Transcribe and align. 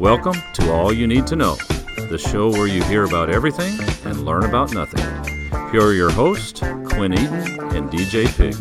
Welcome 0.00 0.36
to 0.54 0.72
All 0.72 0.94
You 0.94 1.06
Need 1.06 1.26
to 1.26 1.36
Know, 1.36 1.56
the 2.08 2.16
show 2.16 2.48
where 2.48 2.66
you 2.66 2.82
hear 2.84 3.04
about 3.04 3.28
everything 3.28 3.78
and 4.06 4.24
learn 4.24 4.44
about 4.44 4.72
nothing. 4.72 5.04
Here 5.70 5.82
are 5.82 5.92
your 5.92 6.08
hosts, 6.10 6.60
Quinn 6.60 7.12
Eaton 7.12 7.60
and 7.76 7.90
DJ 7.90 8.26
Pig. 8.34 8.56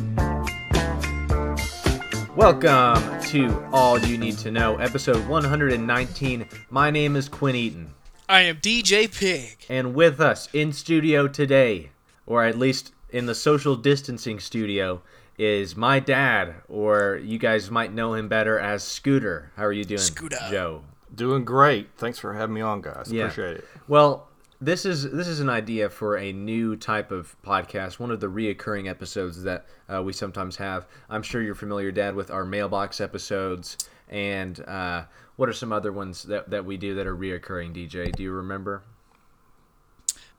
Welcome 2.35 3.21
to 3.29 3.69
All 3.71 3.97
You 3.97 4.17
Need 4.17 4.37
to 4.39 4.51
Know, 4.51 4.75
episode 4.79 5.25
119. 5.29 6.45
My 6.69 6.91
name 6.91 7.15
is 7.15 7.29
Quinn 7.29 7.55
Eaton, 7.55 7.93
I 8.27 8.41
am 8.41 8.57
DJ 8.57 9.07
Pig. 9.07 9.65
and 9.69 9.95
with 9.95 10.19
us 10.19 10.49
in 10.51 10.73
studio 10.73 11.29
today, 11.29 11.91
or 12.25 12.43
at 12.43 12.57
least 12.57 12.91
in 13.11 13.27
the 13.27 13.33
social 13.33 13.77
distancing 13.77 14.41
studio, 14.41 15.01
is 15.37 15.77
my 15.77 16.01
dad, 16.01 16.55
or 16.67 17.21
you 17.23 17.37
guys 17.37 17.71
might 17.71 17.93
know 17.93 18.13
him 18.13 18.27
better 18.27 18.59
as 18.59 18.83
Scooter. 18.83 19.53
How 19.55 19.63
are 19.63 19.71
you 19.71 19.85
doing, 19.85 20.01
Scooter. 20.01 20.37
Joe? 20.51 20.83
Doing 21.13 21.43
great. 21.43 21.89
Thanks 21.97 22.19
for 22.19 22.33
having 22.33 22.53
me 22.53 22.61
on, 22.61 22.81
guys. 22.81 23.11
Yeah. 23.11 23.23
Appreciate 23.23 23.57
it. 23.57 23.65
Well, 23.87 24.27
this 24.61 24.85
is 24.85 25.09
this 25.11 25.27
is 25.27 25.39
an 25.39 25.49
idea 25.49 25.89
for 25.89 26.17
a 26.17 26.31
new 26.33 26.75
type 26.75 27.11
of 27.11 27.35
podcast, 27.43 27.97
one 27.99 28.11
of 28.11 28.19
the 28.19 28.27
reoccurring 28.27 28.89
episodes 28.89 29.43
that 29.43 29.65
uh, 29.87 30.03
we 30.03 30.13
sometimes 30.13 30.57
have. 30.57 30.85
I'm 31.09 31.23
sure 31.23 31.41
you're 31.41 31.55
familiar, 31.55 31.91
Dad, 31.91 32.15
with 32.15 32.29
our 32.29 32.45
mailbox 32.45 32.99
episodes, 32.99 33.77
and 34.09 34.59
uh, 34.67 35.03
what 35.37 35.47
are 35.47 35.53
some 35.53 35.71
other 35.71 35.93
ones 35.93 36.23
that, 36.23 36.49
that 36.49 36.65
we 36.65 36.75
do 36.77 36.95
that 36.95 37.07
are 37.07 37.15
reoccurring? 37.15 37.73
DJ, 37.73 38.11
do 38.13 38.23
you 38.23 38.31
remember? 38.31 38.83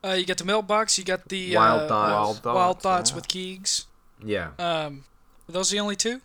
Uh, 0.04 0.12
you 0.12 0.24
got 0.26 0.38
the 0.38 0.44
mailbox. 0.44 0.98
You 0.98 1.04
got 1.04 1.28
the 1.28 1.56
Wild 1.56 1.82
uh, 1.82 1.88
Thoughts. 1.88 2.12
Wild 2.12 2.36
Thoughts, 2.36 2.54
Wild 2.54 2.82
Thoughts 2.82 3.10
yeah. 3.10 3.16
with 3.16 3.28
Keegs. 3.28 3.86
Yeah, 4.22 4.50
Um, 4.58 5.04
are 5.48 5.52
those 5.52 5.70
the 5.70 5.80
only 5.80 5.96
two? 5.96 6.20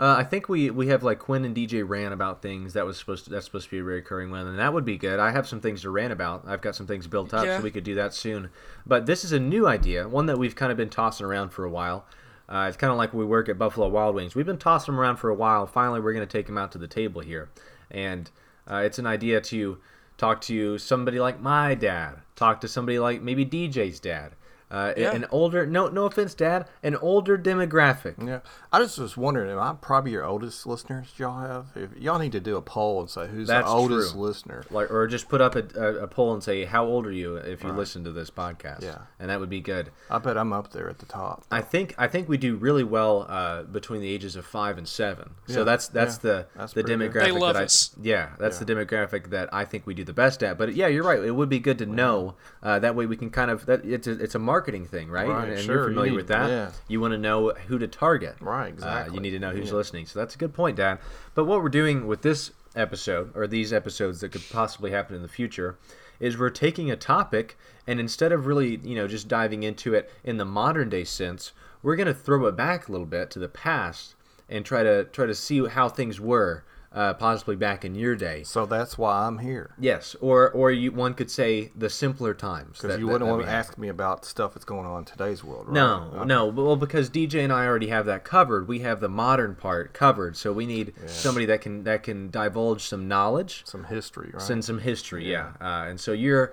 Uh, 0.00 0.14
I 0.18 0.24
think 0.24 0.48
we 0.48 0.70
we 0.70 0.88
have 0.88 1.02
like 1.02 1.18
Quinn 1.18 1.44
and 1.44 1.54
DJ 1.54 1.86
ran 1.86 2.12
about 2.12 2.40
things 2.40 2.72
that 2.72 2.86
was 2.86 2.96
supposed 2.98 3.24
to 3.24 3.30
that's 3.30 3.44
supposed 3.44 3.66
to 3.68 3.70
be 3.70 3.78
a 3.78 3.82
reoccurring 4.02 4.30
one, 4.30 4.46
and 4.46 4.58
that 4.58 4.72
would 4.72 4.84
be 4.86 4.96
good. 4.96 5.20
I 5.20 5.30
have 5.30 5.46
some 5.46 5.60
things 5.60 5.82
to 5.82 5.90
rant 5.90 6.12
about. 6.12 6.44
I've 6.48 6.62
got 6.62 6.74
some 6.74 6.86
things 6.86 7.06
built 7.06 7.34
up, 7.34 7.44
Yeah. 7.44 7.58
so 7.58 7.62
we 7.62 7.70
could 7.70 7.84
do 7.84 7.94
that 7.96 8.14
soon. 8.14 8.48
But 8.86 9.04
this 9.04 9.24
is 9.24 9.32
a 9.32 9.38
new 9.38 9.66
idea, 9.66 10.08
one 10.08 10.24
that 10.26 10.38
we've 10.38 10.56
kind 10.56 10.72
of 10.72 10.78
been 10.78 10.88
tossing 10.90 11.26
around 11.26 11.50
for 11.50 11.64
a 11.64 11.70
while. 11.70 12.06
Uh, 12.48 12.66
it's 12.66 12.76
kind 12.76 12.90
of 12.90 12.96
like 12.96 13.12
we 13.14 13.24
work 13.24 13.48
at 13.48 13.58
Buffalo 13.58 13.88
Wild 13.88 14.14
Wings. 14.16 14.34
We've 14.34 14.46
been 14.46 14.58
tossing 14.58 14.92
them 14.94 15.00
around 15.00 15.18
for 15.18 15.28
a 15.30 15.34
while. 15.34 15.66
Finally, 15.66 16.00
we're 16.00 16.14
going 16.14 16.26
to 16.26 16.32
take 16.38 16.46
them 16.46 16.58
out 16.58 16.72
to 16.72 16.78
the 16.78 16.88
table 16.88 17.20
here, 17.20 17.48
and 17.90 18.28
uh, 18.68 18.76
it's 18.84 18.98
an 18.98 19.06
idea 19.06 19.40
to 19.42 19.78
talk 20.16 20.40
to 20.42 20.76
somebody 20.78 21.20
like 21.20 21.40
my 21.40 21.74
dad, 21.74 22.16
talk 22.36 22.60
to 22.62 22.68
somebody 22.68 22.98
like 22.98 23.20
maybe 23.22 23.44
DJ's 23.46 24.00
dad, 24.00 24.32
uh, 24.70 24.92
Yeah. 24.96 25.12
an 25.12 25.26
older 25.30 25.66
no 25.66 25.88
no 25.88 26.04
offense, 26.06 26.34
dad, 26.34 26.66
an 26.82 26.96
older 26.96 27.36
demographic. 27.36 28.14
Yeah. 28.26 28.40
I 28.72 28.78
just 28.80 28.98
was 28.98 29.16
wondering, 29.16 29.50
am 29.50 29.58
I 29.58 29.74
probably 29.80 30.12
your 30.12 30.24
oldest 30.24 30.66
listeners 30.66 31.08
y'all 31.16 31.40
have? 31.40 31.66
If 31.74 31.96
y'all 31.96 32.18
need 32.18 32.32
to 32.32 32.40
do 32.40 32.56
a 32.56 32.62
poll 32.62 33.00
and 33.00 33.10
say 33.10 33.26
who's 33.26 33.48
That's 33.48 33.66
the 33.66 33.72
oldest 33.72 34.12
true. 34.12 34.20
listener. 34.20 34.64
like 34.70 34.90
or 34.90 35.06
just 35.06 35.28
put 35.28 35.40
up 35.40 35.56
a, 35.56 35.64
a, 35.76 36.04
a 36.04 36.06
poll 36.06 36.32
and 36.34 36.42
say 36.42 36.64
how 36.64 36.84
old 36.86 37.06
are 37.06 37.12
you 37.12 37.36
if 37.36 37.62
you 37.64 37.72
listen 37.72 38.04
to 38.04 38.12
this 38.12 38.30
podcast 38.30 38.82
Yeah. 38.82 38.98
and 39.18 39.30
that 39.30 39.40
would 39.40 39.50
be 39.50 39.60
good 39.60 39.90
I 40.08 40.18
bet 40.18 40.36
I'm 40.38 40.52
up 40.52 40.72
there 40.72 40.88
at 40.88 40.98
the 40.98 41.06
top. 41.06 41.44
i 41.50 41.60
think 41.60 41.94
i 41.98 42.06
think 42.06 42.28
we 42.28 42.36
do 42.38 42.56
really 42.56 42.84
well 42.84 43.26
uh, 43.28 43.62
between 43.64 44.00
the 44.00 44.08
ages 44.12 44.36
of 44.36 44.44
five 44.46 44.78
and 44.78 44.86
seven 44.88 45.30
so 45.46 45.64
that's 45.64 45.88
that's 45.88 46.16
yeah. 46.16 46.30
the 46.30 46.46
That's 46.56 46.72
the 46.72 46.82
pretty 46.84 46.96
good. 47.08 47.12
demographic 47.12 47.24
They 47.24 47.32
love 47.32 47.54
that 47.54 47.64
us. 47.64 47.90
i 47.96 48.00
yeah 48.02 48.28
that's 48.38 48.58
Yeah. 48.60 48.64
the 48.64 48.74
demographic 48.74 49.30
that 49.30 49.48
i 49.52 49.64
think 49.64 49.86
we 49.86 49.94
do 49.94 50.04
the 50.04 50.12
best 50.12 50.42
at 50.42 50.56
but 50.58 50.74
yeah 50.74 50.86
you're 50.86 51.04
right 51.04 51.18
it 51.22 51.32
would 51.32 51.48
be 51.48 51.58
good 51.58 51.78
to 51.78 51.86
know 51.86 52.34
uh, 52.62 52.78
that 52.78 52.94
way 52.94 53.06
we 53.06 53.16
can 53.16 53.30
kind 53.30 53.50
of 53.50 53.66
that 53.66 53.84
it's 53.84 54.06
a, 54.06 54.12
it's 54.12 54.34
a 54.34 54.38
marketing 54.60 54.84
thing 54.86 55.08
right, 55.10 55.26
Right, 55.26 55.44
and, 55.48 55.52
and 55.54 55.62
sure, 55.62 55.74
you're 55.74 55.82
you 55.84 55.88
familiar 55.90 56.10
need- 56.10 56.16
with 56.16 56.28
that 56.28 56.48
yeah. 56.50 56.70
you 56.88 57.00
want 57.00 57.12
to 57.12 57.18
know 57.18 57.52
who 57.68 57.78
to 57.78 57.88
target 57.88 58.36
Right, 58.40 58.66
uh, 58.66 58.74
exactly. 58.74 59.14
you 59.14 59.20
need 59.20 59.30
to 59.30 59.38
know 59.38 59.50
who's 59.52 59.70
Yeah. 59.70 59.76
listening. 59.76 60.06
So 60.06 60.18
that's 60.18 60.34
a 60.34 60.38
good 60.38 60.52
point, 60.52 60.76
Dad. 60.76 60.98
But 61.34 61.44
what 61.46 61.62
we're 61.62 61.68
doing 61.70 62.06
with 62.06 62.20
this 62.22 62.50
episode, 62.76 63.32
or 63.34 63.46
these 63.46 63.72
episodes 63.72 64.20
that 64.20 64.30
could 64.32 64.42
possibly 64.50 64.90
happen 64.90 65.16
in 65.16 65.22
the 65.22 65.28
future, 65.28 65.76
is 66.20 66.36
we're 66.36 66.50
taking 66.50 66.90
a 66.90 66.96
topic 66.96 67.56
and 67.86 67.98
instead 67.98 68.30
of 68.32 68.46
really, 68.46 68.76
you 68.84 68.94
know, 68.94 69.08
just 69.08 69.26
diving 69.28 69.62
into 69.62 69.94
it 69.94 70.10
in 70.22 70.36
the 70.36 70.44
modern 70.44 70.88
day 70.90 71.04
sense, 71.04 71.52
we're 71.82 71.96
going 71.96 72.06
to 72.06 72.14
throw 72.14 72.44
it 72.46 72.54
back 72.56 72.88
a 72.88 72.92
little 72.92 73.06
bit 73.06 73.30
to 73.30 73.38
the 73.38 73.48
past 73.48 74.14
and 74.48 74.64
try 74.64 74.82
to 74.82 75.04
try 75.04 75.24
to 75.26 75.34
see 75.34 75.66
how 75.66 75.88
things 75.88 76.20
were 76.20 76.64
uh, 76.92 77.14
possibly 77.14 77.54
back 77.54 77.84
in 77.84 77.94
your 77.94 78.16
day. 78.16 78.42
So 78.42 78.66
that's 78.66 78.98
why 78.98 79.26
I'm 79.26 79.38
here. 79.38 79.74
Yes, 79.78 80.16
or 80.20 80.50
or 80.50 80.72
you, 80.72 80.90
one 80.90 81.14
could 81.14 81.30
say 81.30 81.70
the 81.76 81.88
simpler 81.88 82.34
times. 82.34 82.80
Because 82.80 82.98
you 82.98 83.06
wouldn't 83.06 83.28
that 83.28 83.30
want 83.36 83.44
to 83.46 83.50
ask 83.50 83.78
me 83.78 83.88
about 83.88 84.24
stuff 84.24 84.54
that's 84.54 84.64
going 84.64 84.86
on 84.86 85.00
in 85.00 85.04
today's 85.04 85.44
world, 85.44 85.66
right? 85.68 85.74
No, 85.74 86.10
Okay. 86.14 86.24
no, 86.26 86.46
well, 86.46 86.76
because 86.76 87.08
DJ 87.08 87.44
and 87.44 87.52
I 87.52 87.64
already 87.66 87.88
have 87.88 88.06
that 88.06 88.24
covered. 88.24 88.66
We 88.66 88.80
have 88.80 89.00
the 89.00 89.08
modern 89.08 89.54
part 89.54 89.92
covered, 89.92 90.36
so 90.36 90.52
we 90.52 90.66
need 90.66 90.92
somebody 91.06 91.46
that 91.46 91.60
can 91.60 91.84
that 91.84 92.02
can 92.02 92.28
divulge 92.30 92.82
some 92.82 93.06
knowledge, 93.06 93.62
Some 93.66 93.84
history, 93.84 94.30
right? 94.34 94.50
and 94.50 94.64
some 94.64 94.80
history. 94.80 95.30
Yeah, 95.30 95.50
Uh, 95.60 95.86
and 95.88 96.00
so 96.00 96.12
you're 96.12 96.52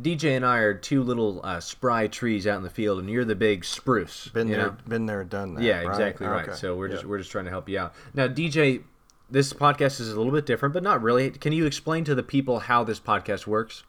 DJ 0.00 0.36
and 0.36 0.46
I 0.46 0.58
are 0.58 0.72
two 0.72 1.02
little 1.02 1.40
uh, 1.44 1.60
spry 1.60 2.06
trees 2.06 2.46
out 2.46 2.56
in 2.56 2.62
the 2.62 2.70
field, 2.70 2.98
and 3.00 3.10
you're 3.10 3.24
the 3.26 3.34
big 3.34 3.62
spruce. 3.64 4.28
been 4.28 4.48
there, 4.48 4.56
know? 4.58 4.76
been 4.88 5.04
there, 5.06 5.22
done 5.24 5.54
that. 5.54 5.62
Yeah, 5.62 5.80
right? 5.82 5.88
exactly 5.88 6.26
right. 6.26 6.48
Okay. 6.48 6.56
So 6.56 6.76
we're 6.76 6.88
just 6.88 7.04
we're 7.04 7.18
just 7.18 7.30
trying 7.30 7.44
to 7.44 7.50
help 7.50 7.68
you 7.68 7.78
out. 7.78 7.92
Now, 8.14 8.26
DJ, 8.28 8.84
this 9.32 9.52
podcast 9.52 9.98
is 10.00 10.12
a 10.12 10.16
little 10.16 10.32
bit 10.32 10.46
different, 10.46 10.72
but 10.74 10.82
not 10.82 11.02
really. 11.02 11.30
Can 11.30 11.52
you 11.52 11.66
explain 11.66 12.04
to 12.04 12.14
the 12.14 12.22
people 12.22 12.60
how 12.60 12.84
this 12.84 13.00
podcast 13.00 13.46
works? 13.46 13.82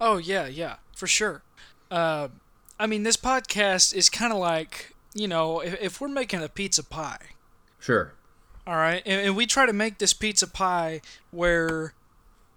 Oh 0.00 0.16
yeah, 0.16 0.46
yeah, 0.46 0.76
for 0.94 1.06
sure. 1.06 1.42
Uh, 1.90 2.28
I 2.78 2.86
mean, 2.86 3.02
this 3.02 3.16
podcast 3.16 3.94
is 3.94 4.08
kind 4.08 4.32
of 4.32 4.38
like 4.38 4.94
you 5.14 5.26
know, 5.28 5.60
if, 5.60 5.80
if 5.80 6.00
we're 6.00 6.08
making 6.08 6.42
a 6.42 6.48
pizza 6.48 6.84
pie, 6.84 7.18
Sure. 7.80 8.12
all 8.66 8.76
right, 8.76 9.02
and, 9.06 9.28
and 9.28 9.36
we 9.36 9.46
try 9.46 9.64
to 9.66 9.72
make 9.72 9.98
this 9.98 10.12
pizza 10.12 10.46
pie 10.46 11.00
where 11.30 11.94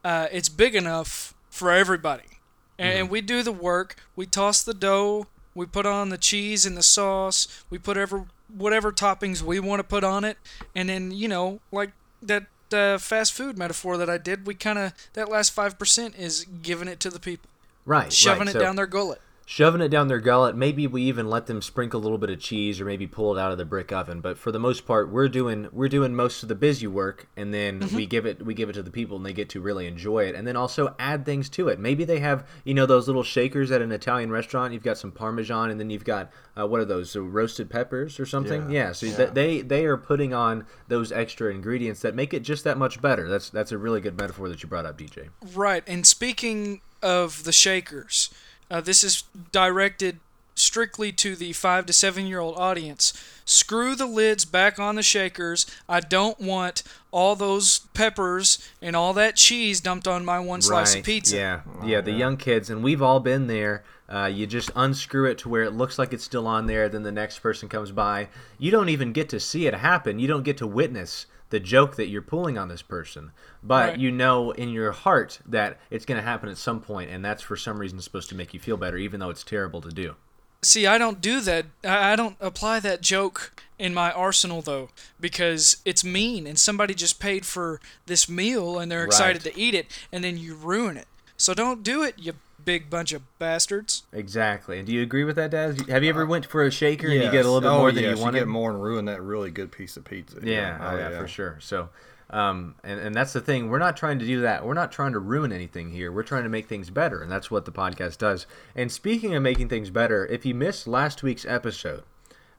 uh, 0.03 0.27
it's 0.31 0.50
big 0.50 0.75
enough 0.75 1.33
for 1.50 1.71
everybody, 1.71 2.39
and, 2.77 3.00
and 3.00 3.09
we 3.09 3.21
do 3.21 3.44
the 3.44 3.51
work. 3.53 3.95
We 4.16 4.25
toss 4.25 4.61
the 4.63 4.73
dough. 4.73 5.27
We 5.56 5.66
put 5.66 5.85
on 5.85 6.09
the 6.09 6.17
cheese 6.17 6.66
and 6.66 6.75
the 6.77 6.83
sauce. 6.83 7.63
We 7.69 7.77
put 7.79 7.97
ever 7.97 8.25
whatever 8.55 8.91
toppings 8.91 9.41
we 9.41 9.59
want 9.59 9.79
to 9.79 9.83
put 9.83 10.03
on 10.03 10.23
it, 10.23 10.37
and 10.75 10.89
then 10.89 11.11
you 11.11 11.27
know, 11.27 11.59
like 11.71 11.91
that 12.21 12.45
uh, 12.73 12.97
fast 12.97 13.33
food 13.33 13.57
metaphor 13.57 13.97
that 13.97 14.09
I 14.09 14.17
did, 14.17 14.45
we 14.45 14.53
kind 14.55 14.77
of 14.79 14.93
that 15.13 15.29
last 15.29 15.51
five 15.51 15.77
percent 15.79 16.15
is 16.17 16.45
giving 16.61 16.88
it 16.88 16.99
to 17.01 17.09
the 17.09 17.19
people, 17.19 17.49
Right. 17.85 18.11
shoving 18.13 18.41
right. 18.41 18.49
it 18.49 18.53
So- 18.53 18.59
down 18.59 18.75
their 18.75 18.88
gullet. 18.88 19.21
Shoving 19.51 19.81
it 19.81 19.89
down 19.89 20.07
their 20.07 20.19
gullet. 20.19 20.55
Maybe 20.55 20.85
we 20.85 21.01
even 21.01 21.27
let 21.27 21.47
them 21.47 21.59
sprinkle 21.63 21.99
a 21.99 22.03
little 22.03 22.19
bit 22.19 22.29
of 22.29 22.39
cheese 22.39 22.79
or 22.79 22.85
maybe 22.85 23.07
pull 23.07 23.35
it 23.35 23.41
out 23.41 23.51
of 23.51 23.57
the 23.57 23.65
brick 23.65 23.91
oven. 23.91 24.21
But 24.21 24.37
for 24.37 24.51
the 24.51 24.59
most 24.59 24.85
part, 24.85 25.11
we're 25.11 25.27
doing 25.27 25.67
we're 25.71 25.89
doing 25.89 26.13
most 26.13 26.43
of 26.43 26.49
the 26.49 26.55
busy 26.55 26.85
work, 26.85 27.27
and 27.35 27.51
then 27.51 27.79
Mm-hmm. 27.79 27.95
we 27.95 28.05
give 28.05 28.27
it 28.27 28.45
we 28.45 28.53
give 28.53 28.69
it 28.69 28.73
to 28.73 28.83
the 28.83 28.91
people, 28.91 29.17
and 29.17 29.25
they 29.25 29.33
get 29.33 29.49
to 29.49 29.59
really 29.59 29.88
enjoy 29.88 30.25
it. 30.25 30.35
And 30.35 30.45
then 30.45 30.55
also 30.55 30.93
add 30.99 31.25
things 31.25 31.49
to 31.49 31.67
it. 31.69 31.79
Maybe 31.79 32.03
they 32.05 32.19
have 32.19 32.47
you 32.63 32.75
know 32.75 32.85
those 32.85 33.07
little 33.07 33.23
shakers 33.23 33.71
at 33.71 33.81
an 33.81 33.91
Italian 33.91 34.29
restaurant. 34.29 34.71
You've 34.71 34.83
got 34.83 34.99
some 34.99 35.11
Parmesan, 35.11 35.71
and 35.71 35.79
then 35.79 35.89
you've 35.89 36.05
got 36.05 36.31
uh, 36.55 36.67
what 36.67 36.79
are 36.79 36.85
those? 36.85 37.09
So 37.09 37.21
roasted 37.21 37.71
peppers 37.71 38.19
or 38.19 38.27
something? 38.27 38.69
Yeah. 38.69 38.79
Yeah, 38.79 38.91
so 38.91 39.07
yeah. 39.07 39.15
th- 39.15 39.29
they 39.31 39.61
they 39.61 39.85
are 39.85 39.97
putting 39.97 40.31
on 40.31 40.67
those 40.89 41.11
extra 41.11 41.51
ingredients 41.51 42.01
that 42.01 42.13
make 42.13 42.35
it 42.35 42.41
just 42.43 42.63
that 42.65 42.77
much 42.77 43.01
better. 43.01 43.27
That's 43.27 43.49
that's 43.49 43.71
a 43.71 43.79
really 43.79 43.99
good 43.99 44.15
metaphor 44.15 44.47
that 44.49 44.61
you 44.61 44.69
brought 44.69 44.85
up, 44.85 44.95
DJ. 44.95 45.29
Right, 45.55 45.83
and 45.88 46.05
speaking 46.05 46.81
of 47.01 47.45
the 47.45 47.51
shakers, 47.53 48.29
uh, 48.69 48.81
this 48.81 49.03
is 49.03 49.24
directed 49.52 50.19
strictly 50.59 51.12
to 51.13 51.35
the 51.35 51.53
five 51.53 51.85
to 51.85 51.94
seven 51.94 52.28
year 52.28 52.40
old 52.40 52.57
audience. 52.57 53.13
Screw 53.46 53.96
the 53.96 54.06
lids 54.06 54.46
back 54.46 54.78
on 54.78 54.96
the 54.96 55.03
shakers. 55.03 55.66
I 55.88 56.02
don't 56.02 56.40
want 56.40 56.84
all 57.12 57.35
those 57.35 57.80
peppers 57.94 58.69
and 58.81 58.96
all 58.96 59.13
that 59.13 59.35
cheese 59.35 59.81
dumped 59.81 60.07
on 60.07 60.24
my 60.24 60.40
one 60.40 60.62
slice 60.62 60.96
of 60.96 61.03
pizza. 61.03 61.35
Yeah, 61.35 61.62
yeah, 61.84 62.02
the 62.02 62.12
young 62.12 62.38
kids, 62.38 62.69
and 62.69 62.84
we've 62.84 63.02
all 63.02 63.19
been 63.19 63.47
there. 63.47 63.84
Uh, 64.07 64.25
you 64.25 64.47
just 64.47 64.72
unscrew 64.75 65.25
it 65.25 65.38
to 65.38 65.50
where 65.50 65.63
it 65.63 65.72
looks 65.72 66.00
like 66.00 66.13
it's 66.13 66.24
still 66.24 66.48
on 66.48 66.65
there. 66.65 66.89
Then 66.89 67.04
the 67.04 67.12
next 67.12 67.39
person 67.39 67.69
comes 67.69 67.92
by. 67.92 68.30
You 68.57 68.72
don't 68.72 68.89
even 68.89 69.13
get 69.13 69.30
to 69.30 69.39
see 69.39 69.68
it 69.68 69.75
happen. 69.75 70.19
You 70.19 70.27
don't 70.27 70.44
get 70.44 70.57
to 70.57 70.68
witness 70.68 71.27
the 71.50 71.60
joke 71.60 71.96
that 71.96 72.07
you're 72.07 72.22
pulling 72.22 72.57
on 72.57 72.68
this 72.68 72.81
person. 72.81 73.31
But 73.63 73.90
Right. 73.90 74.00
you 74.00 74.12
know 74.12 74.51
in 74.51 74.69
your 74.69 74.92
heart 74.92 75.40
that 75.46 75.80
it's 75.90 76.06
going 76.06 76.19
to 76.19 76.24
happen 76.28 76.50
at 76.50 76.57
some 76.57 76.80
point, 76.80 77.10
and 77.10 77.24
that's 77.25 77.42
for 77.42 77.56
some 77.56 77.80
reason 77.80 78.00
supposed 78.01 78.30
to 78.30 78.36
make 78.36 78.54
you 78.54 78.60
feel 78.60 78.78
better, 78.78 78.98
even 78.98 79.19
though 79.19 79.30
it's 79.30 79.44
terrible 79.44 79.81
to 79.81 79.90
do. 79.90 80.16
See, 80.62 80.86
I 80.86 80.98
don't 80.98 81.22
do 81.22 81.40
that. 81.42 81.68
I 81.86 82.16
don't 82.18 82.36
apply 82.42 82.81
that 82.81 83.01
joke 83.01 83.62
in 83.78 83.94
my 83.94 84.12
arsenal 84.12 84.62
though, 84.62 84.90
because 85.19 85.78
it's 85.86 86.04
mean, 86.04 86.46
and 86.46 86.60
somebody 86.60 86.94
just 86.94 87.19
paid 87.19 87.46
for 87.46 87.80
this 88.07 88.28
meal 88.28 88.78
and 88.78 88.92
they're 88.92 89.06
excited 89.06 89.46
Right. 89.46 89.54
to 89.56 89.60
eat 89.60 89.74
it, 89.74 89.88
and 90.12 90.22
then 90.24 90.38
you 90.38 90.56
ruin 90.56 90.98
it. 90.98 91.07
So 91.39 91.53
don't 91.53 91.83
do 91.83 92.03
it, 92.03 92.15
you 92.18 92.33
big 92.65 92.89
bunch 92.89 93.13
of 93.13 93.21
bastards. 93.39 94.03
Exactly. 94.12 94.77
And 94.77 94.86
do 94.86 94.94
you 94.94 95.01
agree 95.01 95.24
with 95.24 95.38
that, 95.38 95.51
Dad? 95.51 95.89
Have 95.89 96.03
you 96.03 96.09
ever 96.09 96.25
went 96.25 96.45
for 96.45 96.63
a 96.63 96.69
shaker 96.69 97.07
and 97.07 97.15
you 97.15 97.31
get 97.31 97.45
a 97.45 97.50
little 97.50 97.62
bit 97.62 97.69
Oh, 97.69 97.80
more 97.80 97.91
than 97.94 98.03
yes, 98.03 98.18
you 98.18 98.24
wanted? 98.24 98.39
You 98.39 98.44
get 98.44 98.50
more 98.50 98.69
and 98.69 98.83
ruin 98.83 99.06
that 99.06 99.21
really 99.21 99.50
good 99.50 99.71
piece 99.71 99.95
of 99.95 100.03
pizza. 100.03 100.39
Yeah, 100.44 100.77
oh, 100.81 100.97
yeah, 100.97 101.18
for 101.18 101.27
sure. 101.27 101.57
So, 101.62 101.89
um, 102.30 102.75
and, 102.83 103.00
and 103.00 103.15
that's 103.15 103.31
the 103.31 103.39
thing. 103.39 103.69
We're 103.69 103.80
not 103.80 103.95
trying 103.95 104.19
to 104.19 104.25
do 104.25 104.41
that. 104.41 104.65
We're 104.65 104.74
not 104.74 104.91
trying 104.91 105.13
to 105.13 105.19
ruin 105.19 105.53
anything 105.53 105.91
here. 105.91 106.12
We're 106.12 106.24
trying 106.24 106.44
to 106.44 106.50
make 106.50 106.68
things 106.68 106.89
better, 106.89 107.21
and 107.21 107.31
that's 107.31 107.50
what 107.50 107.63
the 107.63 107.71
podcast 107.71 108.18
does. 108.18 108.45
And 108.75 108.91
speaking 108.91 109.33
of 109.33 109.41
making 109.41 109.69
things 109.69 109.89
better, 109.89 110.25
if 110.25 110.45
you 110.45 110.53
missed 110.53 110.88
last 110.88 111.24
week's 111.24 111.45
episode, 111.45 112.03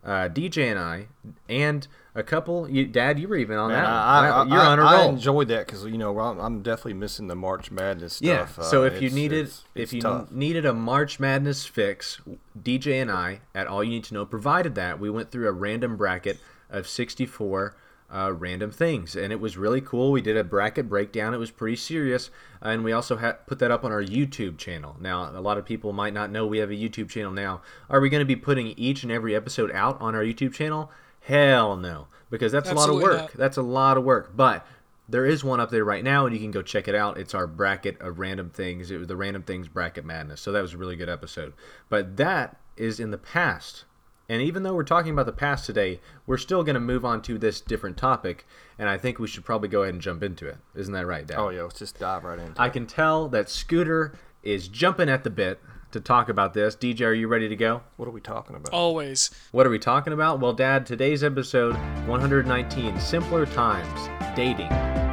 uh, 0.04 0.28
DJ 0.28 0.70
and 0.70 0.78
I, 0.78 1.06
and 1.48 1.86
a 2.14 2.22
couple. 2.22 2.68
You, 2.68 2.86
Dad, 2.86 3.18
you 3.18 3.28
were 3.28 3.36
even 3.36 3.56
on 3.56 3.70
Man, 3.70 3.82
that. 3.82 3.88
I. 3.88 4.28
I, 4.28 4.44
You're 4.44 4.58
I, 4.60 4.66
on 4.66 4.78
a 4.78 4.82
roll. 4.82 4.90
I 4.90 5.04
enjoyed 5.06 5.48
that 5.48 5.66
because 5.66 5.84
you 5.84 5.98
know 5.98 6.18
I'm, 6.18 6.38
I'm 6.40 6.62
definitely 6.62 6.94
missing 6.94 7.28
the 7.28 7.34
March 7.36 7.70
Madness 7.70 8.14
stuff. 8.14 8.56
Yeah. 8.58 8.64
So 8.64 8.82
Uh, 8.82 8.86
if 8.86 9.02
you 9.02 9.10
needed 9.10 9.38
it's- 9.40 9.64
if 9.74 9.82
it's 9.84 9.92
you 9.92 10.00
tough. 10.02 10.30
needed 10.32 10.64
a 10.66 10.72
March 10.72 11.20
Madness 11.20 11.66
fix, 11.66 12.20
DJ 12.60 13.00
and 13.02 13.10
I 13.10 13.40
at 13.54 13.66
All 13.66 13.84
You 13.84 13.90
Need 13.90 14.04
to 14.04 14.14
Know 14.14 14.26
provided 14.26 14.74
that. 14.76 14.98
We 14.98 15.10
went 15.10 15.30
through 15.30 15.48
a 15.48 15.52
random 15.52 15.96
bracket 15.96 16.38
of 16.70 16.88
64 16.88 17.76
uh, 18.12 18.32
random 18.32 18.70
things, 18.70 19.14
and 19.14 19.32
it 19.32 19.40
was 19.40 19.56
really 19.56 19.80
cool. 19.80 20.10
We 20.10 20.20
did 20.20 20.36
a 20.36 20.44
bracket 20.44 20.88
breakdown. 20.88 21.32
It 21.32 21.38
was 21.38 21.50
pretty 21.50 21.76
serious, 21.76 22.30
and 22.60 22.82
we 22.82 22.92
also 22.92 23.16
had 23.16 23.46
put 23.46 23.58
that 23.60 23.70
up 23.70 23.84
on 23.84 23.92
our 23.92 24.02
YouTube 24.02 24.58
channel. 24.58 24.96
Now, 25.00 25.30
a 25.30 25.40
lot 25.40 25.58
of 25.58 25.64
people 25.64 25.92
might 25.92 26.14
not 26.14 26.30
know 26.30 26.46
we 26.46 26.58
have 26.58 26.70
a 26.70 26.74
YouTube 26.74 27.08
channel 27.08 27.32
now. 27.32 27.62
Are 27.88 28.00
we 28.00 28.08
going 28.08 28.20
to 28.20 28.26
be 28.26 28.36
putting 28.36 28.68
each 28.68 29.02
and 29.02 29.12
every 29.12 29.34
episode 29.34 29.70
out 29.72 30.00
on 30.00 30.14
our 30.14 30.22
YouTube 30.22 30.52
channel? 30.52 30.90
Hell 31.20 31.76
no, 31.76 32.08
because 32.30 32.50
that's 32.50 32.70
a 32.70 32.74
lot 32.74 32.88
of 32.90 32.96
work. 32.96 33.16
not. 33.18 33.32
That's 33.34 33.56
a 33.56 33.62
lot 33.62 33.96
of 33.96 34.04
work, 34.04 34.36
but 34.36 34.66
there 35.08 35.26
is 35.26 35.44
one 35.44 35.60
up 35.60 35.70
there 35.70 35.84
right 35.84 36.04
now, 36.04 36.26
and 36.26 36.34
you 36.34 36.40
can 36.40 36.50
go 36.50 36.62
check 36.62 36.88
it 36.88 36.94
out. 36.94 37.18
It's 37.18 37.34
our 37.34 37.46
bracket 37.46 38.00
of 38.00 38.18
random 38.18 38.50
things. 38.50 38.90
It 38.90 38.98
was 38.98 39.08
the 39.08 39.16
random 39.16 39.42
things 39.42 39.68
bracket 39.68 40.04
madness. 40.04 40.40
So 40.40 40.52
that 40.52 40.62
was 40.62 40.74
a 40.74 40.78
really 40.78 40.96
good 40.96 41.08
episode. 41.08 41.52
But 41.88 42.16
that 42.16 42.56
is 42.76 43.00
in 43.00 43.10
the 43.10 43.18
past. 43.18 43.84
And 44.30 44.40
even 44.40 44.62
though 44.62 44.74
we're 44.74 44.84
talking 44.84 45.10
about 45.10 45.26
the 45.26 45.32
past 45.32 45.66
today, 45.66 46.00
we're 46.24 46.36
still 46.36 46.62
going 46.62 46.74
to 46.74 46.80
move 46.80 47.04
on 47.04 47.20
to 47.22 47.36
this 47.36 47.60
different 47.60 47.96
topic. 47.96 48.46
And 48.78 48.88
I 48.88 48.96
think 48.96 49.18
we 49.18 49.26
should 49.26 49.44
probably 49.44 49.68
go 49.68 49.82
ahead 49.82 49.92
and 49.92 50.00
jump 50.00 50.22
into 50.22 50.46
it. 50.46 50.58
Isn't 50.76 50.94
that 50.94 51.04
right, 51.04 51.26
Dad? 51.26 51.36
oh 51.36 51.48
yeah, 51.48 51.62
let's 51.62 51.80
just 51.80 51.98
dive 51.98 52.22
right 52.22 52.38
into 52.38 52.62
I 52.62 52.68
it. 52.68 52.72
can 52.72 52.86
tell 52.86 53.26
that 53.30 53.50
Scooter 53.50 54.16
is 54.44 54.68
jumping 54.68 55.08
at 55.08 55.24
the 55.24 55.30
bit 55.30 55.60
to 55.90 55.98
talk 55.98 56.28
about 56.28 56.54
this. 56.54 56.76
DJ, 56.76 57.06
are 57.06 57.12
you 57.12 57.26
ready 57.26 57.48
to 57.48 57.56
go? 57.56 57.82
What 57.96 58.06
are 58.06 58.12
we 58.12 58.20
talking 58.20 58.54
about? 58.54 58.72
Always. 58.72 59.32
What 59.50 59.66
are 59.66 59.70
we 59.70 59.80
talking 59.80 60.12
about? 60.12 60.38
Well, 60.38 60.52
Dad, 60.52 60.86
today's 60.86 61.24
episode 61.24 61.74
119 62.06 63.00
Simpler 63.00 63.46
Times 63.46 64.08
Dating. 64.36 65.09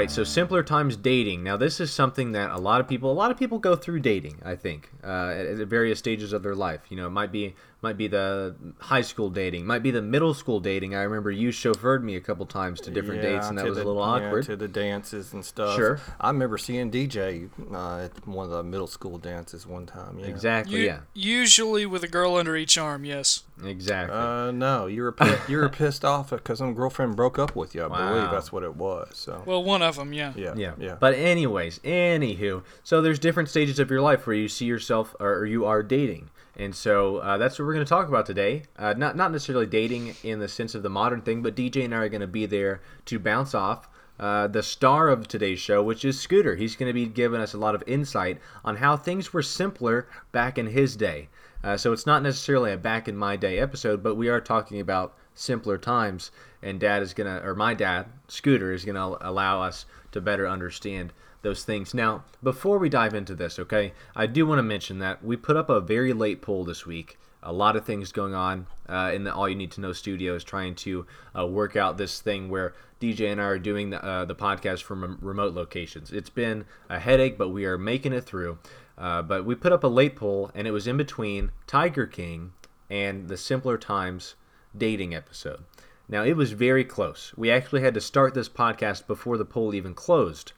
Right, 0.00 0.10
so 0.10 0.24
simpler 0.24 0.62
times 0.62 0.96
dating. 0.96 1.42
Now, 1.42 1.58
this 1.58 1.78
is 1.78 1.92
something 1.92 2.32
that 2.32 2.50
a 2.50 2.56
lot 2.56 2.80
of 2.80 2.88
people, 2.88 3.12
a 3.12 3.12
lot 3.12 3.30
of 3.30 3.36
people 3.36 3.58
go 3.58 3.76
through 3.76 4.00
dating. 4.00 4.38
I 4.42 4.56
think 4.56 4.88
uh, 5.04 5.28
at, 5.28 5.60
at 5.60 5.68
various 5.68 5.98
stages 5.98 6.32
of 6.32 6.42
their 6.42 6.54
life. 6.54 6.80
You 6.88 6.96
know, 6.96 7.06
it 7.06 7.10
might 7.10 7.30
be 7.30 7.54
might 7.82 7.96
be 7.96 8.08
the 8.08 8.54
high 8.78 9.00
school 9.00 9.30
dating, 9.30 9.66
might 9.66 9.82
be 9.82 9.90
the 9.90 10.02
middle 10.02 10.34
school 10.34 10.60
dating. 10.60 10.94
I 10.94 11.02
remember 11.02 11.30
you 11.30 11.48
chauffeured 11.48 12.02
me 12.02 12.16
a 12.16 12.20
couple 12.20 12.44
times 12.46 12.80
to 12.82 12.90
different 12.90 13.22
dates, 13.22 13.48
and 13.48 13.56
that 13.58 13.64
was 13.66 13.76
the- 13.78 13.84
a 13.84 13.86
little 13.86 14.02
yeah, 14.02 14.26
awkward. 14.26 14.44
to 14.46 14.56
the 14.56 14.68
dances 14.68 15.32
and 15.32 15.44
stuff. 15.44 15.76
Sure. 15.76 15.98
I 16.20 16.28
remember 16.28 16.58
seeing 16.58 16.90
DJ 16.90 17.48
uh, 17.72 18.04
at 18.04 18.28
one 18.28 18.44
of 18.46 18.50
the 18.52 18.62
middle 18.62 18.86
school 18.86 19.16
dances 19.18 19.66
one 19.66 19.86
time. 19.86 20.18
Yeah. 20.18 20.26
Exactly. 20.26 20.80
U- 20.80 20.86
yeah. 20.86 21.00
Usually 21.14 21.86
with 21.86 22.02
a 22.04 22.08
girl 22.08 22.36
under 22.36 22.56
each 22.56 22.76
arm, 22.76 23.04
yes. 23.04 23.44
Exactly. 23.64 24.16
Uh, 24.16 24.50
no, 24.50 24.86
you 24.86 25.02
were 25.02 25.12
pi- 25.12 25.38
you 25.48 25.58
were 25.58 25.68
pissed 25.68 26.04
off 26.04 26.30
because 26.30 26.58
some 26.58 26.74
girlfriend 26.74 27.14
broke 27.16 27.38
up 27.38 27.54
with 27.56 27.74
you. 27.74 27.84
I 27.84 27.88
believe 27.88 28.30
that's 28.30 28.50
what 28.52 28.62
it 28.62 28.74
was. 28.76 29.08
So 29.14 29.42
Well, 29.46 29.62
one 29.62 29.82
of 29.82 29.96
them, 29.96 30.12
yeah. 30.14 30.32
yeah, 30.36 30.54
yeah. 30.56 30.72
yeah. 30.78 30.96
But 30.98 31.14
anyways, 31.14 31.78
anywho, 31.80 32.62
so 32.82 33.00
there's 33.02 33.18
different 33.18 33.48
stages 33.48 33.78
of 33.78 33.90
your 33.90 34.00
life 34.00 34.26
where 34.26 34.36
you 34.36 34.48
see 34.48 34.64
yourself 34.66 35.14
or 35.20 35.44
you 35.46 35.64
are 35.66 35.82
dating. 35.82 36.30
And 36.60 36.74
so 36.74 37.16
uh, 37.16 37.38
that's 37.38 37.58
what 37.58 37.64
we're 37.64 37.72
going 37.72 37.86
to 37.86 37.88
talk 37.88 38.08
about 38.08 38.26
today. 38.26 38.64
Uh, 38.76 38.92
not 38.92 39.16
not 39.16 39.32
necessarily 39.32 39.64
dating 39.64 40.14
in 40.22 40.40
the 40.40 40.46
sense 40.46 40.74
of 40.74 40.82
the 40.82 40.90
modern 40.90 41.22
thing, 41.22 41.40
but 41.40 41.56
DJ 41.56 41.86
and 41.86 41.94
I 41.94 41.98
are 41.98 42.08
going 42.10 42.20
to 42.20 42.26
be 42.26 42.44
there 42.44 42.82
to 43.06 43.18
bounce 43.18 43.54
off 43.54 43.88
uh, 44.18 44.46
the 44.46 44.62
star 44.62 45.08
of 45.08 45.26
today's 45.26 45.58
show, 45.58 45.82
which 45.82 46.04
is 46.04 46.20
Scooter. 46.20 46.56
He's 46.56 46.76
going 46.76 46.90
to 46.90 46.92
be 46.92 47.06
giving 47.06 47.40
us 47.40 47.54
a 47.54 47.58
lot 47.58 47.74
of 47.74 47.82
insight 47.86 48.40
on 48.62 48.76
how 48.76 48.94
things 48.94 49.32
were 49.32 49.42
simpler 49.42 50.06
back 50.32 50.58
in 50.58 50.66
his 50.66 50.96
day. 50.96 51.30
Uh, 51.64 51.78
so 51.78 51.94
it's 51.94 52.04
not 52.04 52.22
necessarily 52.22 52.72
a 52.72 52.76
back 52.76 53.08
in 53.08 53.16
my 53.16 53.36
day 53.36 53.58
episode, 53.58 54.02
but 54.02 54.16
we 54.16 54.28
are 54.28 54.38
talking 54.38 54.80
about 54.80 55.16
simpler 55.34 55.78
times. 55.78 56.30
And 56.62 56.78
Dad 56.78 57.02
is 57.02 57.14
gonna, 57.14 57.40
or 57.42 57.54
my 57.54 57.72
dad, 57.72 58.04
Scooter, 58.28 58.70
is 58.70 58.84
gonna 58.84 59.16
allow 59.22 59.62
us 59.62 59.86
to 60.12 60.20
better 60.20 60.46
understand 60.46 61.14
those 61.42 61.64
things. 61.64 61.94
Now, 61.94 62.24
before 62.42 62.78
we 62.78 62.88
dive 62.88 63.14
into 63.14 63.34
this, 63.34 63.58
okay, 63.58 63.92
I 64.14 64.26
do 64.26 64.46
want 64.46 64.58
to 64.58 64.62
mention 64.62 64.98
that 64.98 65.24
we 65.24 65.36
put 65.36 65.56
up 65.56 65.68
a 65.68 65.80
very 65.80 66.12
late 66.12 66.42
poll 66.42 66.64
this 66.64 66.86
week. 66.86 67.18
A 67.42 67.52
lot 67.52 67.74
of 67.74 67.86
things 67.86 68.12
going 68.12 68.34
on 68.34 68.66
uh, 68.88 69.12
in 69.14 69.24
the 69.24 69.34
All 69.34 69.48
You 69.48 69.54
Need 69.54 69.70
to 69.72 69.80
Know 69.80 69.94
studios, 69.94 70.44
trying 70.44 70.74
to 70.76 71.06
uh, 71.38 71.46
work 71.46 71.74
out 71.74 71.96
this 71.96 72.20
thing 72.20 72.50
where 72.50 72.74
DJ 73.00 73.32
and 73.32 73.40
I 73.40 73.44
are 73.44 73.58
doing 73.58 73.90
the, 73.90 74.04
uh, 74.04 74.26
the 74.26 74.34
podcast 74.34 74.82
from 74.82 75.16
remote 75.22 75.54
locations. 75.54 76.12
It's 76.12 76.28
been 76.28 76.66
a 76.90 76.98
headache, 76.98 77.38
but 77.38 77.48
we 77.48 77.64
are 77.64 77.78
making 77.78 78.12
it 78.12 78.24
through. 78.24 78.58
Uh, 78.98 79.22
but 79.22 79.46
we 79.46 79.54
put 79.54 79.72
up 79.72 79.82
a 79.82 79.88
late 79.88 80.16
poll, 80.16 80.50
and 80.54 80.66
it 80.66 80.72
was 80.72 80.86
in 80.86 80.98
between 80.98 81.50
Tiger 81.66 82.06
King 82.06 82.52
and 82.90 83.28
the 83.28 83.38
Simpler 83.38 83.78
Times 83.78 84.34
dating 84.76 85.14
episode. 85.14 85.64
Now, 86.10 86.24
it 86.24 86.36
was 86.36 86.52
very 86.52 86.84
close. 86.84 87.32
We 87.36 87.50
actually 87.50 87.80
had 87.80 87.94
to 87.94 88.00
start 88.00 88.34
this 88.34 88.48
podcast 88.48 89.06
before 89.06 89.38
the 89.38 89.44
poll 89.44 89.74
even 89.74 89.94
closed. 89.94 90.52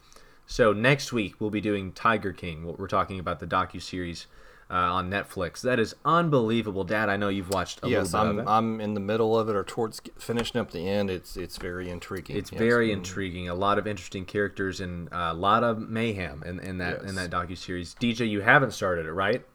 So 0.52 0.74
next 0.74 1.14
week 1.14 1.36
we'll 1.40 1.48
be 1.48 1.62
doing 1.62 1.92
Tiger 1.92 2.30
King. 2.30 2.76
We're 2.76 2.86
talking 2.86 3.18
about 3.18 3.40
the 3.40 3.46
docu 3.46 3.80
series 3.80 4.26
uh, 4.70 4.74
on 4.74 5.08
Netflix. 5.08 5.62
That 5.62 5.80
is 5.80 5.94
unbelievable, 6.04 6.84
Dad. 6.84 7.08
I 7.08 7.16
know 7.16 7.30
you've 7.30 7.48
watched 7.48 7.80
a 7.82 7.88
yes, 7.88 8.12
little 8.12 8.26
bit 8.26 8.30
I'm 8.32 8.38
of 8.38 8.46
it. 8.46 8.50
I'm 8.50 8.80
in 8.82 8.92
the 8.92 9.00
middle 9.00 9.38
of 9.38 9.48
it 9.48 9.56
or 9.56 9.64
towards 9.64 10.02
finishing 10.18 10.60
up 10.60 10.70
the 10.70 10.86
end. 10.86 11.08
It's 11.08 11.38
it's 11.38 11.56
very 11.56 11.88
intriguing. 11.88 12.36
It's 12.36 12.52
yes. 12.52 12.58
very 12.58 12.90
Mm. 12.90 12.98
intriguing. 12.98 13.48
A 13.48 13.54
lot 13.54 13.78
of 13.78 13.86
interesting 13.86 14.26
characters 14.26 14.78
and 14.82 15.08
a 15.10 15.32
lot 15.32 15.64
of 15.64 15.88
mayhem 15.88 16.42
in, 16.44 16.60
in 16.60 16.76
that 16.78 17.00
in 17.00 17.14
that 17.14 17.30
docu 17.30 17.56
series. 17.56 17.96
DJ, 17.98 18.28
you 18.28 18.42
haven't 18.42 18.72
started 18.72 19.06
it, 19.06 19.12
right? 19.12 19.46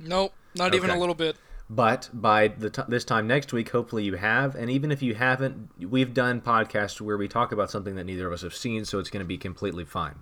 Nope, 0.00 0.32
not 0.56 0.74
even 0.74 0.90
a 0.90 0.98
little 0.98 1.14
bit. 1.14 1.36
But 1.70 2.10
by 2.12 2.48
the 2.48 2.70
t- 2.70 2.82
this 2.88 3.04
time 3.04 3.26
next 3.26 3.52
week, 3.52 3.70
hopefully 3.70 4.04
you 4.04 4.16
have. 4.16 4.54
And 4.54 4.70
even 4.70 4.92
if 4.92 5.02
you 5.02 5.14
haven't, 5.14 5.70
we've 5.78 6.12
done 6.12 6.40
podcasts 6.40 7.00
where 7.00 7.16
we 7.16 7.26
talk 7.26 7.52
about 7.52 7.70
something 7.70 7.94
that 7.96 8.04
neither 8.04 8.26
of 8.26 8.32
us 8.32 8.42
have 8.42 8.54
seen, 8.54 8.84
so 8.84 8.98
it's 8.98 9.10
going 9.10 9.24
to 9.24 9.28
be 9.28 9.38
completely 9.38 9.84
fine. 9.84 10.16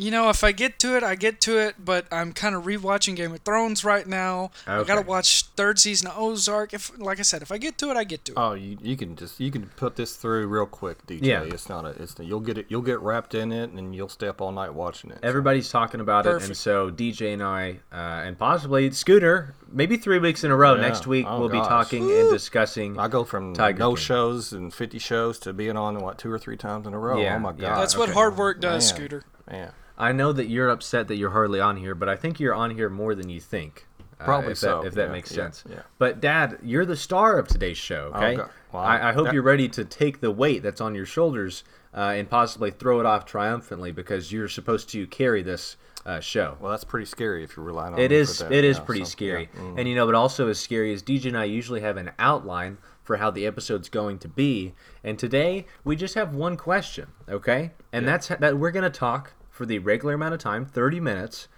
You 0.00 0.12
know, 0.12 0.28
if 0.30 0.44
I 0.44 0.52
get 0.52 0.78
to 0.78 0.96
it, 0.96 1.02
I 1.02 1.16
get 1.16 1.40
to 1.42 1.58
it, 1.58 1.74
but 1.84 2.06
I'm 2.12 2.32
kind 2.32 2.54
of 2.54 2.64
rewatching 2.64 3.16
Game 3.16 3.32
of 3.32 3.40
Thrones 3.40 3.84
right 3.84 4.06
now. 4.06 4.52
I 4.64 4.76
Okay. 4.76 4.86
gotta 4.86 5.02
watch 5.02 5.46
third 5.56 5.80
season 5.80 6.06
of 6.06 6.16
Ozark. 6.16 6.72
If, 6.72 6.96
like 7.00 7.18
I 7.18 7.22
said, 7.22 7.42
if 7.42 7.50
I 7.50 7.58
get 7.58 7.76
to 7.78 7.90
it, 7.90 7.96
I 7.96 8.04
get 8.04 8.24
to 8.26 8.32
it. 8.32 8.38
Oh, 8.38 8.52
you, 8.54 8.78
you 8.80 8.96
can 8.96 9.16
just 9.16 9.40
you 9.40 9.50
can 9.50 9.66
put 9.76 9.96
this 9.96 10.14
through 10.14 10.46
real 10.46 10.66
quick, 10.66 11.04
DJ. 11.08 11.22
Yeah. 11.26 11.42
It's 11.42 11.68
not 11.68 11.84
a 11.84 11.88
it's 12.00 12.14
you'll 12.20 12.38
get 12.38 12.58
it 12.58 12.66
you'll 12.68 12.82
get 12.82 13.00
wrapped 13.00 13.34
in 13.34 13.50
it 13.50 13.70
and 13.70 13.92
you'll 13.92 14.08
stay 14.08 14.28
up 14.28 14.40
all 14.40 14.52
night 14.52 14.72
watching 14.72 15.10
it. 15.10 15.18
Everybody's 15.24 15.68
talking 15.68 16.00
about 16.00 16.26
it, 16.26 16.44
and 16.44 16.56
so 16.56 16.90
DJ 16.92 17.32
and 17.32 17.42
I, 17.42 17.80
uh, 17.92 17.96
and 18.24 18.38
possibly 18.38 18.88
Scooter, 18.92 19.56
maybe 19.72 19.96
three 19.96 20.20
weeks 20.20 20.44
in 20.44 20.52
a 20.52 20.56
row. 20.56 20.76
Yeah. 20.76 20.82
Next 20.82 21.08
week 21.08 21.26
Oh, 21.28 21.40
we'll 21.40 21.48
be 21.48 21.58
gosh. 21.58 21.66
talking 21.68 22.08
and 22.08 22.30
discussing. 22.30 23.00
I 23.00 23.08
go 23.08 23.24
from 23.24 23.52
Tiger 23.52 23.80
no 23.80 23.90
King. 23.96 24.04
shows 24.04 24.52
and 24.52 24.72
50 24.72 25.00
shows 25.00 25.40
to 25.40 25.52
being 25.52 25.76
on 25.76 25.98
what 25.98 26.18
two 26.18 26.30
or 26.30 26.38
three 26.38 26.56
times 26.56 26.86
in 26.86 26.94
a 26.94 26.98
row. 27.00 27.20
Yeah, 27.20 27.34
oh 27.34 27.38
my 27.40 27.50
yeah. 27.50 27.70
god. 27.70 27.80
That's 27.80 27.96
what 27.96 28.10
hard 28.10 28.36
work 28.36 28.60
does, 28.60 28.88
Man. 28.92 28.96
Scooter. 28.96 29.24
Man. 29.50 29.72
I 29.98 30.12
know 30.12 30.32
that 30.32 30.46
you're 30.48 30.68
upset 30.70 31.08
that 31.08 31.16
you're 31.16 31.30
hardly 31.30 31.60
on 31.60 31.76
here, 31.76 31.94
but 31.94 32.08
I 32.08 32.16
think 32.16 32.38
you're 32.40 32.54
on 32.54 32.70
here 32.70 32.88
more 32.88 33.14
than 33.14 33.28
you 33.28 33.40
think. 33.40 33.86
uh, 34.20 34.24
Probably 34.24 34.52
if 34.52 34.58
so, 34.58 34.82
That, 34.82 34.86
if 34.88 34.94
that 34.94 35.06
yeah, 35.08 35.12
makes 35.12 35.30
yeah, 35.32 35.36
sense. 35.36 35.64
yeah. 35.68 35.80
But 35.98 36.20
Dad, 36.20 36.58
you're 36.62 36.86
the 36.86 36.96
star 36.96 37.38
of 37.38 37.48
today's 37.48 37.76
show. 37.78 38.12
Okay. 38.14 38.36
God. 38.36 38.50
Wow. 38.72 38.80
I, 38.80 39.08
I 39.10 39.12
hope 39.12 39.26
That- 39.26 39.34
you're 39.34 39.42
ready 39.42 39.68
to 39.70 39.84
take 39.84 40.20
the 40.20 40.30
weight 40.30 40.62
that's 40.62 40.80
on 40.80 40.94
your 40.94 41.06
shoulders 41.06 41.64
uh, 41.94 42.12
and 42.16 42.30
possibly 42.30 42.70
throw 42.70 43.00
it 43.00 43.06
off 43.06 43.24
triumphantly 43.26 43.90
because 43.92 44.30
you're 44.32 44.48
supposed 44.48 44.88
to 44.90 45.06
carry 45.08 45.42
this 45.42 45.76
uh, 46.06 46.20
show. 46.20 46.56
Well, 46.60 46.70
that's 46.70 46.84
pretty 46.84 47.06
scary 47.06 47.42
if 47.44 47.56
you're 47.56 47.66
relying 47.66 47.94
on 47.94 47.98
It 48.00 48.12
is. 48.12 48.40
It 48.42 48.64
is 48.64 48.76
yeah, 48.78 48.84
pretty 48.84 49.04
so, 49.04 49.10
scary. 49.10 49.48
yeah. 49.54 49.60
Mm. 49.60 49.78
And 49.80 49.88
you 49.88 49.94
know, 49.94 50.06
but 50.06 50.14
also 50.14 50.48
as 50.48 50.58
scary 50.60 50.92
as 50.94 51.02
DJ 51.02 51.26
and 51.26 51.36
I 51.38 51.44
usually 51.44 51.80
have 51.80 51.96
an 51.96 52.12
outline 52.18 52.78
for 53.02 53.16
how 53.16 53.30
the 53.30 53.46
episode's 53.46 53.88
going 53.88 54.18
to 54.18 54.28
be. 54.28 54.74
And 55.02 55.18
today 55.18 55.66
we 55.82 55.96
just 55.96 56.14
have 56.14 56.34
one 56.34 56.56
question, 56.56 57.08
okay? 57.28 57.72
And 57.92 58.06
that's 58.06 58.28
that 58.28 58.58
we're 58.58 58.70
going 58.70 58.84
to 58.84 58.90
talk 58.90 59.32
for 59.58 59.66
the 59.66 59.80
regular 59.80 60.14
amount 60.14 60.32
of 60.34 60.40
time, 60.40 60.64
30 60.64 61.00
minutes. 61.00 61.48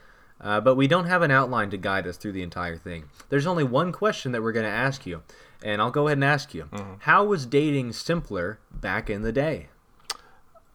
Uh, 0.41 0.59
but 0.59 0.75
we 0.75 0.89
don't 0.89 1.05
have 1.05 1.21
an 1.21 1.31
outline 1.31 1.69
to 1.69 1.77
guide 1.77 2.07
us 2.07 2.17
through 2.17 2.33
the 2.33 2.43
entire 2.43 2.79
thing. 2.79 3.05
There's 3.29 3.47
only 3.47 3.63
one 3.63 3.93
question 3.93 4.33
that 4.33 4.43
we're 4.43 4.53
going 4.53 4.65
to 4.65 4.73
ask 4.73 5.05
you, 5.05 5.23
and 5.63 5.83
I'll 5.83 5.91
go 5.91 6.07
ahead 6.07 6.17
and 6.17 6.25
ask 6.25 6.55
you: 6.55 6.65
Mm-hmm. 6.73 6.95
How 7.01 7.25
was 7.27 7.45
dating 7.45 7.93
simpler 7.93 8.59
back 8.73 9.11
in 9.11 9.21
the 9.21 9.33
day? 9.33 9.69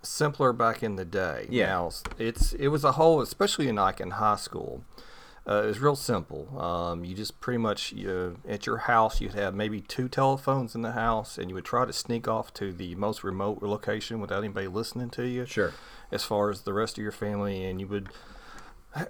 simpler 0.04 0.54
back 0.54 0.84
in 0.84 0.98
the 0.98 1.06
day. 1.06 1.48
Yeah. 1.50 1.66
Now, 1.66 1.92
it's 2.20 2.54
it 2.54 2.68
was 2.68 2.84
a 2.84 2.92
whole, 2.94 3.22
especially 3.22 3.68
in 3.68 3.76
like 3.76 4.00
in 4.00 4.12
high 4.12 4.36
school. 4.36 4.84
Uh, 5.48 5.62
it 5.64 5.68
was 5.68 5.80
real 5.80 5.96
simple. 5.96 6.60
Um, 6.60 7.06
you 7.06 7.14
just 7.14 7.40
pretty 7.40 7.60
much 7.60 7.92
you, 7.92 8.38
at 8.48 8.66
your 8.66 8.78
house 8.78 9.22
you'd 9.22 9.36
have 9.36 9.54
maybe 9.54 9.80
two 9.80 10.08
telephones 10.10 10.74
in 10.74 10.82
the 10.82 10.94
house, 10.94 11.38
and 11.38 11.50
you 11.50 11.56
would 11.56 11.66
try 11.66 11.86
to 11.86 11.94
sneak 11.94 12.28
off 12.28 12.52
to 12.56 12.72
the 12.74 12.96
most 12.96 13.24
remote 13.24 13.62
location 13.62 14.20
without 14.20 14.40
anybody 14.40 14.68
listening 14.68 15.12
to 15.12 15.28
you. 15.28 15.46
Sure. 15.46 15.74
As 16.12 16.24
far 16.24 16.50
as 16.50 16.62
the 16.62 16.74
rest 16.74 16.98
of 16.98 17.04
your 17.04 17.12
family, 17.12 17.64
and 17.64 17.80
you 17.80 17.88
would 17.88 18.10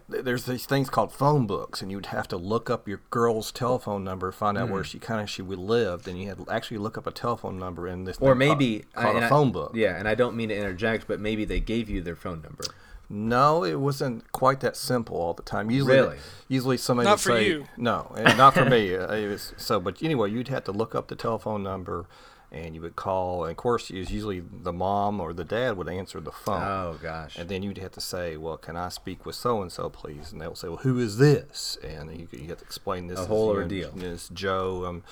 there's 0.09 0.45
these 0.45 0.65
things 0.65 0.89
called 0.89 1.11
phone 1.13 1.45
books, 1.45 1.79
and 1.83 1.91
you'd 1.91 2.07
have 2.07 2.27
to 2.27 2.37
look 2.37 2.71
up 2.71 2.87
your 2.87 3.01
girl's 3.11 3.51
telephone 3.51 4.03
number, 4.03 4.31
find 4.31 4.57
out 4.57 4.67
where 4.69 4.81
Mm. 4.81 4.85
she 4.85 4.97
kind 4.97 5.21
of 5.21 5.29
she 5.29 5.43
would 5.43 5.59
lived, 5.59 6.07
and 6.07 6.19
you 6.19 6.27
had 6.27 6.39
to 6.39 6.51
actually 6.51 6.79
look 6.79 6.97
up 6.97 7.05
a 7.05 7.11
telephone 7.11 7.59
number 7.59 7.87
in 7.87 8.03
this. 8.05 8.17
Or 8.19 8.35
thing 8.35 8.47
called- 8.47 8.59
maybe 8.59 8.85
called, 8.95 9.15
and 9.15 9.23
a 9.23 9.27
I- 9.27 9.29
phone 9.29 9.51
book. 9.51 9.71
Yeah, 9.75 9.95
and 9.95 10.07
I 10.07 10.15
don't 10.15 10.35
mean 10.35 10.49
to 10.49 10.55
interject, 10.57 11.07
but 11.07 11.19
maybe 11.19 11.45
they 11.45 11.59
gave 11.59 11.87
you 11.87 12.01
their 12.01 12.15
phone 12.15 12.41
number. 12.41 12.63
No, 13.09 13.63
it 13.63 13.75
wasn't 13.79 14.31
quite 14.31 14.59
that 14.61 14.75
simple 14.75 15.17
all 15.17 15.33
the 15.33 15.43
time. 15.43 15.69
Usually, 15.69 15.95
Really? 15.97 16.17
usually 16.47 16.77
somebody 16.77 17.05
Not 17.05 17.13
would 17.13 17.21
for 17.21 17.29
say 17.37 17.47
you. 17.47 17.67
no, 17.77 18.11
not 18.37 18.53
for 18.53 18.65
me. 18.65 18.95
Uh, 18.95 19.13
It 19.13 19.27
was, 19.29 19.53
so, 19.57 19.79
but 19.79 20.01
anyway, 20.01 20.31
you'd 20.31 20.47
have 20.47 20.63
to 20.65 20.71
look 20.71 20.95
up 20.95 21.07
the 21.07 21.15
telephone 21.15 21.61
number, 21.63 22.05
and 22.51 22.73
you 22.75 22.81
would 22.81 22.95
call. 22.95 23.43
And 23.43 23.51
of 23.51 23.57
course, 23.57 23.89
it 23.89 23.99
was 23.99 24.11
usually 24.11 24.39
the 24.41 24.71
mom 24.71 25.19
or 25.19 25.33
the 25.33 25.43
dad 25.43 25.77
would 25.77 25.89
answer 25.89 26.19
the 26.21 26.31
phone. 26.31 26.61
Oh 26.63 26.97
gosh. 27.01 27.37
And 27.37 27.49
then 27.49 27.63
you'd 27.63 27.77
have 27.79 27.91
to 27.93 28.01
say, 28.01 28.37
"Well, 28.37 28.57
can 28.57 28.75
I 28.77 28.89
speak 28.89 29.25
with 29.25 29.35
so 29.35 29.61
and 29.61 29.71
so, 29.71 29.89
please?" 29.89 30.31
And 30.31 30.39
they'll 30.41 30.55
say, 30.55 30.67
"Well, 30.69 30.77
who 30.77 30.97
is 30.99 31.17
this?" 31.17 31.77
And 31.83 32.09
you, 32.17 32.27
you 32.31 32.47
have 32.49 32.59
to 32.59 32.63
explain 32.65 33.07
this. 33.07 33.19
A 33.19 33.25
whole 33.25 33.49
ordeal. 33.49 33.91
This 33.95 34.29
Joe. 34.29 34.85
Um, 34.85 35.03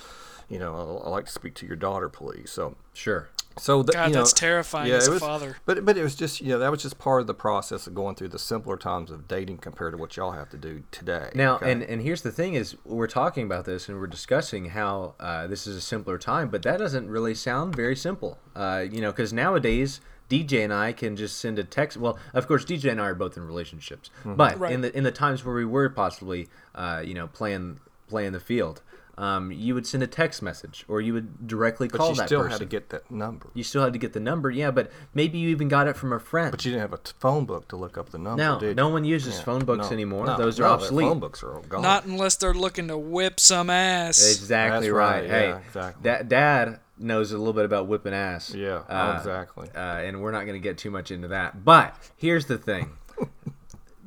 you 0.49 0.59
know, 0.59 0.73
I- 1.03 1.07
I'd 1.07 1.11
like 1.11 1.25
to 1.25 1.31
speak 1.31 1.53
to 1.55 1.65
your 1.65 1.75
daughter, 1.75 2.09
please. 2.09 2.51
So, 2.51 2.75
Sure. 2.93 3.29
so 3.57 3.83
the, 3.83 3.93
God, 3.93 4.07
you 4.09 4.13
know, 4.13 4.19
that's 4.21 4.33
terrifying 4.33 4.89
yeah, 4.89 4.95
as 4.97 5.07
it 5.07 5.11
a 5.11 5.13
was- 5.13 5.21
father. 5.21 5.57
But 5.65 5.85
but 5.85 5.97
it 5.97 6.03
was 6.03 6.15
just 6.15 6.41
you 6.41 6.49
know 6.49 6.59
that 6.59 6.71
was 6.71 6.81
just 6.81 6.97
part 6.99 7.21
of 7.21 7.27
the 7.27 7.33
process 7.33 7.87
of 7.87 7.93
going 7.95 8.15
through 8.15 8.29
the 8.29 8.39
simpler 8.39 8.77
times 8.77 9.11
of 9.11 9.27
dating 9.27 9.57
compared 9.59 9.93
to 9.93 9.97
what 9.97 10.15
y'all 10.17 10.31
have 10.31 10.49
to 10.49 10.57
do 10.57 10.83
today. 10.91 11.29
Now, 11.35 11.55
okay? 11.55 11.71
and 11.71 11.83
and 11.83 12.01
here's 12.01 12.21
the 12.21 12.31
thing: 12.31 12.53
is 12.55 12.75
we're 12.85 13.07
talking 13.07 13.45
about 13.45 13.65
this 13.65 13.87
and 13.89 13.99
we're 13.99 14.07
discussing 14.07 14.69
how 14.69 15.15
uh, 15.19 15.47
this 15.47 15.65
is 15.67 15.75
a 15.77 15.81
simpler 15.81 16.17
time, 16.17 16.49
but 16.49 16.61
that 16.63 16.77
doesn't 16.77 17.09
really 17.09 17.35
sound 17.35 17.75
very 17.75 17.95
simple. 17.95 18.37
Uh, 18.55 18.85
you 18.91 19.01
know, 19.01 19.11
because 19.11 19.31
nowadays 19.33 20.01
DJ 20.29 20.63
and 20.63 20.73
I 20.73 20.93
can 20.93 21.15
just 21.15 21.37
send 21.37 21.59
a 21.59 21.63
text. 21.63 21.97
Well, 21.97 22.17
of 22.33 22.47
course, 22.47 22.65
DJ 22.65 22.91
and 22.91 22.99
I 23.01 23.05
are 23.07 23.13
both 23.15 23.37
in 23.37 23.45
relationships, 23.45 24.09
Mm-hmm. 24.21 24.35
but 24.35 24.59
Right. 24.59 24.71
in 24.71 24.81
the 24.81 24.95
in 24.97 25.03
the 25.03 25.11
times 25.11 25.43
where 25.45 25.53
we 25.55 25.65
were 25.65 25.89
possibly, 25.89 26.47
uh, 26.73 27.03
you 27.05 27.13
know, 27.13 27.27
playing 27.27 27.79
playing 28.07 28.31
the 28.33 28.39
field, 28.39 28.81
um, 29.17 29.51
you 29.51 29.75
would 29.75 29.85
send 29.85 30.01
a 30.01 30.07
text 30.07 30.41
message 30.41 30.85
or 30.87 30.99
you 30.99 31.13
would 31.13 31.47
directly 31.47 31.87
but 31.87 31.97
call 31.99 32.09
you 32.09 32.15
that 32.15 32.27
still 32.27 32.39
person. 32.41 32.51
had 32.51 32.59
to 32.59 32.65
get 32.65 32.89
that 32.89 33.09
number. 33.11 33.47
you 33.53 33.63
still 33.63 33.83
had 33.83 33.93
to 33.93 33.99
get 33.99 34.13
the 34.13 34.19
number, 34.19 34.49
yeah, 34.49 34.71
but 34.71 34.91
maybe 35.13 35.37
you 35.37 35.49
even 35.49 35.67
got 35.67 35.87
it 35.87 35.95
from 35.95 36.11
a 36.11 36.19
friend. 36.19 36.49
But 36.51 36.65
you 36.65 36.71
didn't 36.71 36.81
have 36.81 36.93
a 36.93 36.97
t- 36.97 37.11
phone 37.19 37.45
book 37.45 37.67
to 37.69 37.75
look 37.75 37.97
up 37.97 38.09
the 38.09 38.17
number. 38.17 38.41
no, 38.43 38.59
did 38.59 38.75
no 38.75 38.87
you? 38.87 38.93
one 38.93 39.05
uses 39.05 39.37
Yeah, 39.37 39.43
phone 39.43 39.65
books 39.65 39.89
no, 39.89 39.93
anymore. 39.93 40.25
no, 40.25 40.37
Those 40.37 40.59
are 40.59 40.63
no, 40.63 40.69
obsolete. 40.69 41.07
Phone 41.07 41.19
books 41.19 41.43
are 41.43 41.53
all 41.55 41.61
gone. 41.61 41.81
Not 41.83 42.05
unless 42.05 42.37
they're 42.37 42.53
looking 42.53 42.87
to 42.87 42.97
whip 42.97 43.39
some 43.39 43.69
ass. 43.69 44.17
Exactly 44.35 44.87
That's 44.87 44.91
right. 44.93 45.21
right, 45.21 45.29
Hey, 45.29 45.47
yeah, 45.49 45.57
exactly. 45.59 46.03
da- 46.03 46.23
Dad 46.23 46.79
knows 46.97 47.31
a 47.31 47.37
little 47.37 47.53
bit 47.53 47.65
about 47.65 47.87
whipping 47.87 48.13
ass. 48.13 48.53
Yeah, 48.53 48.77
Uh, 48.89 49.15
exactly. 49.17 49.67
Uh, 49.75 49.79
and 49.79 50.21
we're 50.21 50.31
not 50.31 50.45
going 50.45 50.53
to 50.53 50.63
get 50.63 50.77
too 50.77 50.91
much 50.91 51.11
into 51.11 51.27
that. 51.29 51.63
But 51.65 51.95
here's 52.17 52.45
the 52.45 52.57
thing, 52.57 52.91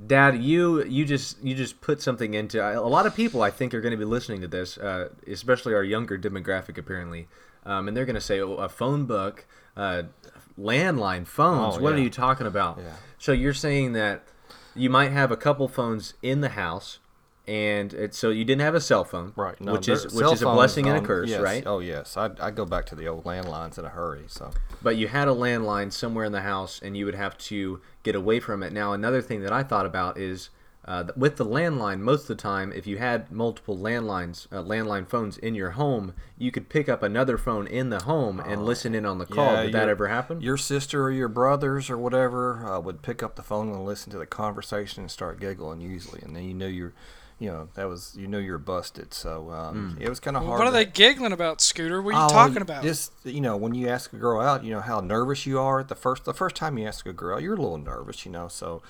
Dad, 0.07 0.43
you 0.43 0.85
you 0.85 1.05
just 1.05 1.43
you 1.43 1.55
just 1.55 1.81
put 1.81 2.03
something 2.03 2.35
into 2.35 2.61
a 2.61 2.81
lot 2.81 3.07
of 3.07 3.15
people. 3.15 3.43
I 3.43 3.51
think 3.51 3.75
are 3.75 3.81
going 3.81 3.93
to 3.93 3.99
be 3.99 4.05
listening 4.05 4.41
to 4.43 4.49
this, 4.49 4.79
uh, 4.79 5.09
especially 5.27 5.75
our 5.75 5.85
younger 5.85 6.19
demographic, 6.19 6.79
apparently, 6.79 7.29
um, 7.65 7.89
and 7.89 7.97
they're 7.97 8.05
going 8.05 8.15
to 8.15 8.21
say, 8.21 8.41
"Oh, 8.41 8.55
a 8.55 8.69
phone 8.69 9.07
book, 9.07 9.47
uh, 9.77 10.05
landline 10.59 11.27
phones. 11.27 11.77
Oh, 11.77 11.81
what 11.81 11.95
are 11.95 12.01
you 12.01 12.11
talking 12.11 12.47
about?" 12.47 12.79
Yeah. 12.79 12.93
So 13.19 13.33
you're 13.33 13.55
saying 13.55 13.95
that 13.95 14.25
you 14.75 14.91
might 14.91 15.13
have 15.13 15.31
a 15.31 15.37
couple 15.37 15.67
phones 15.67 16.15
in 16.23 16.41
the 16.41 16.51
house. 16.51 16.99
And 17.49 17.95
it, 17.95 18.15
so 18.15 18.31
you 18.31 18.45
didn't 18.45 18.63
have 18.63 18.75
a 18.75 18.81
cell 18.81 19.05
phone, 19.05 19.33
Right. 19.37 19.61
No, 19.61 19.73
which 19.73 19.89
is 19.89 20.13
which 20.13 20.33
is 20.33 20.43
a 20.43 20.47
blessing 20.47 20.89
and 20.89 20.99
a 20.99 21.01
curse, 21.01 21.31
yes. 21.31 21.41
right? 21.41 21.63
Oh 21.65 21.79
yes, 21.79 22.17
I 22.17 22.31
I 22.41 22.51
go 22.51 22.65
back 22.65 22.87
to 22.87 22.97
the 22.97 23.07
old 23.07 23.25
landlines 23.25 23.79
in 23.79 23.85
a 23.85 23.89
hurry. 23.89 24.25
So 24.27 24.51
But 24.83 24.97
you 24.97 25.07
had 25.09 25.29
a 25.29 25.33
landline 25.33 25.93
somewhere 25.93 26.25
in 26.25 26.33
the 26.33 26.41
house, 26.41 26.81
and 26.83 26.97
you 26.97 27.05
would 27.05 27.15
have 27.15 27.39
to 27.39 27.81
get 28.03 28.17
away 28.17 28.41
from 28.41 28.63
it. 28.63 28.73
Now, 28.73 28.93
another 28.93 29.23
thing 29.23 29.43
that 29.43 29.53
I 29.53 29.63
thought 29.63 29.87
about 29.87 30.19
is 30.19 30.51
uh, 30.87 31.05
with 31.17 31.37
the 31.37 31.45
landline. 31.45 32.01
Most 32.01 32.23
of 32.23 32.29
the 32.29 32.35
time, 32.37 32.73
if 32.73 32.87
you 32.87 32.99
had 32.99 33.31
multiple 33.33 33.77
landlines, 33.77 34.47
uh, 34.53 34.63
landline 34.63 35.07
phones 35.07 35.37
in 35.37 35.55
your 35.55 35.71
home, 35.71 36.15
you 36.39 36.53
could 36.53 36.69
pick 36.69 36.89
up 36.89 37.03
another 37.03 37.37
phone 37.37 37.67
in 37.67 37.91
the 37.91 38.05
home 38.05 38.39
and 38.39 38.65
listen 38.65 38.95
in 38.95 39.05
on 39.05 39.19
the 39.19 39.27
call. 39.27 39.53
Yeah, 39.53 39.63
Did 39.65 39.73
that 39.73 39.89
ever 39.89 40.07
happen? 40.09 40.41
Your 40.41 40.57
sister 40.57 41.03
or 41.03 41.11
your 41.11 41.29
brothers 41.29 41.91
or 41.91 41.99
whatever 41.99 42.65
uh, 42.65 42.81
would 42.81 43.03
pick 43.03 43.23
up 43.23 43.35
the 43.35 43.43
phone 43.43 43.69
and 43.69 43.85
listen 43.85 44.13
to 44.13 44.19
the 44.19 44.27
conversation 44.27 45.03
and 45.03 45.11
start 45.11 45.41
giggling 45.41 45.81
usually, 45.81 46.23
and 46.23 46.37
then 46.37 46.45
you 46.45 46.55
knew 46.55 46.69
you're, 46.69 46.95
you 47.39 47.49
know, 47.51 47.69
that 47.75 47.85
was 47.89 48.15
you 48.19 48.27
knew 48.27 48.39
you're 48.39 48.59
busted. 48.59 49.13
So 49.13 49.51
um, 49.51 49.97
it 50.01 50.09
was 50.09 50.21
kind 50.21 50.37
of 50.37 50.45
hard. 50.45 50.59
what 50.59 50.67
are 50.69 50.71
to- 50.71 50.77
they 50.77 50.85
giggling 50.87 51.33
about, 51.33 51.61
Scooter? 51.61 52.01
What 52.01 52.15
are 52.15 52.19
you 52.19 52.25
Oh, 52.27 52.29
talking 52.33 52.63
about? 52.63 52.83
Just 52.83 53.13
you 53.25 53.41
know, 53.41 53.57
when 53.57 53.75
you 53.75 53.89
ask 53.89 54.13
a 54.13 54.17
girl 54.17 54.41
out, 54.41 54.65
you 54.65 54.71
know 54.71 54.81
how 54.81 55.01
nervous 55.01 55.45
you 55.47 55.59
are 55.61 55.81
at 55.81 55.89
the 55.89 55.95
first 55.95 56.25
the 56.25 56.35
first 56.35 56.57
time 56.57 56.79
you 56.79 56.87
ask 56.87 57.07
a 57.07 57.13
girl, 57.13 57.39
you're 57.41 57.55
a 57.55 57.61
little 57.61 57.79
nervous, 57.79 58.25
you 58.25 58.33
know. 58.33 58.49
So, 58.49 58.81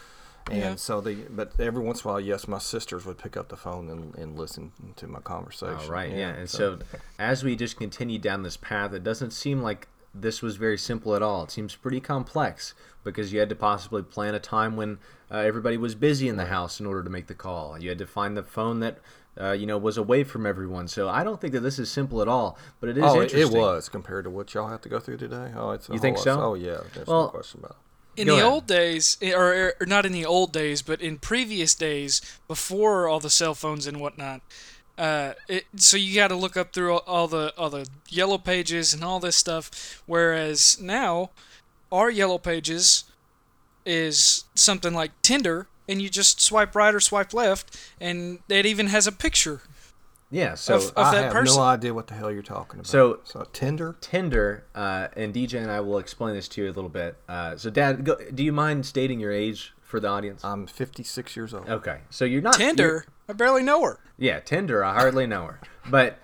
and 0.48 0.58
Yeah. 0.60 0.74
so 0.76 1.00
they, 1.00 1.14
but 1.14 1.58
every 1.58 1.82
once 1.82 2.04
in 2.04 2.08
a 2.08 2.12
while, 2.12 2.20
yes, 2.20 2.46
my 2.46 2.58
sisters 2.58 3.04
would 3.04 3.18
pick 3.18 3.36
up 3.36 3.48
the 3.48 3.56
phone 3.56 3.88
and, 3.90 4.14
and 4.14 4.38
listen 4.38 4.70
to 4.94 5.08
my 5.08 5.18
conversation. 5.18 5.74
All 5.76 5.88
right, 5.90 6.10
yeah. 6.12 6.28
And 6.30 6.48
so, 6.48 6.78
as 7.18 7.42
we 7.42 7.56
just 7.56 7.76
continue 7.76 8.20
down 8.20 8.44
this 8.44 8.56
path, 8.56 8.92
it 8.92 9.02
doesn't 9.02 9.32
seem 9.32 9.60
like 9.60 9.88
this 10.20 10.42
was 10.42 10.56
very 10.56 10.78
simple 10.78 11.14
at 11.14 11.22
all. 11.22 11.44
It 11.44 11.50
seems 11.50 11.74
pretty 11.74 12.00
complex 12.00 12.74
because 13.04 13.32
you 13.32 13.38
had 13.40 13.48
to 13.50 13.54
possibly 13.54 14.02
plan 14.02 14.34
a 14.34 14.38
time 14.40 14.76
when 14.76 14.98
uh, 15.30 15.36
everybody 15.38 15.76
was 15.76 15.94
busy 15.94 16.28
in 16.28 16.36
the 16.36 16.46
house 16.46 16.80
in 16.80 16.86
order 16.86 17.02
to 17.02 17.10
make 17.10 17.26
the 17.26 17.34
call. 17.34 17.78
You 17.78 17.88
had 17.90 17.98
to 17.98 18.06
find 18.06 18.36
the 18.36 18.42
phone 18.42 18.80
that 18.80 18.98
uh, 19.40 19.52
you 19.52 19.66
know 19.66 19.76
was 19.78 19.98
away 19.98 20.24
from 20.24 20.46
everyone. 20.46 20.88
So 20.88 21.08
I 21.08 21.22
don't 21.22 21.40
think 21.40 21.52
that 21.52 21.60
this 21.60 21.78
is 21.78 21.90
simple 21.90 22.22
at 22.22 22.28
all, 22.28 22.56
but 22.80 22.88
it 22.88 22.96
is 22.96 23.04
oh, 23.04 23.20
it, 23.20 23.24
interesting. 23.24 23.56
it 23.56 23.60
was 23.60 23.88
compared 23.88 24.24
to 24.24 24.30
what 24.30 24.54
y'all 24.54 24.68
have 24.68 24.80
to 24.82 24.88
go 24.88 24.98
through 24.98 25.18
today. 25.18 25.52
Oh, 25.54 25.70
it's 25.72 25.88
a 25.88 25.92
You 25.92 25.98
think 25.98 26.16
whole 26.16 26.24
so? 26.24 26.36
lot- 26.36 26.44
Oh 26.46 26.54
yeah, 26.54 26.80
there's 26.94 27.06
Well, 27.06 27.22
no 27.24 27.28
question 27.28 27.60
about 27.60 27.76
it. 28.16 28.20
in 28.22 28.26
Go 28.28 28.36
the 28.36 28.40
ahead. 28.40 28.52
old 28.52 28.66
days, 28.66 29.18
eh, 29.20 29.34
or, 29.34 29.74
or 29.78 29.86
not 29.86 30.06
in 30.06 30.12
the 30.12 30.24
old 30.24 30.52
days, 30.52 30.80
but 30.80 31.02
in 31.02 31.18
previous 31.18 31.74
days, 31.74 32.22
before 32.48 33.06
all 33.08 33.20
the 33.20 33.28
cell 33.28 33.54
phones 33.54 33.86
and 33.86 34.00
whatnot, 34.00 34.40
uh, 34.98 35.34
it, 35.48 35.64
so 35.76 35.96
you 35.96 36.14
got 36.14 36.28
to 36.28 36.36
look 36.36 36.56
up 36.56 36.72
through 36.72 36.92
all, 36.94 37.02
all 37.06 37.28
the 37.28 37.52
all 37.58 37.70
the 37.70 37.86
yellow 38.08 38.38
pages 38.38 38.92
and 38.94 39.02
all 39.04 39.20
this 39.20 39.36
stuff. 39.36 40.02
Whereas 40.06 40.80
now, 40.80 41.30
our 41.92 42.10
yellow 42.10 42.38
pages 42.38 43.04
is 43.84 44.44
something 44.54 44.94
like 44.94 45.10
Tinder, 45.22 45.68
and 45.88 46.00
you 46.02 46.08
just 46.08 46.40
swipe 46.40 46.74
right 46.74 46.94
or 46.94 47.00
swipe 47.00 47.32
left, 47.32 47.78
and 48.00 48.38
it 48.48 48.66
even 48.66 48.88
has 48.88 49.06
a 49.06 49.12
picture. 49.12 49.60
Yeah. 50.30 50.54
So 50.56 50.74
Of- 50.76 50.82
of 50.88 50.92
I 51.06 51.14
that 51.14 51.24
have 51.24 51.32
person. 51.32 51.56
no 51.56 51.62
idea 51.62 51.94
what 51.94 52.08
the 52.08 52.14
hell 52.14 52.32
you're 52.32 52.42
talking 52.42 52.80
about. 52.80 52.88
So- 52.88 53.20
so 53.22 53.46
Tinder. 53.52 53.94
Tinder 54.00 54.64
uh, 54.74 55.06
and 55.16 55.32
DJ 55.32 55.62
and 55.62 55.70
I 55.70 55.78
will 55.80 55.98
explain 55.98 56.34
this 56.34 56.48
to 56.48 56.62
you 56.62 56.66
a 56.66 56.72
little 56.74 56.90
bit. 56.90 57.16
Uh, 57.28 57.56
so, 57.56 57.70
Dad, 57.70 58.04
go, 58.04 58.16
do 58.34 58.42
you 58.42 58.52
mind 58.52 58.86
stating 58.86 59.20
your 59.20 59.30
age 59.30 59.72
for 59.82 60.00
the 60.00 60.08
audience? 60.08 60.44
I'm 60.44 60.66
56 60.66 61.36
years 61.36 61.54
old. 61.54 61.68
Okay, 61.68 62.00
so 62.10 62.24
you're 62.24 62.42
not 62.42 62.58
you're- 62.58 62.70
Tinder, 62.70 63.06
I 63.28 63.32
barely 63.32 63.62
know 63.62 63.82
her. 63.82 63.98
Yeah, 64.18 64.40
Tinder. 64.40 64.84
I 64.84 64.94
hardly 64.94 65.26
know 65.26 65.44
her, 65.46 65.60
but 65.90 66.18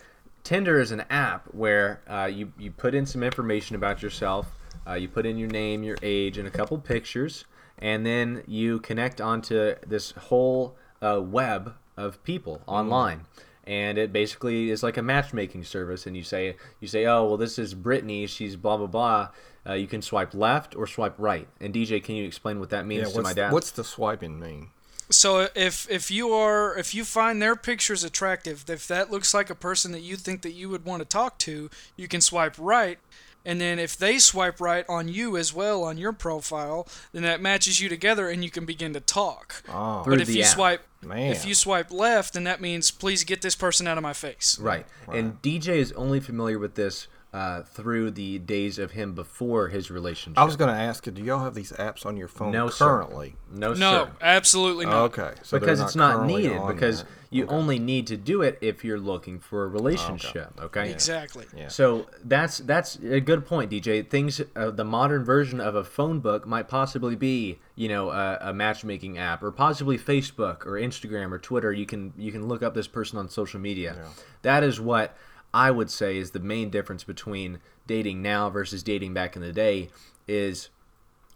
Tinder 0.45 0.81
is 0.81 0.91
an 0.93 1.05
app 1.11 1.47
where 1.53 2.01
uh, 2.09 2.27
you 2.33 2.53
you 2.59 2.71
put 2.71 2.95
in 2.95 3.07
some 3.07 3.23
information 3.23 3.77
about 3.77 4.03
yourself. 4.03 4.53
Uh, 4.87 4.95
you 4.95 5.09
put 5.09 5.27
in 5.27 5.37
your 5.37 5.49
name, 5.49 5.83
your 5.83 5.97
age, 6.03 6.39
and 6.39 6.49
a 6.49 6.51
couple 6.51 6.79
pictures, 6.79 7.45
and 7.79 8.05
then 8.05 8.43
you 8.47 8.81
connect 8.81 9.21
onto 9.21 9.75
this 9.87 10.13
whole 10.13 10.77
uh, 11.01 11.21
web 11.23 11.75
of 11.97 12.23
people 12.25 12.63
online. 12.67 13.27
And 13.65 13.97
it 13.97 14.13
basically 14.13 14.71
is 14.71 14.83
like 14.83 14.97
a 14.97 15.03
matchmaking 15.03 15.63
service. 15.63 16.05
And 16.07 16.17
you 16.17 16.25
say 16.25 16.57
you 16.81 16.89
say, 16.89 17.07
oh 17.07 17.25
well, 17.27 17.37
this 17.37 17.59
is 17.59 17.75
Brittany. 17.75 18.27
She's 18.27 18.57
blah 18.57 18.77
blah 18.77 18.87
blah. 18.89 19.29
Uh, 19.65 19.75
you 19.75 19.87
can 19.87 20.03
swipe 20.03 20.35
left 20.35 20.75
or 20.75 20.89
swipe 20.89 21.15
right. 21.19 21.47
And 21.61 21.73
DJ, 21.73 22.03
can 22.03 22.17
you 22.17 22.25
explain 22.25 22.59
what 22.59 22.71
that 22.71 22.87
means 22.87 23.09
Yeah, 23.11 23.15
to 23.17 23.23
my 23.23 23.33
dad? 23.33 23.53
what's 23.53 23.71
the 23.71 23.85
swiping 23.85 24.41
mean? 24.41 24.71
So 25.11 25.49
if 25.55 25.89
if 25.91 26.11
you 26.11 26.33
are 26.33 26.77
if 26.79 26.95
you 26.95 27.05
find 27.05 27.41
their 27.43 27.57
pictures 27.57 28.03
attractive, 28.05 28.65
if 28.69 28.87
that 28.89 29.11
looks 29.11 29.35
like 29.35 29.51
a 29.51 29.55
person 29.55 29.93
that 29.93 30.01
you 30.01 30.17
think 30.17 30.43
that 30.43 30.53
you 30.53 30.69
would 30.69 30.85
want 30.85 31.01
to 31.01 31.05
talk 31.07 31.39
to, 31.41 31.69
you 31.97 32.09
can 32.09 32.21
swipe 32.21 32.55
right. 32.59 32.99
And 33.45 33.61
then 33.61 33.81
if 33.81 33.97
they 33.97 34.19
swipe 34.19 34.61
right 34.61 34.85
on 34.89 35.09
you 35.09 35.37
as 35.37 35.53
well 35.53 35.83
on 35.83 35.99
your 35.99 36.13
profile, 36.13 36.87
then 37.13 37.25
that 37.25 37.41
matches 37.41 37.81
you 37.81 37.89
together 37.89 38.29
and 38.29 38.45
you 38.45 38.51
can 38.51 38.65
begin 38.65 38.93
to 38.95 39.01
talk. 39.01 39.65
Oh, 39.69 40.05
But 40.07 40.21
if 40.21 40.29
the 40.29 40.35
you 40.35 40.43
app. 40.45 40.49
swipe 40.49 40.83
Man. 41.03 41.33
if 41.33 41.45
you 41.45 41.55
swipe 41.55 41.91
left, 41.91 42.35
then 42.35 42.45
that 42.45 42.61
means 42.61 42.93
please 42.93 43.25
get 43.25 43.43
this 43.43 43.57
person 43.57 43.89
out 43.89 43.99
of 43.99 44.03
my 44.03 44.13
face. 44.13 44.59
Right. 44.61 44.87
And 45.11 45.43
DJ 45.43 45.71
is 45.79 45.91
only 45.93 46.21
familiar 46.21 46.59
with 46.61 46.77
this 46.77 47.09
uh, 47.33 47.63
through 47.63 48.11
the 48.11 48.39
days 48.41 48.79
of 48.79 48.91
him 48.91 49.15
before 49.15 49.69
his 49.69 49.91
relationship. 49.91 50.39
I 50.39 50.45
was 50.45 50.57
going 50.57 50.69
to 50.75 50.79
ask 50.79 51.07
you, 51.07 51.13
do 51.13 51.23
y'all 51.23 51.43
have 51.45 51.55
these 51.55 51.73
apps 51.73 52.05
on 52.05 52.17
your 52.19 52.29
phone 52.29 52.53
No, 52.53 52.69
sir. 52.69 52.85
currently? 52.85 53.37
no, 53.51 53.73
No, 53.73 54.05
sir. 54.05 54.11
absolutely 54.21 54.85
not. 54.85 55.05
Okay, 55.05 55.33
so 55.43 55.57
they're 55.57 55.61
because 55.61 55.81
it's 55.81 55.97
not 55.97 56.27
needed. 56.27 56.59
on 56.59 56.75
Because 56.75 57.05
there. 57.05 57.13
you 57.31 57.47
only 57.47 57.79
need 57.79 58.07
to 58.09 58.19
do 58.19 58.43
it 58.43 58.59
if 58.61 58.85
you're 58.85 59.01
looking 59.01 59.39
for 59.39 59.65
a 59.65 59.69
relationship. 59.69 60.53
Okay. 60.61 60.91
Exactly. 60.91 61.47
Yeah. 61.57 61.69
So 61.69 62.07
that's 62.23 62.59
that's 62.59 62.97
a 62.97 63.21
good 63.21 63.47
point, 63.47 63.71
DJ. 63.71 64.07
Things, 64.09 64.43
uh, 64.55 64.71
the 64.71 64.85
modern 64.85 65.25
version 65.25 65.59
of 65.59 65.75
a 65.75 65.85
phone 65.85 66.21
book 66.21 66.47
might 66.47 66.69
possibly 66.69 67.17
be, 67.17 67.61
you 67.77 67.89
know, 67.89 68.11
a, 68.11 68.39
a 68.43 68.53
matchmaking 68.53 69.17
app, 69.17 69.43
or 69.43 69.51
possibly 69.53 69.97
Facebook 69.97 70.67
or 70.67 70.73
Instagram 70.73 71.33
or 71.33 71.39
Twitter. 71.39 71.73
You 71.73 71.87
can 71.87 72.13
you 72.19 72.31
can 72.31 72.47
look 72.47 72.63
up 72.63 72.75
this 72.75 72.89
person 72.89 73.19
on 73.19 73.31
social 73.31 73.59
media. 73.59 73.97
That 74.43 74.63
is 74.65 74.79
what 74.81 75.17
I 75.55 75.71
would 75.71 75.91
say 75.91 76.17
is 76.17 76.31
the 76.31 76.41
main 76.41 76.71
difference 76.71 77.05
between 77.05 77.61
dating 77.87 78.23
now 78.23 78.49
versus 78.51 78.83
dating 78.83 79.15
back 79.15 79.37
in 79.37 79.43
the 79.43 79.53
day. 79.53 79.91
Is 80.27 80.71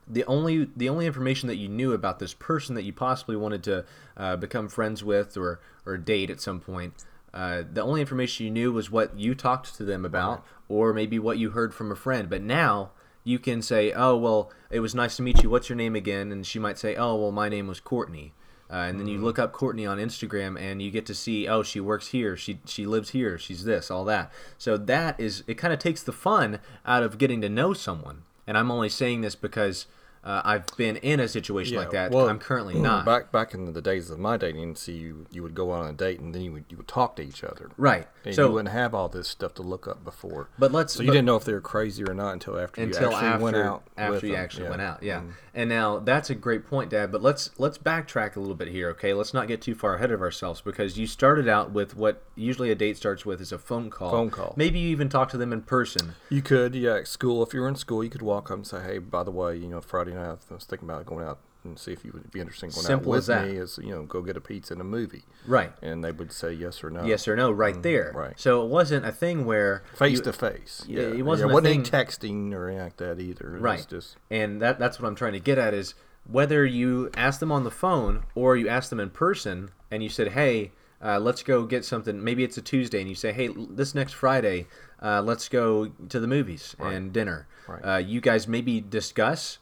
the 0.09 0.25
only 0.25 0.69
the 0.77 0.89
only 0.89 1.07
information 1.07 1.49
that 1.49 1.57
you 1.57 1.69
knew 1.69 1.93
about 1.93 2.19
this 2.19 2.35
person 2.35 2.75
that 2.77 2.85
you 2.85 2.93
possibly 2.93 3.37
wanted 3.37 3.63
to 3.65 3.85
uh, 4.17 4.37
become 4.37 4.69
friends 4.69 5.03
with 5.03 5.37
or 5.37 5.61
or 5.85 5.97
date 5.97 6.31
at 6.31 6.41
some 6.41 6.61
point. 6.61 6.95
Uh, 7.35 7.63
the 7.71 7.83
only 7.83 8.01
information 8.01 8.47
you 8.47 8.53
knew 8.53 8.73
was 8.73 8.91
what 8.91 9.19
you 9.19 9.35
talked 9.35 9.75
to 9.75 9.85
them 9.85 10.05
about, 10.05 10.43
or 10.69 10.95
maybe 10.95 11.19
what 11.19 11.39
you 11.39 11.51
heard 11.51 11.75
from 11.75 11.93
a 11.93 11.97
friend. 11.97 12.31
But 12.31 12.41
now 12.41 12.93
you 13.25 13.39
can 13.39 13.61
say, 13.61 13.93
"Oh, 13.93 14.17
well, 14.17 14.51
it 14.71 14.81
was 14.81 14.95
nice 14.95 15.17
to 15.17 15.23
meet 15.23 15.43
you. 15.43 15.51
What's 15.51 15.69
your 15.69 15.77
name 15.77 15.97
again?" 15.97 16.33
And 16.33 16.47
she 16.47 16.59
might 16.59 16.79
say, 16.79 16.95
"Oh, 16.95 17.17
well, 17.17 17.33
my 17.33 17.49
name 17.49 17.67
was 17.67 17.81
Courtney." 17.81 18.33
Uh, 18.71 18.77
and 18.77 18.99
then 18.99 19.07
you 19.07 19.19
look 19.19 19.39
up 19.39 19.53
Courtney 19.53 19.87
on 19.87 19.99
Instagram, 19.99 20.61
and 20.61 20.83
you 20.83 20.91
get 20.91 21.07
to 21.07 21.15
see, 21.15 21.47
oh, 21.47 21.63
she 21.63 21.81
works 21.81 22.09
here, 22.09 22.37
she 22.37 22.59
she 22.65 22.85
lives 22.85 23.11
here, 23.11 23.39
she's 23.39 23.65
this, 23.65 23.91
all 23.91 24.05
that. 24.05 24.33
So 24.59 24.77
that 24.77 25.21
is, 25.21 25.45
it 25.47 25.55
kind 25.55 25.73
of 25.73 25.79
takes 25.79 26.03
the 26.03 26.13
fun 26.13 26.59
out 26.85 27.03
of 27.03 27.19
getting 27.19 27.41
to 27.43 27.49
know 27.49 27.73
someone. 27.73 28.23
And 28.47 28.59
I'm 28.59 28.71
only 28.71 28.89
saying 28.89 29.21
this 29.21 29.35
because 29.35 29.87
uh, 30.27 30.43
I've 30.45 30.67
been 30.77 30.97
in 30.97 31.21
a 31.21 31.29
situation 31.29 31.77
like 31.77 31.93
that. 31.93 32.11
Well, 32.11 32.29
I'm 32.29 32.39
currently 32.41 32.75
not. 32.75 33.05
Back 33.07 33.31
back 33.33 33.55
in 33.55 33.73
the 33.73 33.81
days 33.81 34.11
of 34.11 34.19
my 34.19 34.37
dating, 34.37 34.75
see, 34.77 34.93
you 34.97 35.27
you 35.31 35.43
would 35.43 35.55
go 35.55 35.71
on 35.71 35.87
a 35.89 35.93
date 35.93 36.21
and 36.21 36.35
then 36.35 36.43
you 36.43 36.53
would 36.53 36.65
you 36.69 36.77
would 36.77 36.89
talk 36.89 37.17
to 37.17 37.23
each 37.23 37.43
other. 37.45 37.71
Right. 37.79 38.07
And 38.25 38.35
So- 38.35 38.47
you 38.49 38.53
wouldn't 38.55 38.75
have 38.75 38.93
all 38.93 39.09
this 39.09 39.29
stuff 39.29 39.55
to 39.55 39.63
look 39.63 39.87
up 39.87 40.03
before. 40.05 40.49
But 40.59 40.73
let's- 40.73 40.95
So 40.95 41.03
you 41.03 41.09
but- 41.09 41.13
didn't 41.15 41.27
know 41.27 41.37
if 41.37 41.45
they 41.45 41.53
were 41.53 41.61
crazy 41.61 42.03
or 42.05 42.13
not 42.13 42.33
until 42.33 42.59
after 42.59 42.83
until 42.83 43.11
you 43.11 43.17
actually 43.17 43.29
after 43.29 43.43
went 43.45 43.57
out. 43.57 43.83
after 43.97 44.27
you 44.27 44.33
them. 44.33 44.43
actually 44.43 44.65
Yeah. 44.65 44.71
went 44.71 44.83
out 44.83 45.03
yeah 45.03 45.21
Mm. 45.21 45.31
and 45.55 45.69
now 45.71 45.99
that's 46.01 46.29
a 46.29 46.35
great 46.35 46.67
point 46.67 46.91
dad 46.91 47.13
but 47.13 47.23
let's 47.23 47.51
let's 47.59 47.79
backtrack 47.79 48.35
a 48.37 48.41
little 48.41 48.55
bit 48.57 48.69
here 48.69 48.91
okay 48.91 49.15
let's 49.15 49.33
not 49.33 49.47
get 49.49 49.61
too 49.63 49.75
far 49.75 49.95
ahead 49.95 50.11
of 50.11 50.21
ourselves 50.21 50.61
because 50.61 50.99
you 50.99 51.07
started 51.07 51.49
out 51.49 51.71
with 51.71 51.97
what 51.97 52.23
usually 52.35 52.71
a 52.71 52.75
date 52.75 52.97
starts 52.97 53.25
with 53.25 53.41
is 53.41 53.53
a 53.53 53.59
phone 53.59 53.91
call 53.91 54.11
Phone 54.11 54.31
call. 54.31 54.55
maybe 54.57 54.79
you 54.81 54.89
even 54.91 55.09
talk 55.09 55.29
to 55.31 55.37
them 55.39 55.53
in 55.53 55.63
person 55.63 56.15
You 56.29 56.43
could, 56.43 56.75
yeah. 56.75 56.97
At 56.97 57.07
school, 57.09 57.43
if 57.43 57.55
you 57.55 57.61
were 57.61 57.69
in 57.69 57.77
school, 57.77 58.03
you 58.03 58.11
could 58.11 58.23
walk 58.23 58.51
up 58.51 58.57
and 58.57 58.67
say, 58.67 58.83
"Hey, 58.83 58.99
by 58.99 59.23
the 59.23 59.31
way, 59.31 59.57
you 59.57 59.69
know, 59.69 59.81
Friday 59.81 60.13
I 60.17 60.37
was 60.55 60.65
thinking 60.65 60.89
about 60.89 61.05
going 61.07 61.27
out 61.27 61.39
and 61.65 61.77
see 61.79 61.93
if 61.93 62.05
you 62.05 62.13
would 62.13 62.31
be 62.31 62.39
interested 62.41 62.67
in 62.67 62.71
going 62.73 62.87
Simple 62.87 63.13
out 63.13 63.17
as 63.17 63.29
with 63.29 63.37
that. 63.37 63.49
me. 63.49 63.57
Is 63.57 63.79
you 63.83 63.91
know, 63.91 64.03
go 64.05 64.23
get 64.23 64.37
a 64.37 64.41
pizza 64.41 64.73
and 64.75 64.81
a 64.81 64.85
movie." 64.85 65.25
right 65.47 65.73
And 65.83 66.03
they 66.05 66.13
would 66.13 66.31
say 66.33 66.53
yes 66.53 66.83
or 66.85 66.91
no. 66.91 67.05
yes 67.05 67.27
or 67.29 67.35
no 67.37 67.51
right 67.51 67.83
there 67.83 68.13
Mm, 68.13 68.17
right. 68.17 68.35
so 68.37 68.63
it 68.65 68.69
wasn't 68.69 69.05
a 69.07 69.13
thing 69.13 69.45
where 69.45 69.83
Face 69.95 70.19
you- 70.19 70.25
to 70.25 70.33
face. 70.33 70.85
Yeah, 70.87 71.01
Yeah, 71.03 71.07
it 71.15 71.23
wasn't 71.23 71.51
a 71.51 71.55
wasn't 71.55 71.91
texting 71.91 72.53
or 72.53 72.67
anything 72.69 72.85
like 72.85 72.97
that 72.99 73.21
either. 73.21 73.57
It 73.57 73.61
Right. 73.61 73.77
Was 73.79 73.87
just 73.87 74.17
and 74.31 74.61
that 74.63 74.79
that's 74.79 75.01
what 75.01 75.09
I'm 75.09 75.15
trying 75.17 75.33
to 75.35 75.41
get 75.41 75.59
at 75.59 75.75
is 75.75 75.95
whether 76.29 76.65
you 76.65 77.11
ask 77.17 77.39
them 77.41 77.53
on 77.53 77.65
the 77.65 77.71
phone 77.71 78.25
or 78.35 78.57
you 78.57 78.69
ask 78.69 78.91
them 78.91 78.99
in 79.01 79.11
person 79.11 79.71
and 79.91 80.03
you 80.03 80.09
said, 80.09 80.29
"Hey, 80.29 80.73
uh, 81.05 81.21
let's 81.21 81.43
go 81.45 81.65
get 81.65 81.85
something." 81.85 82.23
Maybe 82.23 82.43
it's 82.43 82.57
a 82.57 82.63
Tuesday, 82.63 82.99
and 83.01 83.09
you 83.09 83.15
say, 83.15 83.33
"Hey, 83.33 83.49
this 83.71 83.95
next 83.95 84.15
Friday, 84.15 84.67
uh, 85.01 85.23
let's 85.23 85.49
go 85.49 85.87
to 86.09 86.19
the 86.21 86.27
movies 86.27 86.75
and 86.81 87.13
dinner." 87.13 87.47
Right. 87.69 87.81
Uh, 87.85 87.99
you 87.99 88.21
guys 88.21 88.49
maybe 88.49 88.81
discuss 88.81 89.59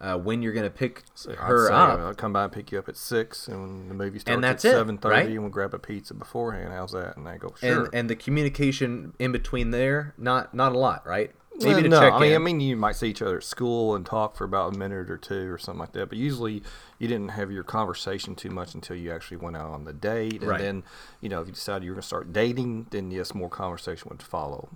uh, 0.00 0.16
when 0.18 0.42
you're 0.42 0.52
going 0.52 0.64
to 0.66 0.70
pick 0.70 1.04
So 1.14 1.34
her 1.34 1.70
up. 1.72 1.98
I'll 1.98 2.14
come 2.14 2.32
by 2.32 2.44
and 2.44 2.52
pick 2.52 2.70
you 2.72 2.78
up 2.78 2.88
at 2.88 2.96
six, 2.96 3.48
and 3.48 3.90
the 3.90 3.94
movie 3.94 4.18
starts 4.18 4.44
at 4.44 4.60
seven 4.60 4.98
thirty, 4.98 5.14
right? 5.14 5.26
and 5.28 5.40
we'll 5.40 5.50
grab 5.50 5.74
a 5.74 5.78
pizza 5.78 6.14
beforehand. 6.14 6.72
How's 6.72 6.92
that? 6.92 7.16
And 7.16 7.26
they 7.26 7.36
go, 7.38 7.54
sure. 7.58 7.84
and 7.84 7.94
and 7.94 8.10
the 8.10 8.16
communication 8.16 9.14
in 9.18 9.32
between 9.32 9.70
there, 9.70 10.14
not 10.18 10.54
not 10.54 10.72
a 10.72 10.78
lot, 10.78 11.06
right? 11.06 11.32
Maybe 11.58 11.82
to 11.84 11.88
no, 11.88 12.00
check 12.00 12.12
I 12.12 12.18
mean, 12.20 12.30
in. 12.32 12.36
I 12.36 12.38
mean, 12.38 12.60
you 12.60 12.76
might 12.76 12.96
see 12.96 13.08
each 13.08 13.22
other 13.22 13.38
at 13.38 13.42
school 13.42 13.94
and 13.94 14.04
talk 14.04 14.36
for 14.36 14.44
about 14.44 14.74
a 14.74 14.78
minute 14.78 15.10
or 15.10 15.16
two 15.16 15.50
or 15.50 15.56
something 15.56 15.80
like 15.80 15.92
that. 15.92 16.10
But 16.10 16.18
usually, 16.18 16.62
you 16.98 17.08
didn't 17.08 17.30
have 17.30 17.50
your 17.50 17.62
conversation 17.64 18.34
too 18.34 18.50
much 18.50 18.74
until 18.74 18.94
you 18.96 19.10
actually 19.10 19.38
went 19.38 19.56
out 19.56 19.70
on 19.70 19.84
the 19.84 19.94
date, 19.94 20.40
and 20.42 20.50
Right. 20.50 20.60
then, 20.60 20.82
you 21.22 21.30
know, 21.30 21.40
if 21.40 21.46
you 21.46 21.54
decided 21.54 21.84
you 21.84 21.92
were 21.92 21.94
going 21.94 22.02
to 22.02 22.06
start 22.06 22.30
dating, 22.34 22.88
then 22.90 23.10
yes, 23.10 23.34
more 23.34 23.48
conversation 23.48 24.08
would 24.10 24.22
follow 24.22 24.68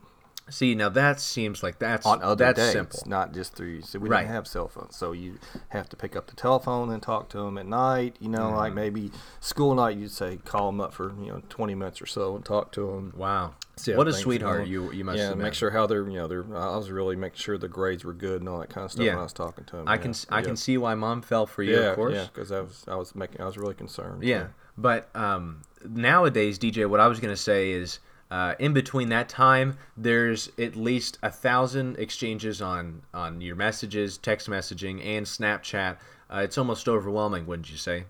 See, 0.51 0.75
now 0.75 0.89
that 0.91 1.21
seems 1.21 1.63
like 1.63 1.79
that's 1.79 2.05
on 2.05 2.23
other 2.23 2.45
that's 2.45 2.59
dates, 2.59 2.73
simple. 2.73 3.03
not 3.07 3.33
just 3.33 3.55
through. 3.55 3.83
So 3.83 3.99
we 3.99 4.09
Right. 4.09 4.23
didn't 4.23 4.35
have 4.35 4.47
cell 4.47 4.69
phones, 4.69 4.97
so 4.97 5.13
you 5.13 5.39
have 5.71 5.89
to 5.91 5.97
pick 5.97 6.17
up 6.17 6.27
the 6.27 6.37
telephone 6.37 6.91
and 6.91 7.03
talk 7.03 7.29
to 7.31 7.39
them 7.39 7.57
at 7.59 7.67
night. 7.67 8.17
You 8.21 8.29
know, 8.29 8.41
Mm-hmm. 8.49 8.57
like 8.57 8.75
maybe 8.75 9.11
school 9.41 9.75
night, 9.75 9.97
you'd 9.97 10.11
say 10.11 10.39
call 10.45 10.67
them 10.67 10.81
up 10.81 10.93
for 10.93 11.15
you 11.21 11.29
know 11.33 11.43
twenty 11.49 11.75
minutes 11.75 12.03
or 12.03 12.07
so 12.07 12.37
and 12.37 12.45
talk 12.45 12.73
to 12.73 12.87
them. 12.87 13.13
Wow, 13.17 13.55
See 13.77 13.95
what 13.95 14.09
a 14.09 14.13
sweetheart 14.13 14.67
you 14.67 14.91
you 14.93 15.05
must 15.05 15.19
yeah, 15.19 15.25
have 15.29 15.35
been. 15.37 15.43
make 15.45 15.55
sure 15.55 15.71
how 15.71 15.87
they're 15.87 16.07
you 16.09 16.19
know 16.19 16.27
they're. 16.29 16.45
I 16.57 16.77
was 16.77 16.91
really 16.91 17.17
making 17.17 17.39
sure 17.39 17.57
the 17.57 17.69
grades 17.69 18.05
were 18.05 18.13
good 18.15 18.41
and 18.41 18.49
all 18.49 18.59
that 18.61 18.71
kind 18.71 18.85
of 18.85 18.93
stuff 18.93 19.05
Yeah. 19.05 19.13
when 19.13 19.21
I 19.21 19.25
was 19.25 19.33
talking 19.33 19.65
to 19.65 19.77
them. 19.77 19.89
I 19.89 19.95
yeah. 19.95 20.01
can 20.03 20.15
I 20.31 20.39
yeah. 20.39 20.45
can 20.45 20.57
see 20.57 20.77
why 20.79 20.95
mom 20.95 21.23
fell 21.23 21.47
for 21.47 21.63
you, 21.63 21.75
yeah, 21.77 21.91
of 21.91 21.97
course. 21.97 22.15
yeah, 22.15 22.27
because 22.33 22.51
I 22.53 22.61
was 22.61 22.85
I 22.89 22.97
was 22.97 23.15
making 23.15 23.41
I 23.41 23.47
was 23.47 23.57
really 23.57 23.75
concerned. 23.75 24.23
Yeah, 24.25 24.45
so. 24.47 24.49
but 24.79 25.09
um, 25.15 25.63
nowadays, 25.89 26.59
DJ, 26.59 26.89
what 26.89 27.01
I 27.01 27.07
was 27.07 27.21
gonna 27.21 27.37
say 27.37 27.71
is, 27.73 27.99
uh, 28.31 28.55
in 28.59 28.73
between 28.73 29.09
that 29.09 29.29
time, 29.29 29.77
there's 29.97 30.51
at 30.59 30.77
least 30.77 31.19
a 31.23 31.31
thousand 31.31 31.99
exchanges 31.99 32.63
on 32.63 33.03
on 33.13 33.41
your 33.41 33.57
messages, 33.57 34.19
text 34.19 34.49
messaging, 34.49 35.05
and 35.05 35.27
Snapchat. 35.27 35.97
Uh, 36.33 36.39
it's 36.39 36.57
almost 36.57 36.89
overwhelming, 36.89 37.47
wouldn't 37.47 37.71
you 37.71 37.77
say? 37.77 38.05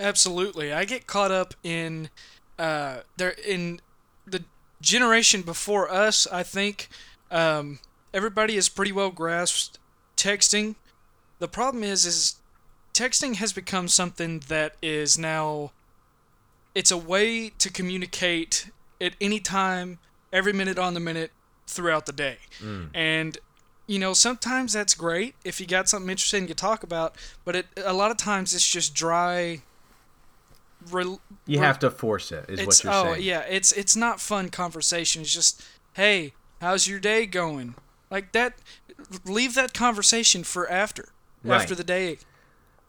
Absolutely. 0.00 0.72
I 0.72 0.84
get 0.84 1.06
caught 1.06 1.30
up 1.30 1.54
in 1.62 2.10
uh 2.58 2.98
there 3.16 3.34
in 3.46 3.80
the 4.26 4.44
generation 4.80 5.42
before 5.42 5.90
us, 5.90 6.26
I 6.26 6.42
think 6.42 6.88
um 7.30 7.78
everybody 8.12 8.56
is 8.56 8.68
pretty 8.68 8.92
well 8.92 9.10
grasped 9.10 9.78
texting. 10.16 10.74
The 11.38 11.48
problem 11.48 11.84
is 11.84 12.04
is 12.04 12.36
texting 12.92 13.36
has 13.36 13.52
become 13.52 13.86
something 13.86 14.40
that 14.48 14.74
is 14.82 15.16
now 15.16 15.70
it's 16.74 16.90
a 16.90 16.96
way 16.96 17.50
to 17.50 17.70
communicate 17.70 18.70
at 19.00 19.14
any 19.20 19.40
time, 19.40 19.98
every 20.32 20.52
minute 20.52 20.78
on 20.78 20.94
the 20.94 21.00
minute 21.00 21.30
throughout 21.66 22.06
the 22.06 22.12
day. 22.12 22.38
Mm. 22.62 22.88
And 22.94 23.38
you 23.86 23.98
know, 23.98 24.12
sometimes 24.12 24.74
that's 24.74 24.94
great 24.94 25.34
if 25.44 25.60
you 25.60 25.66
got 25.66 25.88
something 25.88 26.10
interesting 26.10 26.46
to 26.46 26.54
talk 26.54 26.82
about, 26.82 27.16
but 27.44 27.56
it 27.56 27.66
a 27.84 27.92
lot 27.94 28.10
of 28.10 28.16
times 28.18 28.52
it's 28.54 28.68
just 28.68 28.94
dry. 28.94 29.62
Rel- 30.90 31.20
You 31.46 31.58
rel- 31.58 31.66
have 31.66 31.78
to 31.80 31.90
force 31.90 32.30
it, 32.30 32.44
is 32.48 32.64
what 32.66 32.84
you're 32.84 32.92
oh 32.92 33.12
saying. 33.14 33.22
yeah, 33.24 33.40
it's 33.40 33.72
it's 33.72 33.96
not 33.96 34.20
fun 34.20 34.48
conversation. 34.48 35.22
It's 35.22 35.32
just 35.34 35.62
hey, 35.94 36.32
how's 36.60 36.86
your 36.86 37.00
day 37.00 37.26
going? 37.26 37.74
Like 38.10 38.32
that. 38.32 38.54
Leave 39.24 39.54
that 39.54 39.74
conversation 39.74 40.42
for 40.44 40.68
after 40.70 41.08
Right. 41.44 41.60
after 41.60 41.74
the 41.74 41.84
day. 41.84 42.18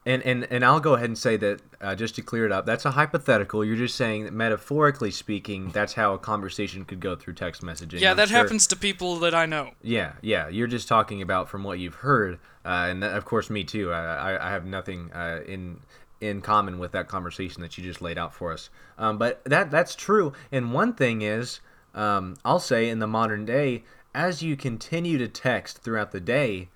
And 0.06 0.24
and 0.24 0.48
and 0.50 0.64
I'll 0.64 0.80
go 0.80 0.94
ahead 0.94 1.10
and 1.10 1.18
say 1.18 1.36
that 1.38 1.62
uh, 1.82 1.94
just 1.94 2.16
to 2.16 2.22
clear 2.22 2.46
it 2.46 2.52
up, 2.52 2.66
that's 2.66 2.86
a 2.86 2.92
hypothetical. 2.92 3.66
You're 3.66 3.76
just 3.76 3.96
saying 3.96 4.24
that 4.24 4.34
metaphorically 4.34 5.12
speaking, 5.12 5.70
that's 5.72 5.94
how 5.94 6.14
a 6.14 6.18
conversation 6.18 6.86
could 6.86 7.02
go 7.02 7.16
through 7.16 7.34
text 7.34 7.62
messaging. 7.62 8.00
Yeah, 8.00 8.12
I'm 8.12 8.18
that 8.18 8.30
sure- 8.30 8.38
happens 8.38 8.66
to 8.68 8.76
people 8.76 9.18
that 9.20 9.36
I 9.36 9.46
know. 9.46 9.72
Yeah, 9.82 10.14
yeah. 10.22 10.48
You're 10.48 10.68
just 10.68 10.88
talking 10.88 11.22
about 11.22 11.50
from 11.50 11.64
what 11.64 11.80
you've 11.80 11.96
heard, 11.96 12.40
uh, 12.64 12.88
and 12.90 13.04
that, 13.04 13.16
of 13.16 13.26
course, 13.26 13.50
me 13.50 13.64
too. 13.66 13.92
I, 13.92 14.34
I, 14.36 14.48
I 14.48 14.52
have 14.52 14.66
nothing 14.66 15.12
uh, 15.12 15.42
in 15.46 15.82
in 16.22 16.42
common 16.42 16.80
with 16.80 16.92
that 16.94 17.08
conversation 17.08 17.62
that 17.62 17.78
you 17.78 17.84
just 17.84 18.02
laid 18.02 18.18
out 18.18 18.34
for 18.34 18.52
us. 18.54 18.70
Um, 18.98 19.18
but 19.18 19.44
that 19.46 19.70
that's 19.70 19.96
true. 19.96 20.34
And 20.52 20.74
one 20.74 20.94
thing 20.94 21.22
is, 21.22 21.60
um, 21.94 22.36
I'll 22.46 22.60
say 22.60 22.90
in 22.90 23.00
the 23.00 23.08
modern 23.08 23.46
day, 23.46 23.84
as 24.16 24.42
you 24.42 24.56
continue 24.56 25.18
to 25.18 25.28
text 25.28 25.80
throughout 25.80 26.12
the 26.12 26.20
day, 26.20 26.70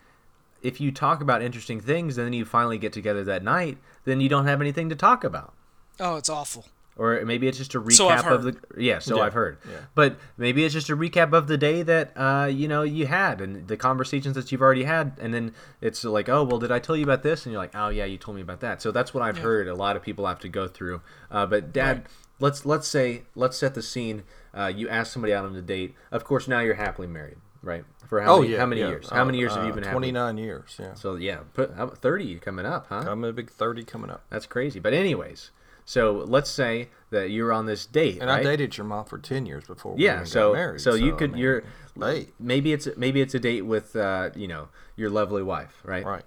if 0.64 0.82
you 0.82 0.92
talk 0.92 1.22
about 1.22 1.42
interesting 1.44 1.80
things, 1.80 2.18
and 2.18 2.26
then 2.26 2.34
you 2.34 2.46
finally 2.46 2.78
get 2.80 2.94
together 2.94 3.24
that 3.26 3.44
night, 3.44 3.78
then 4.06 4.20
you 4.22 4.30
don't 4.30 4.48
have 4.48 4.62
anything 4.62 4.90
to 4.90 4.96
talk 4.96 5.24
about. 5.24 5.54
Oh, 6.00 6.16
it's 6.16 6.30
awful. 6.30 6.66
or 6.96 7.24
maybe 7.26 7.48
it's 7.48 7.58
just 7.58 7.76
a 7.76 7.82
recap 7.82 8.22
So 8.24 8.34
of 8.36 8.44
the 8.44 8.56
yeah 8.78 9.00
so 9.00 9.18
Yeah, 9.18 9.24
i've 9.24 9.34
heard. 9.34 9.58
Yeah. 9.68 9.78
but 9.96 10.18
maybe 10.38 10.64
it's 10.64 10.74
just 10.74 10.90
a 10.92 10.96
recap 10.96 11.34
of 11.34 11.48
the 11.48 11.58
day 11.58 11.82
that 11.84 12.14
uh, 12.16 12.46
you 12.46 12.68
know 12.68 12.84
you 12.84 13.06
had 13.08 13.42
and 13.42 13.68
the 13.68 13.78
conversations 13.78 14.36
that 14.36 14.52
you've 14.52 14.62
already 14.62 14.84
had 14.84 15.18
and 15.20 15.34
then 15.34 15.54
it's 15.82 16.04
like 16.04 16.30
oh 16.30 16.44
well 16.44 16.60
did 16.60 16.72
i 16.72 16.78
tell 16.80 16.96
you 16.96 17.04
about 17.04 17.22
this? 17.24 17.46
And 17.46 17.54
you're 17.54 17.62
like 17.62 17.76
oh 17.76 17.90
yeah 17.90 18.06
you 18.06 18.18
told 18.18 18.36
me 18.36 18.42
about 18.44 18.60
that. 18.62 18.82
So 18.82 18.92
that's 18.92 19.14
what 19.14 19.22
i've 19.24 19.40
heard 19.40 19.68
a 19.68 19.76
lot 19.76 19.96
of 19.96 20.02
people 20.04 20.26
have 20.28 20.40
to 20.42 20.50
go 20.50 20.68
through. 20.68 21.02
Uh, 21.32 21.46
but 21.48 21.74
dad 21.74 21.98
Right. 21.98 22.08
let's 22.40 22.66
let's 22.66 22.88
say 22.88 23.24
let's 23.36 23.58
set 23.58 23.74
the 23.76 23.82
scene. 23.84 24.24
Uh, 24.56 24.72
you 24.76 24.88
ask 24.88 25.12
somebody 25.12 25.34
out 25.34 25.46
on 25.46 25.56
a 25.56 25.62
date. 25.64 25.96
Of 26.12 26.24
course 26.24 26.48
now 26.48 26.60
you're 26.60 26.76
happily 26.76 27.08
married 27.08 27.38
right 27.64 27.84
for 28.08 28.22
how 28.22 28.36
Oh 28.36 28.42
many, 28.42 28.54
yeah. 28.54 28.60
how 28.60 28.66
many 28.68 28.82
yeah. 28.82 28.90
years 28.90 29.10
how 29.10 29.24
many 29.26 29.38
Uh, 29.38 29.42
years 29.42 29.56
have 29.56 29.64
you 29.66 29.72
uh, 29.72 29.76
been 29.76 29.84
Twenty 29.86 30.12
nine 30.12 30.38
years. 30.38 30.76
Yeah. 30.80 30.94
so 30.94 31.16
yeah 31.16 31.40
put 31.54 31.74
30 31.98 32.40
coming 32.40 32.66
up 32.66 32.88
huh 32.90 33.06
I'm 33.08 33.24
a 33.24 33.32
big 33.34 33.50
thirty 33.50 33.84
coming 33.84 34.10
up. 34.12 34.24
that's 34.30 34.46
crazy 34.46 34.80
but 34.80 34.94
anyways 34.94 35.52
so 35.86 36.24
let's 36.28 36.50
say 36.50 36.90
that 37.10 37.30
you're 37.32 37.52
on 37.52 37.66
this 37.66 37.86
date 37.86 38.20
And 38.22 38.30
right? 38.30 38.40
I 38.40 38.44
dated 38.44 38.78
your 38.78 38.86
mom 38.86 39.06
for 39.06 39.18
ten 39.18 39.46
years 39.46 39.64
before 39.66 39.96
we 39.96 40.04
Yeah, 40.04 40.16
even 40.16 40.26
so 40.28 40.50
got 40.52 40.58
married. 40.58 40.82
so 40.82 40.94
you 40.94 41.16
I 41.16 41.18
could 41.18 41.32
mean, 41.34 41.42
you're 41.42 41.64
late. 41.96 42.34
maybe 42.40 42.72
it's 42.74 42.88
maybe 42.98 43.20
it's 43.22 43.34
a 43.34 43.40
date 43.40 43.64
with 43.66 43.96
uh, 43.96 44.30
you 44.36 44.48
know 44.48 44.68
your 44.96 45.10
lovely 45.10 45.44
wife, 45.44 45.82
right? 45.84 46.06
right. 46.06 46.24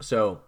So 0.00 0.40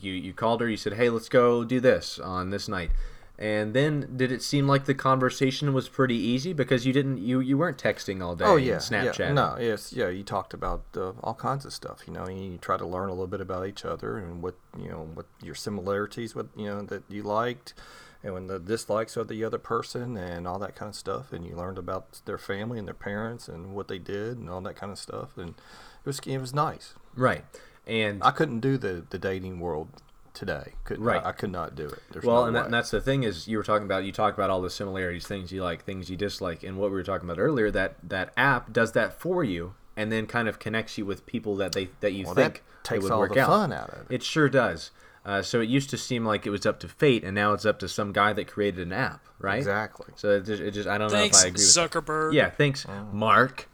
you 0.00 0.12
you 0.12 0.32
called 0.32 0.60
her, 0.60 0.68
you 0.68 0.76
said, 0.76 0.94
"Hey, 0.94 1.08
let's 1.08 1.28
go 1.28 1.64
do 1.64 1.78
this 1.80 2.18
on 2.18 2.50
this 2.50 2.68
night." 2.68 2.90
And 3.36 3.74
then 3.74 4.16
did 4.16 4.30
it 4.30 4.42
seem 4.42 4.68
like 4.68 4.84
the 4.84 4.94
conversation 4.94 5.72
was 5.74 5.88
pretty 5.88 6.14
easy 6.14 6.52
because 6.52 6.86
you 6.86 6.92
didn't 6.92 7.18
you 7.18 7.40
you 7.40 7.58
weren't 7.58 7.78
texting 7.78 8.22
all 8.22 8.36
day 8.36 8.44
Oh 8.44 8.54
yeah, 8.54 8.76
Snapchat. 8.76 9.18
yeah. 9.18 9.32
No, 9.32 9.56
yes, 9.58 9.92
yeah. 9.92 10.08
You 10.08 10.22
talked 10.22 10.54
about 10.54 10.84
uh, 10.96 11.10
all 11.20 11.34
kinds 11.34 11.64
of 11.64 11.72
stuff. 11.72 12.02
You 12.06 12.12
know, 12.12 12.28
you 12.28 12.58
try 12.58 12.76
to 12.76 12.86
learn 12.86 13.08
a 13.08 13.12
little 13.12 13.26
bit 13.26 13.40
about 13.40 13.66
each 13.66 13.84
other 13.84 14.18
and 14.18 14.40
what 14.40 14.54
you 14.78 14.88
know, 14.88 15.08
what 15.14 15.26
your 15.42 15.56
similarities, 15.56 16.36
what 16.36 16.46
you 16.56 16.66
know 16.66 16.82
that 16.82 17.02
you 17.08 17.24
liked, 17.24 17.74
and 18.22 18.34
when 18.34 18.46
the 18.46 18.60
dislikes 18.60 19.16
of 19.16 19.26
the 19.26 19.42
other 19.42 19.58
person, 19.58 20.16
and 20.16 20.46
all 20.46 20.60
that 20.60 20.76
kind 20.76 20.90
of 20.90 20.94
stuff. 20.94 21.32
And 21.32 21.44
you 21.44 21.56
learned 21.56 21.76
about 21.78 22.20
their 22.26 22.38
family 22.38 22.78
and 22.78 22.86
their 22.86 22.94
parents 22.94 23.48
and 23.48 23.74
what 23.74 23.88
they 23.88 23.98
did 23.98 24.38
and 24.38 24.48
all 24.48 24.60
that 24.60 24.76
kind 24.76 24.92
of 24.92 24.98
stuff. 24.98 25.36
And 25.36 25.50
it 25.50 26.06
was 26.06 26.20
it 26.20 26.38
was 26.38 26.54
nice. 26.54 26.94
Right. 27.16 27.44
And 27.84 28.22
I 28.22 28.30
couldn't 28.30 28.60
do 28.60 28.78
the 28.78 29.04
the 29.10 29.18
dating 29.18 29.58
world 29.58 29.88
today. 30.34 30.72
Could 30.84 31.00
Right. 31.00 31.24
I, 31.24 31.30
I 31.30 31.32
could 31.32 31.50
not 31.50 31.74
do 31.74 31.86
it. 31.86 32.02
There's 32.10 32.24
well, 32.24 32.42
no 32.42 32.46
and, 32.48 32.56
that, 32.56 32.64
and 32.66 32.74
that's 32.74 32.90
the 32.90 33.00
thing 33.00 33.22
is 33.22 33.48
you 33.48 33.56
were 33.56 33.62
talking 33.62 33.84
about 33.84 34.04
you 34.04 34.12
talked 34.12 34.36
about 34.36 34.50
all 34.50 34.60
the 34.60 34.70
similarities, 34.70 35.26
things 35.26 35.52
you 35.52 35.62
like, 35.62 35.84
things 35.84 36.10
you 36.10 36.16
dislike, 36.16 36.62
and 36.62 36.76
what 36.76 36.90
we 36.90 36.96
were 36.96 37.02
talking 37.02 37.28
about 37.28 37.40
earlier. 37.40 37.70
That 37.70 37.96
that 38.02 38.32
app 38.36 38.72
does 38.72 38.92
that 38.92 39.18
for 39.18 39.42
you, 39.42 39.74
and 39.96 40.12
then 40.12 40.26
kind 40.26 40.48
of 40.48 40.58
connects 40.58 40.98
you 40.98 41.06
with 41.06 41.24
people 41.24 41.56
that 41.56 41.72
they 41.72 41.88
that 42.00 42.12
you 42.12 42.26
well, 42.26 42.34
think 42.34 42.54
that 42.54 42.60
it 42.60 42.84
takes 42.84 43.02
would 43.04 43.12
all 43.12 43.20
work 43.20 43.34
the 43.34 43.40
out. 43.40 43.48
fun 43.48 43.72
out 43.72 43.90
of 43.90 44.10
it. 44.10 44.14
It 44.16 44.22
sure 44.22 44.48
does. 44.48 44.90
Uh, 45.24 45.40
so 45.40 45.62
it 45.62 45.70
used 45.70 45.88
to 45.88 45.96
seem 45.96 46.22
like 46.26 46.46
it 46.46 46.50
was 46.50 46.66
up 46.66 46.78
to 46.80 46.88
fate, 46.88 47.24
and 47.24 47.34
now 47.34 47.54
it's 47.54 47.64
up 47.64 47.78
to 47.78 47.88
some 47.88 48.12
guy 48.12 48.34
that 48.34 48.46
created 48.46 48.86
an 48.86 48.92
app, 48.92 49.26
right? 49.38 49.56
Exactly. 49.56 50.12
So 50.16 50.32
it 50.32 50.44
just, 50.44 50.60
it 50.60 50.72
just 50.72 50.86
I 50.86 50.98
don't 50.98 51.10
Thanks, 51.10 51.36
know 51.36 51.38
if 51.38 51.44
I 51.44 51.48
agree. 51.48 51.62
With 51.62 52.06
Zuckerberg. 52.06 52.34
Yeah, 52.34 52.50
thanks, 52.50 52.86
Mark. 53.10 53.68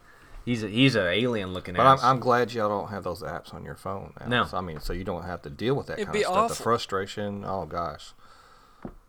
He's 0.45 0.63
a, 0.63 0.69
he's 0.69 0.95
an 0.95 1.07
alien 1.07 1.53
looking 1.53 1.75
But 1.75 1.87
I'm. 1.87 1.99
I'm 2.03 2.19
glad 2.21 2.53
y'all 2.53 2.69
don't 2.69 2.89
have 2.91 3.05
those 3.05 3.23
apps 3.23 3.53
on 3.53 3.65
your 3.65 3.75
phone 3.77 4.13
now. 4.21 4.27
No. 4.27 4.45
So, 4.47 4.57
I 4.57 4.61
mean, 4.61 4.81
so 4.81 4.93
you 4.93 5.05
don't 5.05 5.25
have 5.25 5.43
to 5.43 5.51
deal 5.51 5.75
with 5.75 5.87
that 5.89 5.95
It'd 5.95 6.07
kind 6.07 6.13
be 6.15 6.25
of 6.25 6.33
stuff. 6.33 6.57
The 6.57 6.63
frustration. 6.63 7.45
Oh 7.47 7.67
gosh. 7.67 8.13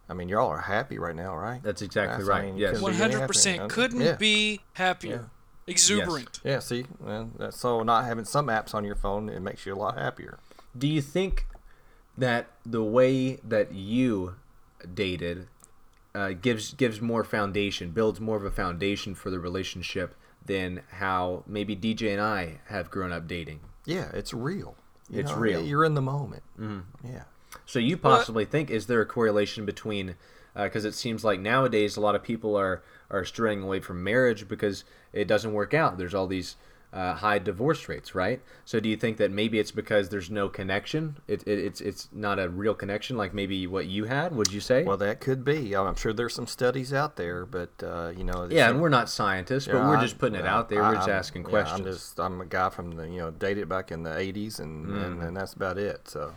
I 0.09 0.13
mean, 0.13 0.27
y'all 0.27 0.49
are 0.49 0.59
happy 0.61 0.99
right 0.99 1.15
now, 1.15 1.37
right? 1.37 1.63
That's 1.63 1.81
exactly 1.81 2.23
That's- 2.23 2.27
I 2.27 2.39
right, 2.41 2.45
mean, 2.51 2.57
yes. 2.57 2.71
couldn't 2.71 2.83
One 2.83 2.91
be 2.91 2.95
any 2.95 3.01
hundred 3.01 3.19
happier. 3.21 3.27
percent 3.27 3.69
couldn't 3.69 4.01
yeah. 4.01 4.15
be 4.17 4.59
happier. 4.73 5.29
Exuberant. 5.67 6.41
Yeah. 6.43 6.59
See, 6.59 6.85
well, 6.99 7.29
so 7.51 7.81
not 7.83 8.03
having 8.05 8.25
some 8.25 8.47
apps 8.47 8.73
on 8.75 8.83
your 8.83 8.95
phone 8.95 9.29
it 9.29 9.39
makes 9.41 9.65
you 9.65 9.73
a 9.73 9.77
lot 9.77 9.97
happier. 9.97 10.37
Do 10.77 10.87
you 10.87 11.01
think 11.01 11.47
that 12.17 12.47
the 12.65 12.83
way 12.83 13.35
that 13.37 13.73
you 13.73 14.35
dated 14.93 15.47
uh, 16.13 16.31
gives 16.33 16.73
gives 16.73 17.01
more 17.01 17.23
foundation, 17.23 17.91
builds 17.91 18.19
more 18.19 18.37
of 18.37 18.43
a 18.45 18.51
foundation 18.51 19.15
for 19.15 19.29
the 19.29 19.39
relationship 19.39 20.15
than 20.45 20.81
how 20.91 21.43
maybe 21.47 21.75
DJ 21.75 22.11
and 22.11 22.21
I 22.21 22.59
have 22.67 22.89
grown 22.89 23.11
up 23.11 23.27
dating? 23.27 23.59
Yeah, 23.85 24.09
it's 24.13 24.33
real. 24.33 24.75
You 25.09 25.19
It's 25.19 25.31
know, 25.31 25.37
real. 25.37 25.63
You're 25.63 25.85
in 25.85 25.93
the 25.93 26.01
moment. 26.01 26.43
Mm-hmm. 26.59 27.07
Yeah. 27.07 27.23
So 27.65 27.79
you 27.79 27.97
possibly 27.97 28.45
think 28.45 28.69
is 28.69 28.87
there 28.87 29.01
a 29.01 29.05
correlation 29.05 29.65
between 29.65 30.15
because 30.55 30.85
it 30.85 30.93
seems 30.93 31.23
like 31.23 31.39
nowadays 31.39 31.97
a 31.97 32.01
lot 32.01 32.15
of 32.15 32.23
people 32.23 32.55
are 32.55 32.83
are 33.09 33.25
straying 33.25 33.61
away 33.61 33.79
from 33.79 34.03
marriage 34.03 34.47
because 34.47 34.83
it 35.13 35.27
doesn't 35.27 35.53
work 35.53 35.73
out. 35.73 35.97
There's 35.97 36.13
all 36.13 36.27
these 36.27 36.55
uh, 36.93 37.13
high 37.13 37.39
divorce 37.39 37.87
rates, 37.87 38.13
right? 38.13 38.41
So 38.65 38.79
do 38.81 38.89
you 38.89 38.97
think 38.97 39.15
that 39.17 39.31
maybe 39.31 39.59
it's 39.59 39.71
because 39.71 40.09
there's 40.09 40.29
no 40.29 40.49
connection? 40.49 41.17
It, 41.27 41.41
it, 41.47 41.59
it's 41.59 41.79
it's 41.81 42.09
not 42.11 42.37
a 42.37 42.49
real 42.49 42.73
connection 42.73 43.15
like 43.15 43.33
maybe 43.33 43.65
what 43.67 43.85
you 43.87 44.05
had. 44.05 44.35
Would 44.35 44.51
you 44.51 44.59
say? 44.59 44.83
Well, 44.83 44.97
that 44.97 45.21
could 45.21 45.45
be. 45.45 45.73
I'm 45.75 45.95
sure 45.95 46.11
there's 46.11 46.35
some 46.35 46.47
studies 46.47 46.91
out 46.93 47.15
there, 47.15 47.45
but 47.45 47.69
uh, 47.81 48.11
you 48.15 48.23
know. 48.25 48.47
yeah, 48.51 48.65
some- 48.67 48.75
and 48.75 48.81
we're 48.81 48.89
not 48.89 49.09
scientists, 49.09 49.67
but 49.67 49.75
Yeah, 49.77 49.87
we're 49.87 49.97
I- 49.97 50.01
just 50.01 50.17
putting 50.19 50.35
it 50.39 50.43
yeah, 50.43 50.55
out 50.55 50.67
there. 50.69 50.83
I- 50.83 50.89
We're 50.89 50.95
just 50.95 51.07
I'm- 51.07 51.17
asking 51.17 51.43
yeah, 51.43 51.49
questions. 51.49 51.79
I'm 51.79 51.85
just 51.85 52.19
I'm 52.19 52.41
a 52.41 52.45
guy 52.45 52.69
from 52.69 52.91
the 52.91 53.07
you 53.07 53.19
know 53.19 53.31
dated 53.31 53.69
back 53.69 53.91
in 53.91 54.03
the 54.03 54.11
80s, 54.11 54.59
and, 54.59 54.85
Mm. 54.87 55.05
and 55.05 55.23
and 55.23 55.37
that's 55.37 55.53
about 55.53 55.77
it. 55.77 56.09
So 56.09 56.33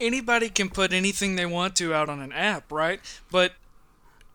anybody 0.00 0.48
can 0.48 0.68
put 0.70 0.92
anything 0.92 1.36
they 1.36 1.46
want 1.46 1.76
to 1.76 1.94
out 1.94 2.08
on 2.08 2.20
an 2.20 2.32
app, 2.32 2.72
right? 2.72 3.00
But 3.30 3.52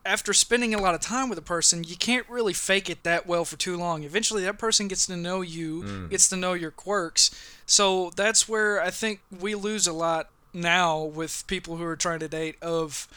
after 0.08 0.34
spending 0.34 0.74
a 0.74 0.82
lot 0.82 0.96
of 0.96 1.02
time 1.02 1.30
with 1.30 1.38
a 1.38 1.42
person, 1.44 1.84
you 1.84 1.96
can't 1.98 2.28
really 2.30 2.54
fake 2.54 2.90
it 2.90 3.04
that 3.04 3.28
well 3.28 3.46
for 3.46 3.58
too 3.58 3.76
long. 3.78 4.04
Eventually, 4.04 4.44
that 4.44 4.58
person 4.58 4.88
gets 4.88 5.06
to 5.08 5.16
know 5.18 5.42
you, 5.42 5.84
Mm. 5.84 6.10
gets 6.10 6.30
to 6.30 6.36
know 6.36 6.54
your 6.54 6.72
quirks. 6.72 7.30
So 7.66 8.12
that's 8.16 8.48
where 8.48 8.82
I 8.82 8.90
think 8.90 9.20
we 9.30 9.54
lose 9.56 9.86
a 9.88 9.94
lot 9.94 10.30
now 10.54 11.02
with 11.04 11.46
people 11.48 11.78
who 11.78 11.84
are 11.84 11.96
trying 11.98 12.20
to 12.20 12.28
date. 12.28 12.56
Of 12.62 13.08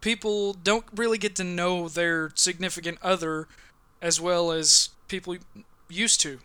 people 0.00 0.52
don't 0.52 0.84
really 0.94 1.18
get 1.18 1.34
to 1.36 1.44
know 1.44 1.88
their 1.88 2.30
significant 2.34 2.98
other 3.02 3.48
as 4.02 4.20
well 4.20 4.52
as 4.52 4.90
people 5.08 5.36
used 5.88 6.20
to. 6.20 6.40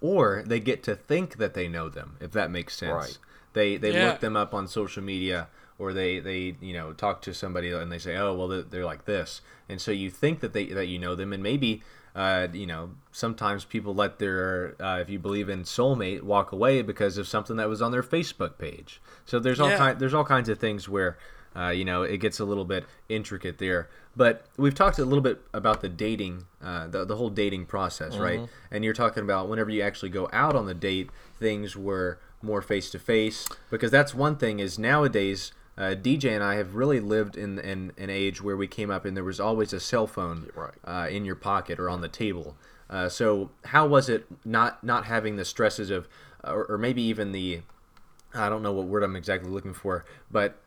or 0.00 0.42
they 0.44 0.58
get 0.58 0.82
to 0.82 0.96
think 0.96 1.36
that 1.36 1.54
they 1.54 1.68
know 1.68 1.88
them, 1.88 2.16
if 2.20 2.32
that 2.32 2.50
makes 2.50 2.76
sense. 2.76 2.92
Right. 2.92 3.18
They 3.52 3.76
they 3.76 3.92
Yeah. 3.92 4.06
look 4.06 4.20
them 4.20 4.36
up 4.36 4.54
on 4.54 4.66
social 4.68 5.02
media, 5.02 5.48
or 5.78 5.92
they 5.92 6.18
they 6.20 6.56
you 6.60 6.72
know 6.72 6.92
talk 6.92 7.22
to 7.22 7.34
somebody 7.34 7.70
and 7.70 7.90
they 7.92 7.98
say, 7.98 8.16
oh 8.16 8.34
well 8.34 8.48
they're, 8.48 8.62
they're 8.62 8.84
like 8.84 9.04
this, 9.04 9.40
and 9.68 9.80
so 9.80 9.90
you 9.90 10.10
think 10.10 10.40
that 10.40 10.52
they 10.52 10.66
that 10.66 10.86
you 10.86 10.98
know 10.98 11.14
them, 11.14 11.32
and 11.32 11.42
maybe. 11.42 11.82
Uh, 12.14 12.46
you 12.52 12.66
know, 12.66 12.90
sometimes 13.10 13.64
people 13.64 13.94
let 13.94 14.18
their, 14.18 14.74
uh, 14.78 14.98
if 15.00 15.08
you 15.08 15.18
believe 15.18 15.48
in 15.48 15.62
soulmate, 15.62 16.20
walk 16.20 16.52
away 16.52 16.82
because 16.82 17.16
of 17.16 17.26
something 17.26 17.56
that 17.56 17.70
was 17.70 17.80
on 17.80 17.90
their 17.90 18.02
Facebook 18.02 18.58
page. 18.58 19.00
So 19.24 19.38
there's 19.38 19.58
all 19.60 19.70
Yeah. 19.70 19.78
kind, 19.78 19.98
there's 19.98 20.12
all 20.12 20.22
kinds 20.26 20.50
of 20.50 20.58
things 20.58 20.86
where, 20.90 21.16
uh, 21.56 21.68
you 21.70 21.86
know, 21.86 22.02
it 22.02 22.18
gets 22.18 22.38
a 22.38 22.44
little 22.44 22.66
bit 22.66 22.84
intricate 23.08 23.56
there. 23.56 23.88
But 24.14 24.44
we've 24.58 24.74
talked 24.74 24.98
a 24.98 25.06
little 25.06 25.22
bit 25.22 25.40
about 25.54 25.80
the 25.80 25.88
dating, 25.88 26.44
uh, 26.62 26.86
the, 26.88 27.06
the 27.06 27.16
whole 27.16 27.30
dating 27.30 27.64
process, 27.64 28.18
right? 28.18 28.40
And 28.70 28.84
you're 28.84 28.92
talking 28.92 29.22
about 29.22 29.48
whenever 29.48 29.70
you 29.70 29.80
actually 29.80 30.10
go 30.10 30.28
out 30.34 30.54
on 30.54 30.66
the 30.66 30.74
date, 30.74 31.08
things 31.40 31.78
were 31.78 32.18
more 32.42 32.62
face 32.62 32.90
to 32.90 32.98
face. 32.98 33.48
Because 33.70 33.90
that's 33.90 34.14
one 34.14 34.36
thing 34.36 34.58
is 34.60 34.78
nowadays, 34.78 35.52
uh, 35.76 35.94
DJ 36.00 36.34
and 36.34 36.44
I 36.44 36.56
have 36.56 36.74
really 36.74 37.00
lived 37.00 37.36
in, 37.36 37.58
in 37.58 37.92
an 37.96 38.10
age 38.10 38.42
where 38.42 38.56
we 38.56 38.66
came 38.66 38.90
up 38.90 39.04
and 39.04 39.16
there 39.16 39.24
was 39.24 39.40
always 39.40 39.72
a 39.72 39.80
cell 39.80 40.06
phone 40.06 40.50
Right. 40.54 40.74
uh, 40.84 41.08
in 41.10 41.24
your 41.24 41.36
pocket 41.36 41.78
or 41.78 41.88
on 41.88 42.00
the 42.00 42.08
table. 42.08 42.56
Uh, 42.90 43.08
so 43.08 43.50
how 43.66 43.86
was 43.86 44.08
it 44.10 44.26
not 44.44 44.84
not 44.84 45.06
having 45.06 45.36
the 45.36 45.44
stresses 45.46 45.90
of, 45.90 46.08
or, 46.44 46.66
or 46.66 46.76
maybe 46.76 47.00
even 47.02 47.32
the 47.32 47.62
I 48.34 48.48
don't 48.48 48.62
know 48.62 48.72
what 48.72 48.86
word 48.86 49.02
I'm 49.02 49.16
exactly 49.16 49.50
looking 49.50 49.74
for, 49.74 50.04
but 50.30 50.61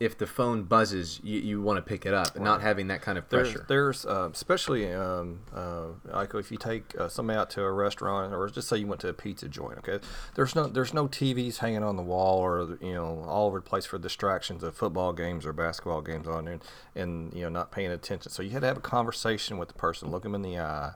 if 0.00 0.16
the 0.16 0.28
phone 0.28 0.62
buzzes, 0.62 1.20
you, 1.24 1.40
you 1.40 1.60
want 1.60 1.76
to 1.76 1.82
pick 1.82 2.06
it 2.06 2.14
up, 2.14 2.36
and 2.36 2.44
not 2.44 2.62
having 2.62 2.86
that 2.86 3.02
kind 3.02 3.18
of 3.18 3.28
there's 3.30 3.50
pressure. 3.50 3.66
there's 3.68 4.06
uh, 4.06 4.28
especially 4.32 4.92
um, 4.92 5.40
uh, 5.52 5.86
like 6.04 6.32
if 6.34 6.52
you 6.52 6.56
take 6.56 6.98
uh, 6.98 7.08
somebody 7.08 7.36
out 7.36 7.50
to 7.50 7.62
a 7.62 7.72
restaurant 7.72 8.32
or 8.32 8.48
just 8.48 8.68
say 8.68 8.76
you 8.76 8.86
went 8.86 9.00
to 9.00 9.08
a 9.08 9.12
pizza 9.12 9.48
joint. 9.48 9.78
Okay, 9.78 9.98
there's 10.36 10.54
no 10.54 10.68
there's 10.68 10.94
no 10.94 11.08
TVs 11.08 11.58
hanging 11.58 11.82
on 11.82 11.96
the 11.96 12.02
wall 12.02 12.38
or 12.38 12.78
you 12.80 12.94
know 12.94 13.24
all 13.26 13.48
over 13.48 13.58
the 13.58 13.68
place 13.68 13.86
for 13.86 13.98
distractions 13.98 14.62
of 14.62 14.76
football 14.76 15.12
games 15.12 15.44
or 15.44 15.52
basketball 15.52 16.00
games 16.00 16.28
on 16.28 16.44
there, 16.44 16.54
and, 16.54 16.62
and 16.94 17.34
you 17.34 17.42
know 17.42 17.48
not 17.48 17.72
paying 17.72 17.90
attention. 17.90 18.30
So 18.30 18.42
you 18.42 18.50
had 18.50 18.60
to 18.60 18.68
have 18.68 18.76
a 18.76 18.80
conversation 18.80 19.58
with 19.58 19.68
the 19.68 19.74
person, 19.74 20.12
look 20.12 20.22
them 20.22 20.34
in 20.36 20.42
the 20.42 20.58
eye, 20.58 20.92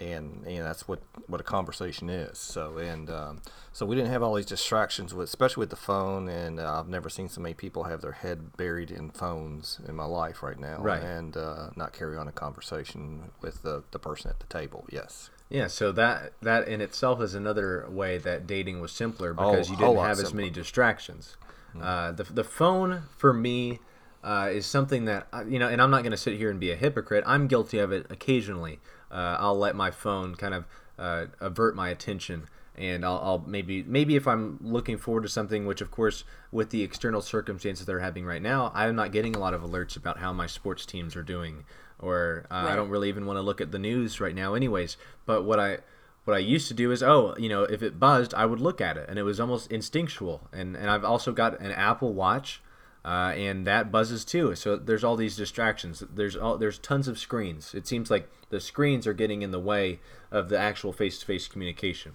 and 0.00 0.44
know 0.58 0.64
that's 0.64 0.88
what 0.88 1.00
what 1.26 1.40
a 1.40 1.44
conversation 1.44 2.08
is. 2.08 2.38
So 2.38 2.78
and 2.78 3.10
um, 3.10 3.42
so 3.72 3.84
we 3.86 3.94
didn't 3.94 4.10
have 4.10 4.22
all 4.22 4.34
these 4.34 4.46
distractions 4.46 5.12
with, 5.14 5.28
especially 5.28 5.60
with 5.60 5.70
the 5.70 5.76
phone. 5.76 6.28
And 6.28 6.58
uh, 6.58 6.78
I've 6.80 6.88
never 6.88 7.08
seen 7.08 7.28
so 7.28 7.40
many 7.40 7.54
people 7.54 7.84
have 7.84 8.00
their 8.00 8.12
head 8.12 8.56
buried 8.56 8.90
in 8.90 9.10
phones 9.10 9.78
in 9.86 9.94
my 9.94 10.06
life 10.06 10.42
right 10.42 10.58
now, 10.58 10.78
Right. 10.80 11.02
And 11.02 11.36
uh, 11.36 11.70
not 11.76 11.92
carry 11.92 12.16
on 12.16 12.26
a 12.26 12.32
conversation 12.32 13.30
with 13.40 13.62
the 13.62 13.84
the 13.90 13.98
person 13.98 14.30
at 14.30 14.40
the 14.40 14.46
table. 14.46 14.86
Yes. 14.90 15.30
yeah, 15.50 15.66
so 15.66 15.92
that 15.92 16.32
that 16.42 16.66
in 16.68 16.80
itself 16.80 17.20
is 17.20 17.34
another 17.34 17.86
way 17.90 18.18
that 18.18 18.46
dating 18.46 18.80
was 18.80 18.92
simpler 18.92 19.34
Oh, 19.36 19.52
because 19.52 19.68
you 19.70 19.76
didn't 19.76 19.96
have 19.98 20.12
as 20.12 20.18
simpler. 20.18 20.36
many 20.36 20.50
distractions. 20.50 21.36
Uh, 21.80 22.10
the 22.12 22.24
the 22.24 22.42
phone 22.44 23.02
for 23.16 23.32
me 23.32 23.78
uh, 24.24 24.48
is 24.50 24.66
something 24.66 25.04
that 25.04 25.28
you 25.48 25.58
know, 25.58 25.68
and 25.68 25.80
I'm 25.80 25.90
not 25.90 26.02
going 26.02 26.10
to 26.10 26.16
sit 26.18 26.36
here 26.36 26.50
and 26.50 26.58
be 26.58 26.70
a 26.72 26.76
hypocrite. 26.76 27.22
I'm 27.26 27.46
guilty 27.46 27.78
of 27.78 27.92
it 27.92 28.06
occasionally. 28.10 28.80
Uh, 29.10 29.36
I'll 29.38 29.58
let 29.58 29.74
my 29.74 29.90
phone 29.90 30.34
kind 30.34 30.54
of 30.54 30.64
uh, 30.98 31.26
avert 31.40 31.74
my 31.74 31.88
attention, 31.88 32.48
and 32.76 33.04
I'll, 33.04 33.20
I'll 33.22 33.44
maybe 33.46 33.82
maybe 33.82 34.16
if 34.16 34.28
I'm 34.28 34.58
looking 34.60 34.98
forward 34.98 35.22
to 35.22 35.28
something, 35.28 35.66
which 35.66 35.80
of 35.80 35.90
course 35.90 36.24
with 36.52 36.70
the 36.70 36.82
external 36.82 37.20
circumstances 37.20 37.86
they're 37.86 38.00
having 38.00 38.24
right 38.24 38.42
now, 38.42 38.70
I'm 38.74 38.96
not 38.96 39.12
getting 39.12 39.34
a 39.34 39.38
lot 39.38 39.54
of 39.54 39.62
alerts 39.62 39.96
about 39.96 40.18
how 40.18 40.32
my 40.32 40.46
sports 40.46 40.86
teams 40.86 41.16
are 41.16 41.22
doing, 41.22 41.64
or 41.98 42.46
uh, 42.50 42.66
I 42.68 42.76
don't 42.76 42.90
really 42.90 43.08
even 43.08 43.26
want 43.26 43.38
to 43.38 43.42
look 43.42 43.60
at 43.60 43.72
the 43.72 43.78
news 43.78 44.20
right 44.20 44.34
now, 44.34 44.54
anyways. 44.54 44.96
But 45.26 45.44
what 45.44 45.58
I 45.58 45.78
what 46.24 46.36
I 46.36 46.40
used 46.40 46.68
to 46.68 46.74
do 46.74 46.92
is, 46.92 47.02
oh, 47.02 47.34
you 47.38 47.48
know, 47.48 47.64
if 47.64 47.82
it 47.82 47.98
buzzed, 47.98 48.34
I 48.34 48.46
would 48.46 48.60
look 48.60 48.80
at 48.80 48.96
it, 48.96 49.08
and 49.08 49.18
it 49.18 49.22
was 49.22 49.40
almost 49.40 49.70
instinctual. 49.72 50.48
And 50.52 50.76
and 50.76 50.90
I've 50.90 51.04
also 51.04 51.32
got 51.32 51.58
an 51.60 51.72
Apple 51.72 52.12
Watch, 52.12 52.62
uh, 53.04 53.32
and 53.36 53.66
that 53.66 53.90
buzzes 53.90 54.24
too. 54.24 54.54
So 54.54 54.76
there's 54.76 55.04
all 55.04 55.16
these 55.16 55.36
distractions. 55.36 56.02
There's 56.12 56.36
all 56.36 56.58
there's 56.58 56.78
tons 56.78 57.08
of 57.08 57.18
screens. 57.18 57.74
It 57.74 57.86
seems 57.86 58.10
like 58.10 58.28
the 58.50 58.60
screens 58.60 59.06
are 59.06 59.14
getting 59.14 59.42
in 59.42 59.50
the 59.50 59.60
way 59.60 60.00
of 60.30 60.48
the 60.48 60.58
actual 60.58 60.92
face-to-face 60.92 61.48
communication. 61.48 62.12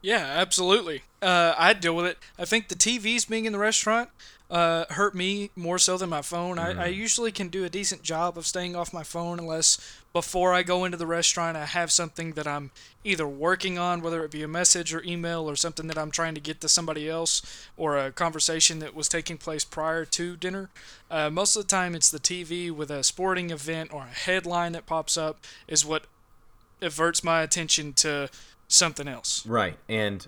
Yeah, 0.00 0.26
absolutely. 0.34 1.02
Uh, 1.20 1.54
I 1.56 1.72
deal 1.74 1.94
with 1.94 2.06
it. 2.06 2.18
I 2.36 2.44
think 2.44 2.68
the 2.68 2.74
TVs 2.74 3.28
being 3.28 3.44
in 3.44 3.52
the 3.52 3.58
restaurant 3.58 4.10
uh, 4.52 4.84
hurt 4.90 5.14
me 5.14 5.50
more 5.56 5.78
so 5.78 5.96
than 5.96 6.10
my 6.10 6.20
phone. 6.20 6.58
I, 6.58 6.84
I 6.84 6.86
usually 6.88 7.32
can 7.32 7.48
do 7.48 7.64
a 7.64 7.70
decent 7.70 8.02
job 8.02 8.36
of 8.36 8.46
staying 8.46 8.76
off 8.76 8.92
my 8.92 9.02
phone 9.02 9.38
unless 9.38 9.78
before 10.12 10.52
I 10.52 10.62
go 10.62 10.84
into 10.84 10.98
the 10.98 11.06
restaurant 11.06 11.56
I 11.56 11.64
have 11.64 11.90
something 11.90 12.32
that 12.32 12.46
I'm 12.46 12.70
either 13.02 13.26
working 13.26 13.78
on, 13.78 14.02
whether 14.02 14.22
it 14.24 14.30
be 14.30 14.42
a 14.42 14.48
message 14.48 14.92
or 14.92 15.02
email 15.04 15.48
or 15.48 15.56
something 15.56 15.86
that 15.86 15.96
I'm 15.96 16.10
trying 16.10 16.34
to 16.34 16.40
get 16.40 16.60
to 16.60 16.68
somebody 16.68 17.08
else 17.08 17.66
or 17.78 17.96
a 17.96 18.12
conversation 18.12 18.78
that 18.80 18.94
was 18.94 19.08
taking 19.08 19.38
place 19.38 19.64
prior 19.64 20.04
to 20.04 20.36
dinner. 20.36 20.68
Uh, 21.10 21.30
most 21.30 21.56
of 21.56 21.62
the 21.62 21.68
time 21.68 21.94
it's 21.94 22.10
the 22.10 22.20
TV 22.20 22.70
with 22.70 22.90
a 22.90 23.02
sporting 23.02 23.48
event 23.48 23.90
or 23.90 24.02
a 24.02 24.14
headline 24.14 24.72
that 24.72 24.84
pops 24.84 25.16
up 25.16 25.38
is 25.66 25.82
what 25.82 26.04
averts 26.82 27.24
my 27.24 27.40
attention 27.40 27.94
to 27.94 28.28
something 28.68 29.08
else. 29.08 29.46
Right. 29.46 29.78
And 29.88 30.26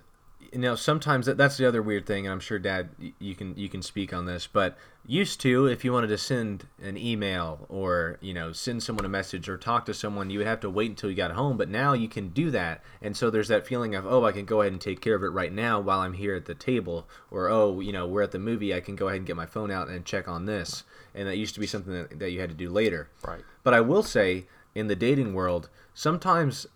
you 0.55 0.61
know 0.61 0.77
sometimes 0.77 1.27
that, 1.27 1.37
that's 1.37 1.57
the 1.57 1.67
other 1.67 1.83
weird 1.83 2.07
thing 2.07 2.25
and 2.27 2.33
i'm 2.33 2.41
sure 2.41 2.59
dad 2.59 2.89
you 3.19 3.35
can 3.35 3.57
you 3.57 3.69
can 3.69 3.83
speak 3.83 4.15
on 4.15 4.25
this 4.25 4.47
but 4.47 4.79
used 5.05 5.41
to 5.41 5.67
if 5.67 5.85
you 5.85 5.93
wanted 5.93 6.07
to 6.07 6.17
send 6.17 6.67
an 6.83 6.97
email 6.97 7.67
or 7.69 8.19
you 8.21 8.33
know 8.33 8.53
send 8.53 8.83
someone 8.83 9.05
a 9.05 9.09
message 9.09 9.49
or 9.49 9.59
talk 9.59 9.85
to 9.85 9.93
someone 9.93 10.31
you 10.31 10.39
would 10.39 10.47
have 10.47 10.61
to 10.61 10.71
wait 10.71 10.89
until 10.89 11.11
you 11.11 11.17
got 11.17 11.33
home 11.33 11.57
but 11.57 11.69
now 11.69 11.93
you 11.93 12.09
can 12.09 12.29
do 12.29 12.51
that 12.53 12.83
and 13.03 13.17
so 13.17 13.29
there's 13.31 13.49
that 13.49 13.67
feeling 13.67 13.95
of 13.95 14.07
oh 14.07 14.25
i 14.25 14.33
can 14.33 14.45
go 14.45 14.61
ahead 14.61 14.73
and 14.73 14.81
take 14.81 15.01
care 15.01 15.17
of 15.17 15.25
it 15.25 15.29
right 15.29 15.53
now 15.53 15.81
while 15.81 15.99
i'm 16.01 16.15
here 16.15 16.37
at 16.37 16.45
the 16.47 16.55
table 16.55 17.07
or 17.31 17.49
oh 17.49 17.81
you 17.81 17.93
know 17.93 18.07
we're 18.07 18.23
at 18.23 18.31
the 18.31 18.39
movie 18.39 18.73
i 18.73 18.81
can 18.81 18.95
go 18.97 19.09
ahead 19.09 19.19
and 19.19 19.27
get 19.27 19.37
my 19.37 19.47
phone 19.47 19.71
out 19.73 19.89
and 19.89 20.05
check 20.05 20.29
on 20.29 20.47
this 20.47 20.85
and 21.15 21.27
that 21.29 21.37
used 21.37 21.55
to 21.55 21.61
be 21.61 21.67
something 21.67 21.93
that, 21.93 22.19
that 22.19 22.31
you 22.31 22.41
had 22.41 22.49
to 22.49 22.55
do 22.57 22.71
later 22.71 23.09
Right. 23.27 23.43
but 23.65 23.75
i 23.75 23.81
will 23.81 24.03
say 24.05 24.47
in 24.75 24.87
the 24.87 24.97
dating 24.97 25.35
world 25.35 25.69
sometimes 25.93 26.67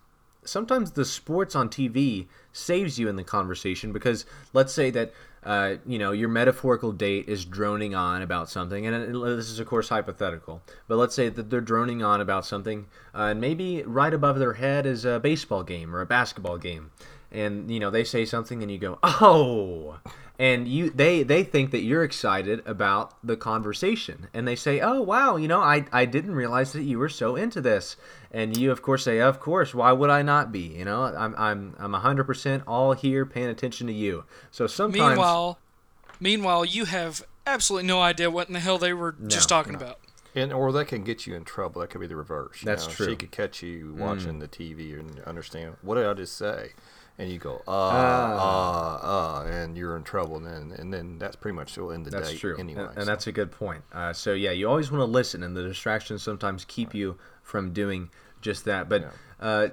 sometimes 0.43 0.91
the 0.91 1.05
sports 1.05 1.55
on 1.55 1.69
TV 1.69 2.27
saves 2.51 2.97
you 2.97 3.07
in 3.07 3.15
the 3.15 3.23
conversation 3.23 3.91
because 3.91 4.25
let's 4.53 4.73
say 4.73 4.89
that 4.91 5.13
uh, 5.43 5.75
you 5.85 5.97
know 5.97 6.11
your 6.11 6.27
metaphorical 6.27 6.91
date 6.91 7.29
is 7.29 7.45
droning 7.45 7.95
on 7.95 8.21
about 8.21 8.49
something, 8.49 8.85
and 8.85 9.15
this 9.23 9.49
is 9.49 9.59
of 9.59 9.67
course 9.67 9.89
hypothetical. 9.89 10.61
But 10.87 10.97
let's 10.97 11.15
say 11.15 11.29
that 11.29 11.49
they're 11.49 11.61
droning 11.61 12.03
on 12.03 12.19
about 12.19 12.45
something, 12.45 12.87
uh, 13.15 13.23
and 13.23 13.39
maybe 13.39 13.83
right 13.83 14.13
above 14.13 14.39
their 14.39 14.53
head 14.53 14.85
is 14.85 15.05
a 15.05 15.19
baseball 15.19 15.63
game 15.63 15.95
or 15.95 16.01
a 16.01 16.05
basketball 16.05 16.57
game, 16.57 16.91
and 17.31 17.71
you 17.71 17.79
know 17.79 17.89
they 17.89 18.03
say 18.03 18.25
something, 18.25 18.61
and 18.61 18.71
you 18.71 18.77
go, 18.77 18.99
"Oh," 19.01 19.99
and 20.39 20.69
you 20.69 20.89
they 20.89 21.21
they 21.21 21.43
think 21.43 21.71
that 21.71 21.81
you're 21.81 22.03
excited 22.03 22.65
about 22.65 23.13
the 23.21 23.35
conversation, 23.35 24.27
and 24.33 24.47
they 24.47 24.55
say, 24.55 24.79
"Oh 24.79 25.01
wow, 25.01 25.35
you 25.35 25.49
know 25.49 25.59
I 25.59 25.85
I 25.91 26.05
didn't 26.05 26.33
realize 26.33 26.71
that 26.71 26.83
you 26.83 26.97
were 26.97 27.09
so 27.09 27.35
into 27.35 27.59
this," 27.59 27.97
and 28.31 28.55
you 28.55 28.71
of 28.71 28.81
course 28.81 29.03
say, 29.03 29.19
"Of 29.19 29.41
course, 29.41 29.75
why 29.75 29.91
would 29.91 30.09
I 30.09 30.21
not 30.21 30.51
be?" 30.53 30.61
You 30.61 30.85
know, 30.85 31.03
I'm 31.03 31.35
I'm 31.37 31.75
I'm 31.77 31.91
100% 31.91 32.63
all 32.65 32.93
here 32.93 33.25
paying 33.25 33.49
attention 33.49 33.85
to 33.87 33.93
you. 33.93 34.23
So 34.49 34.65
sometimes 34.65 35.09
Meanwhile, 35.09 35.59
meanwhile, 36.21 36.63
you 36.63 36.85
have 36.85 37.21
absolutely 37.45 37.87
no 37.87 38.01
idea 38.01 38.31
what 38.31 38.47
in 38.47 38.53
the 38.53 38.59
hell 38.61 38.77
they 38.77 38.93
were 38.93 39.15
just 39.27 39.49
talking 39.49 39.73
no. 39.73 39.79
about. 39.79 39.99
And 40.35 40.53
or 40.53 40.71
that 40.71 40.87
can 40.87 41.03
get 41.03 41.25
you 41.27 41.35
in 41.35 41.43
trouble. 41.43 41.81
That 41.81 41.89
could 41.89 41.99
be 42.01 42.07
the 42.07 42.15
reverse. 42.15 42.61
That's 42.63 42.87
know. 42.87 42.93
true. 42.93 43.09
She 43.09 43.15
could 43.17 43.31
catch 43.31 43.61
you 43.63 43.95
watching 43.97 44.35
Mm. 44.35 44.39
the 44.39 44.47
TV 44.47 44.97
and 44.97 45.19
understand 45.21 45.75
what 45.81 45.95
did 45.95 46.05
I 46.05 46.13
just 46.13 46.37
say, 46.37 46.73
and 47.19 47.29
you 47.31 47.37
go 47.37 47.57
uh 47.67 47.71
Ah. 47.71 49.43
uh 49.43 49.43
uh, 49.43 49.47
and 49.47 49.77
you're 49.77 49.95
in 49.95 50.03
trouble. 50.03 50.39
Then 50.39 50.73
and 50.77 50.91
then 50.93 51.19
that's 51.19 51.35
pretty 51.35 51.55
much 51.55 51.77
will 51.77 51.91
end 51.91 52.05
the 52.05 52.11
day. 52.11 52.17
That's 52.17 52.31
date 52.31 52.39
true, 52.39 52.57
anyway. 52.57 52.81
and, 52.83 52.93
so. 52.93 52.99
and 53.01 53.07
that's 53.07 53.27
a 53.27 53.31
good 53.31 53.51
point. 53.51 53.83
Uh, 53.93 54.13
so 54.13 54.33
yeah, 54.33 54.51
you 54.51 54.67
always 54.67 54.89
want 54.91 55.01
to 55.01 55.05
listen, 55.05 55.43
and 55.43 55.55
the 55.55 55.63
distractions 55.63 56.23
sometimes 56.23 56.65
keep 56.65 56.93
you 56.95 57.17
from 57.43 57.71
doing 57.73 58.09
just 58.41 58.65
that. 58.65 58.89
But 58.89 59.01
Yeah. 59.01 59.09
uh, 59.39 59.67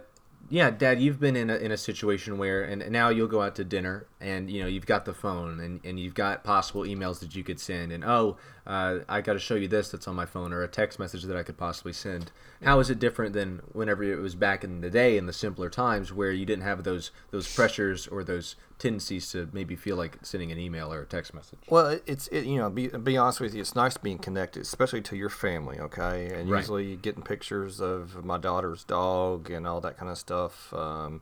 yeah, 0.48 0.70
Dad, 0.70 1.00
you've 1.00 1.18
been 1.18 1.35
in 1.35 1.50
a, 1.50 1.56
in 1.56 1.72
a 1.72 1.76
situation 1.76 2.38
where, 2.38 2.62
and 2.62 2.88
now 2.92 3.09
you'll 3.09 3.26
go 3.26 3.42
out 3.42 3.56
to 3.56 3.64
dinner, 3.64 4.06
and 4.20 4.50
you 4.50 4.62
know 4.62 4.66
you've 4.66 4.87
got 4.87 5.05
the 5.05 5.12
phone, 5.12 5.61
and, 5.61 5.81
and 5.85 6.00
you've 6.00 6.14
got 6.14 6.44
possible 6.44 6.83
emails 6.83 7.20
that 7.20 7.35
you 7.37 7.44
could 7.44 7.61
send, 7.61 7.92
and 7.92 8.05
oh, 8.05 8.37
uh, 8.66 9.00
I 9.09 9.20
got 9.20 9.35
to 9.35 9.38
show 9.38 9.55
you 9.55 9.68
this 9.68 9.90
that's 9.90 10.09
on 10.09 10.14
my 10.14 10.26
phone, 10.26 10.52
or 10.52 10.62
a 10.62 10.68
text 10.68 10.98
message 10.98 11.24
that 11.24 11.37
I 11.37 11.42
could 11.42 11.57
possibly 11.57 11.92
send. 11.92 12.33
How 12.62 12.81
is 12.81 12.88
it 12.88 12.98
different 12.98 13.35
than 13.35 13.61
whenever 13.72 14.02
it 14.02 14.18
was 14.18 14.35
back 14.35 14.64
in 14.64 14.81
the 14.81 14.90
day, 14.90 15.18
in 15.18 15.26
the 15.26 15.33
simpler 15.33 15.68
times, 15.68 16.12
where 16.12 16.31
you 16.33 16.46
didn't 16.46 16.64
have 16.64 16.85
those 16.85 17.11
those 17.31 17.52
pressures 17.52 18.07
or 18.07 18.24
those 18.24 18.57
tendencies 18.79 19.31
to 19.33 19.48
maybe 19.52 19.74
feel 19.76 19.96
like 19.96 20.18
sending 20.22 20.52
an 20.52 20.59
email 20.59 20.92
or 20.92 21.02
a 21.02 21.07
text 21.07 21.35
message? 21.35 21.59
Well, 21.68 21.98
it's 22.07 22.29
it, 22.29 22.46
you 22.46 22.57
know, 22.57 22.70
be 22.70 22.88
be 22.88 23.16
honest 23.16 23.40
with 23.40 23.55
you, 23.55 23.61
it's 23.61 23.74
nice 23.74 23.96
being 23.96 24.18
connected, 24.18 24.62
especially 24.62 25.02
to 25.02 25.16
your 25.16 25.31
family, 25.31 25.79
okay? 25.79 26.26
And 26.33 26.50
Right. 26.50 26.61
usually 26.61 26.96
getting 26.96 27.22
pictures 27.22 27.81
of 27.81 28.24
my 28.24 28.38
daughter's 28.38 28.85
dog 28.85 29.50
and 29.50 29.66
all 29.66 29.81
that 29.83 29.98
kind 29.98 30.11
of 30.11 30.18
stuff. 30.18 30.72
Um, 30.72 31.20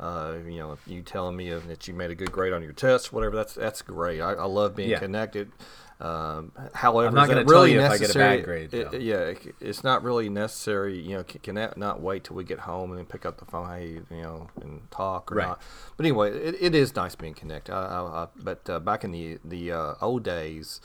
uh, 0.00 0.34
you 0.46 0.58
know, 0.58 0.78
you 0.86 1.02
telling 1.02 1.36
me 1.36 1.50
that 1.50 1.86
you 1.88 1.94
made 1.94 2.10
a 2.10 2.14
good 2.14 2.32
grade 2.32 2.52
on 2.52 2.62
your 2.62 2.72
test, 2.72 3.12
whatever. 3.12 3.36
That's 3.36 3.54
that's 3.54 3.82
great. 3.82 4.20
I, 4.20 4.32
I 4.32 4.44
love 4.44 4.74
being 4.76 4.90
Yeah. 4.90 4.98
connected. 4.98 5.50
Um, 6.00 6.50
however, 6.74 7.06
I'm 7.08 7.14
not 7.14 7.28
gonna 7.28 7.44
tell 7.44 7.52
really 7.52 7.72
you 7.74 7.80
if 7.80 7.84
I 7.90 7.98
get 7.98 8.10
a 8.14 8.18
necessary? 8.18 8.36
bad 8.38 8.44
grade, 8.44 8.74
It- 8.74 8.90
though. 8.90 8.98
yeah, 8.98 9.16
it- 9.20 9.54
it's 9.60 9.84
not 9.84 10.02
really 10.02 10.28
necessary. 10.28 10.98
You 10.98 11.18
know, 11.18 11.22
can, 11.24 11.40
can 11.40 11.54
that 11.54 11.78
not 11.78 12.00
wait 12.00 12.24
till 12.24 12.34
we 12.36 12.42
get 12.42 12.58
home 12.60 12.90
and 12.90 12.98
then 12.98 13.06
pick 13.06 13.24
up 13.24 13.38
the 13.38 13.44
phone, 13.44 13.68
hey, 13.68 14.00
you 14.10 14.22
know, 14.22 14.48
and 14.60 14.90
talk 14.90 15.30
or 15.30 15.36
Right. 15.36 15.46
not? 15.48 15.62
But 15.96 16.04
anyway, 16.06 16.32
it, 16.32 16.56
it 16.60 16.74
is 16.74 16.94
nice 16.96 17.14
being 17.14 17.34
connected. 17.34 17.72
I, 17.72 17.78
I, 18.02 18.26
but 18.36 18.68
uh, 18.68 18.80
back 18.80 19.04
in 19.04 19.12
the 19.12 19.38
the 19.44 19.70
uh, 19.70 19.94
old 20.00 20.24
days, 20.24 20.80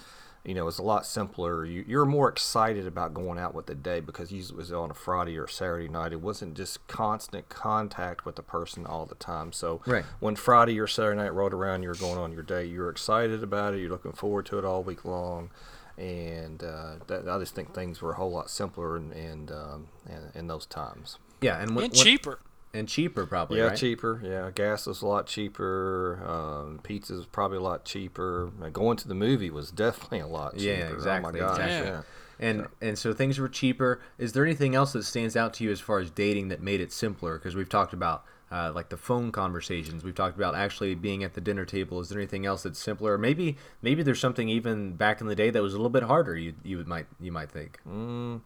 you 0.45 0.53
know, 0.53 0.67
it's 0.67 0.77
a 0.77 0.83
lot 0.83 1.05
simpler. 1.05 1.65
You, 1.65 1.83
you're 1.87 2.05
more 2.05 2.29
excited 2.29 2.87
about 2.87 3.13
going 3.13 3.37
out 3.37 3.53
with 3.53 3.65
the 3.65 3.75
day 3.75 3.99
because 3.99 4.31
usually 4.31 4.55
it 4.55 4.57
was 4.57 4.71
on 4.71 4.89
a 4.89 4.93
Friday 4.93 5.37
or 5.37 5.47
Saturday 5.47 5.87
night. 5.89 6.13
It 6.13 6.21
wasn't 6.21 6.55
just 6.55 6.85
constant 6.87 7.49
contact 7.49 8.25
with 8.25 8.35
the 8.37 8.41
person 8.43 8.85
all 8.85 9.05
the 9.05 9.15
time. 9.15 9.51
So 9.51 9.81
Right. 9.85 10.05
when 10.19 10.35
Friday 10.35 10.79
or 10.79 10.87
Saturday 10.87 11.17
night 11.17 11.33
rolled 11.33 11.53
around, 11.53 11.83
you 11.83 11.89
were 11.89 11.95
going 11.95 12.17
on 12.17 12.31
your 12.31 12.43
day. 12.43 12.65
You 12.65 12.79
were 12.79 12.89
excited 12.89 13.43
about 13.43 13.73
it. 13.73 13.79
You're 13.81 13.89
looking 13.89 14.13
forward 14.13 14.45
to 14.47 14.57
it 14.57 14.65
all 14.65 14.81
week 14.81 15.03
long. 15.05 15.49
And 15.97 16.63
uh, 16.63 16.95
that, 17.07 17.27
I 17.27 17.37
just 17.39 17.53
think 17.53 17.73
things 17.73 18.01
were 18.01 18.11
a 18.13 18.15
whole 18.15 18.31
lot 18.31 18.49
simpler 18.49 18.95
in, 18.95 19.11
in, 19.11 19.49
um, 19.51 19.87
in, 20.07 20.31
in 20.33 20.47
those 20.47 20.65
times. 20.65 21.17
Yeah, 21.41 21.61
and, 21.61 21.75
when, 21.75 21.85
and 21.85 21.93
when- 21.93 22.03
cheaper. 22.05 22.39
And 22.73 22.87
cheaper 22.87 23.25
probably. 23.25 23.59
Yeah, 23.59 23.67
right? 23.67 23.77
cheaper. 23.77 24.21
Yeah, 24.23 24.51
gas 24.53 24.85
was 24.85 25.01
a 25.01 25.07
lot 25.07 25.27
cheaper. 25.27 26.21
Um, 26.25 26.79
pizza 26.83 27.13
was 27.13 27.25
probably 27.25 27.57
a 27.57 27.61
lot 27.61 27.85
cheaper. 27.85 28.51
Going 28.71 28.97
to 28.97 29.07
the 29.07 29.15
movie 29.15 29.49
was 29.49 29.71
definitely 29.71 30.19
a 30.19 30.27
lot 30.27 30.53
cheaper. 30.57 30.63
Yeah, 30.65 30.89
exactly, 30.93 31.41
Oh 31.41 31.43
my 31.43 31.49
gosh, 31.49 31.59
exactly. 31.59 31.91
yeah. 31.91 32.01
And 32.41 32.67
and 32.81 32.97
so 32.97 33.13
things 33.13 33.37
were 33.37 33.49
cheaper. 33.49 34.01
Is 34.17 34.33
there 34.33 34.45
anything 34.45 34.73
else 34.75 34.93
that 34.93 35.03
stands 35.03 35.35
out 35.35 35.53
to 35.55 35.63
you 35.63 35.71
as 35.71 35.79
far 35.79 35.99
as 35.99 36.09
dating 36.09 36.47
that 36.49 36.61
made 36.61 36.79
it 36.79 36.93
simpler? 36.93 37.37
Because 37.37 37.55
we've 37.55 37.67
talked 37.67 37.91
about 37.91 38.23
uh, 38.51 38.71
like 38.73 38.89
the 38.89 38.97
phone 38.97 39.31
conversations. 39.31 40.03
We've 40.03 40.15
talked 40.15 40.37
about 40.37 40.55
actually 40.55 40.95
being 40.95 41.23
at 41.23 41.33
the 41.33 41.41
dinner 41.41 41.65
table. 41.65 41.99
Is 41.99 42.09
there 42.09 42.19
anything 42.19 42.45
else 42.45 42.63
that's 42.63 42.79
simpler? 42.79 43.17
Maybe 43.17 43.57
maybe 43.81 44.03
there's 44.03 44.19
something 44.21 44.47
even 44.47 44.93
back 44.93 45.19
in 45.21 45.27
the 45.27 45.35
day 45.35 45.49
that 45.49 45.61
was 45.61 45.73
a 45.73 45.77
little 45.77 45.89
bit 45.89 46.03
harder. 46.03 46.37
You 46.37 46.53
you 46.63 46.83
might 46.85 47.07
you 47.19 47.31
might 47.31 47.51
think. 47.51 47.79
Mm. 47.87 48.41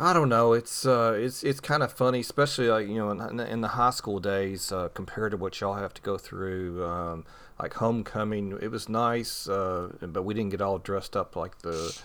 I 0.00 0.12
don't 0.12 0.28
know. 0.28 0.52
It's 0.52 0.86
uh, 0.86 1.16
it's 1.18 1.42
it's 1.42 1.60
kind 1.60 1.82
of 1.82 1.92
funny, 1.92 2.20
especially 2.20 2.68
like 2.68 2.86
you 2.86 2.94
know 2.94 3.10
in, 3.10 3.40
in 3.40 3.60
the- 3.60 3.68
high 3.68 3.90
school 3.90 4.20
days 4.20 4.70
uh, 4.70 4.88
compared 4.94 5.32
to 5.32 5.36
what 5.36 5.60
y'all 5.60 5.74
have 5.74 5.94
to 5.94 6.02
go 6.02 6.16
through. 6.18 6.84
Um, 6.84 7.24
like 7.60 7.74
homecoming, 7.74 8.56
it 8.62 8.70
was 8.70 8.88
nice, 8.88 9.48
uh, 9.48 9.88
but 10.00 10.22
we 10.22 10.32
didn't 10.34 10.50
get 10.50 10.62
all 10.62 10.78
dressed 10.78 11.16
up 11.16 11.34
like 11.34 11.58
the 11.62 11.98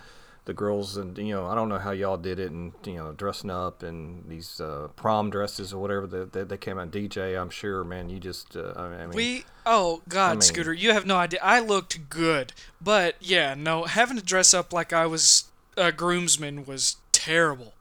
the 0.45 0.53
girls 0.53 0.97
and 0.97 1.17
you 1.17 1.34
know 1.34 1.45
I 1.45 1.56
don't 1.56 1.69
know 1.69 1.77
how 1.77 1.91
y'all 1.91 2.17
did 2.17 2.38
it 2.38 2.51
and 2.51 2.73
you 2.86 2.95
know 2.95 3.12
dressing 3.13 3.49
up 3.51 3.82
and 3.84 4.25
these 4.27 4.60
uh, 4.60 4.88
prom 4.95 5.29
dresses 5.29 5.71
or 5.71 5.79
whatever 5.82 6.08
that 6.08 6.34
they, 6.34 6.43
they 6.43 6.58
came 6.58 6.79
out. 6.79 6.91
DJ, 6.91 7.39
I'm 7.39 7.49
sure, 7.51 7.84
man, 7.84 8.10
you 8.10 8.19
just 8.19 8.58
uh, 8.58 8.73
I 8.75 8.88
mean, 9.06 9.10
We 9.12 9.45
oh 9.65 10.01
god, 10.10 10.34
mean- 10.34 10.41
Scooter, 10.41 10.73
you 10.73 10.91
have 10.91 11.06
no 11.06 11.17
idea. 11.17 11.39
I 11.43 11.60
looked 11.60 12.10
good, 12.10 12.53
but 12.82 13.15
yeah, 13.21 13.53
no, 13.53 13.84
having 13.84 14.17
to 14.17 14.23
dress 14.23 14.53
up 14.53 14.73
like 14.73 14.91
I 14.91 15.06
was 15.06 15.45
a 15.77 15.91
groomsman 15.91 16.65
was 16.65 16.97
terrible. 17.12 17.73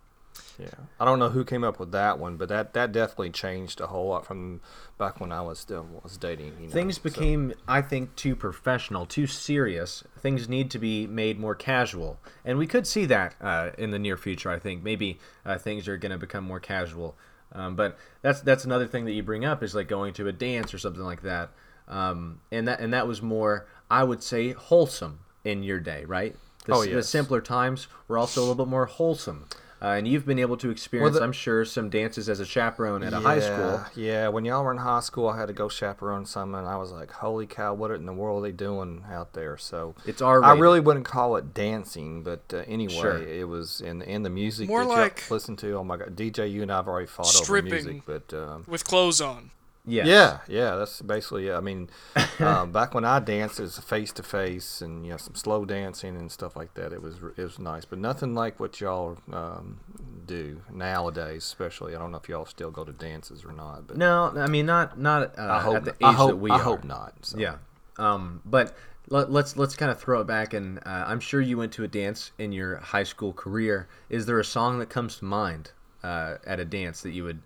Yeah, 0.59 0.69
I 1.01 1.05
don't 1.05 1.19
know 1.19 1.31
who 1.31 1.45
came 1.45 1.65
up 1.65 1.81
with 1.81 1.93
that 1.93 2.19
one, 2.19 2.37
but 2.37 2.49
that, 2.51 2.75
that 2.75 2.93
definitely 2.93 3.31
changed 3.31 3.81
a 3.81 3.87
whole 3.87 4.09
lot 4.09 4.27
from 4.27 4.61
back 4.99 5.21
when 5.21 5.33
I 5.33 5.41
was 5.41 5.59
still 5.59 5.87
was 6.03 6.17
dating. 6.17 6.53
You 6.61 6.67
know, 6.69 6.73
Things 6.73 6.97
so- 6.97 7.03
became, 7.03 7.55
I 7.67 7.81
think, 7.83 8.15
too 8.17 8.37
professional, 8.37 9.07
too 9.07 9.27
serious. 9.27 10.05
Things 10.19 10.49
need 10.49 10.71
to 10.73 10.79
be 10.79 11.07
made 11.07 11.39
more 11.39 11.55
casual, 11.55 12.19
and 12.45 12.59
we 12.59 12.67
could 12.67 12.87
see 12.87 13.07
that 13.07 13.35
uh, 13.41 13.71
in 13.79 13.91
the 13.91 13.99
near 13.99 14.17
future. 14.17 14.51
I 14.51 14.59
think 14.59 14.83
maybe 14.83 15.19
uh, 15.47 15.59
things 15.59 15.89
are 15.89 15.97
going 15.97 16.13
to 16.13 16.19
become 16.19 16.45
more 16.45 16.61
casual. 16.61 17.17
Um, 17.55 17.77
but 17.77 17.99
that's 18.23 18.41
that's 18.41 18.65
another 18.65 18.87
thing 18.87 19.05
that 19.05 19.13
you 19.13 19.23
bring 19.23 19.45
up 19.45 19.63
is 19.63 19.75
like 19.75 19.87
going 19.89 20.15
to 20.15 20.27
a 20.29 20.33
dance 20.33 20.73
or 20.73 20.79
something 20.79 21.03
like 21.03 21.23
that. 21.23 21.51
Um, 21.89 22.41
and 22.51 22.67
that 22.69 22.81
and 22.81 22.93
that 22.95 23.07
was 23.07 23.21
more, 23.21 23.67
I 23.91 24.05
would 24.05 24.23
say, 24.23 24.53
wholesome 24.53 25.19
in 25.45 25.63
your 25.63 25.81
day, 25.81 26.05
right? 26.05 26.35
The, 26.65 26.75
Oh, 26.75 26.81
s- 26.83 26.89
the 26.89 27.03
simpler 27.03 27.41
times 27.41 27.89
were 28.09 28.17
also 28.17 28.41
a 28.41 28.43
little 28.43 28.65
bit 28.65 28.71
more 28.71 28.87
wholesome. 28.87 29.47
Uh, 29.83 29.95
and 29.97 30.07
you've 30.07 30.25
been 30.25 30.39
able 30.39 30.57
to 30.57 30.71
experience, 30.71 31.17
the- 31.17 31.23
I'm 31.25 31.33
sure, 31.33 31.65
some 31.65 31.91
dances 31.91 32.29
as 32.29 32.39
a 32.39 32.45
chaperone 32.47 33.03
at 33.03 33.13
a 33.13 33.19
high 33.19 33.41
school. 33.41 33.85
Yeah, 33.97 34.29
when 34.29 34.45
y'all 34.45 34.63
were 34.63 34.71
in 34.71 34.79
high 34.79 35.01
school, 35.01 35.29
I 35.29 35.37
had 35.37 35.47
to 35.47 35.53
go 35.53 35.69
chaperone 35.69 36.25
some, 36.25 36.55
and 36.55 36.69
I 36.69 36.77
was 36.77 36.93
like, 36.93 37.11
"Holy 37.11 37.47
cow, 37.49 37.75
what 37.75 37.91
in 37.91 38.07
the 38.07 38.13
world 38.13 38.39
are 38.45 38.47
they 38.47 38.53
doing 38.53 39.05
out 39.11 39.33
there?" 39.33 39.57
So 39.57 39.97
It's 40.07 40.23
our. 40.23 40.45
I 40.45 40.53
really 40.55 40.79
wouldn't 40.79 41.05
call 41.07 41.35
it 41.35 41.53
dancing, 41.53 42.23
but 42.23 42.43
uh, 42.55 42.59
anyway, 42.69 42.95
Sure. 42.95 43.19
it 43.19 43.49
was 43.49 43.81
in 43.81 44.03
in 44.03 44.23
the 44.23 44.31
music 44.31 44.69
More 44.69 44.85
that 44.85 44.89
y'all 44.89 44.97
like 44.99 45.29
listen 45.33 45.57
to. 45.57 45.73
Oh 45.79 45.83
my 45.83 45.97
god, 45.97 46.15
DJ, 46.15 46.49
you 46.49 46.63
and 46.63 46.71
I've 46.71 46.87
already 46.87 47.09
fought 47.09 47.27
stripping. 47.27 47.73
over 47.75 47.83
music, 47.83 48.03
but 48.07 48.33
um, 48.33 48.65
with 48.69 48.85
clothes 48.85 49.21
on. 49.21 49.51
Yes. 49.85 50.07
Yeah, 50.07 50.39
yeah, 50.49 50.77
that's 50.77 51.03
basically 51.03 51.49
it. 51.49 51.55
I 51.55 51.61
mean, 51.61 51.91
um, 52.39 52.71
back 52.71 52.95
when 52.95 53.05
I 53.05 53.19
danced, 53.19 53.59
it 53.59 53.63
was 53.63 53.79
face 53.79 54.13
to 54.13 54.23
face 54.23 54.81
and 54.81 55.05
you 55.05 55.11
know 55.11 55.17
some 55.17 55.35
slow 55.35 55.65
dancing 55.65 56.17
and 56.17 56.31
stuff 56.31 56.55
like 56.55 56.75
that. 56.75 56.93
It 56.93 57.03
was 57.03 57.17
it 57.37 57.43
was 57.43 57.59
nice, 57.59 57.85
but 57.85 57.99
nothing 57.99 58.35
like 58.35 58.61
what 58.61 58.81
y'all 58.81 59.19
um, 59.33 59.81
do 60.25 60.63
nowadays. 60.73 61.45
Especially, 61.45 61.97
I 61.97 61.99
don't 61.99 62.13
know 62.13 62.19
if 62.19 62.29
y'all 62.29 62.47
still 62.47 62.71
go 62.71 62.85
to 62.85 62.93
dances 62.93 63.45
or 63.45 63.53
not, 63.53 63.89
but 63.89 63.97
No, 63.97 64.33
I 64.37 64.47
mean 64.47 64.67
not 64.67 64.99
not 65.01 65.37
uh, 65.37 65.49
I 65.51 65.61
hope 65.61 65.77
at 65.77 65.85
the 65.85 65.91
age 65.93 65.97
I 66.03 66.13
hope 66.13 66.31
that 66.31 66.37
we 66.37 66.51
I 66.51 66.55
are. 66.55 66.61
hope 66.61 66.85
not. 66.85 67.15
So. 67.23 67.39
Yeah. 67.39 67.57
Um, 67.99 68.41
but 68.45 68.77
let, 69.09 69.33
let's 69.33 69.57
let's 69.57 69.75
kind 69.75 69.91
of 69.91 70.01
throw 70.01 70.21
it 70.21 70.29
back, 70.29 70.55
and 70.55 70.79
uh, 70.79 71.05
I'm 71.09 71.19
sure 71.21 71.41
you 71.41 71.59
went 71.59 71.73
to 71.73 71.83
a 71.83 71.89
dance 71.89 72.31
in 72.39 72.53
your 72.53 72.77
high 72.77 73.03
school 73.03 73.33
career. 73.33 73.89
Is 74.09 74.27
there 74.27 74.39
a 74.39 74.45
song 74.45 74.79
that 74.79 74.91
comes 74.91 75.17
to 75.17 75.25
mind 75.25 75.73
uh, 76.05 76.37
at 76.47 76.61
a 76.61 76.65
dance 76.65 77.03
that 77.03 77.11
you 77.11 77.25
would, 77.25 77.43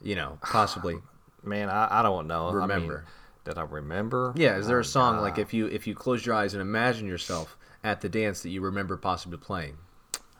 you 0.00 0.14
know, 0.14 0.38
possibly? 0.40 0.98
man, 1.46 1.68
I, 1.70 2.00
I 2.00 2.02
don't 2.02 2.26
know. 2.26 2.48
I 2.48 2.52
mean, 2.52 2.60
Remember. 2.62 3.04
that 3.44 3.58
I 3.58 3.62
remember. 3.62 4.32
Yeah, 4.36 4.56
is 4.56 4.66
there 4.66 4.78
a 4.80 4.84
song 4.84 5.20
like 5.20 5.38
if 5.38 5.52
you 5.54 5.66
if 5.66 5.86
you 5.86 5.94
close 5.94 6.24
your 6.24 6.34
eyes 6.34 6.54
and 6.54 6.60
imagine 6.60 7.06
yourself 7.06 7.56
at 7.82 8.00
the 8.00 8.08
dance 8.08 8.42
that 8.42 8.50
you 8.50 8.60
remember 8.62 8.96
possibly 8.96 9.38
playing? 9.38 9.76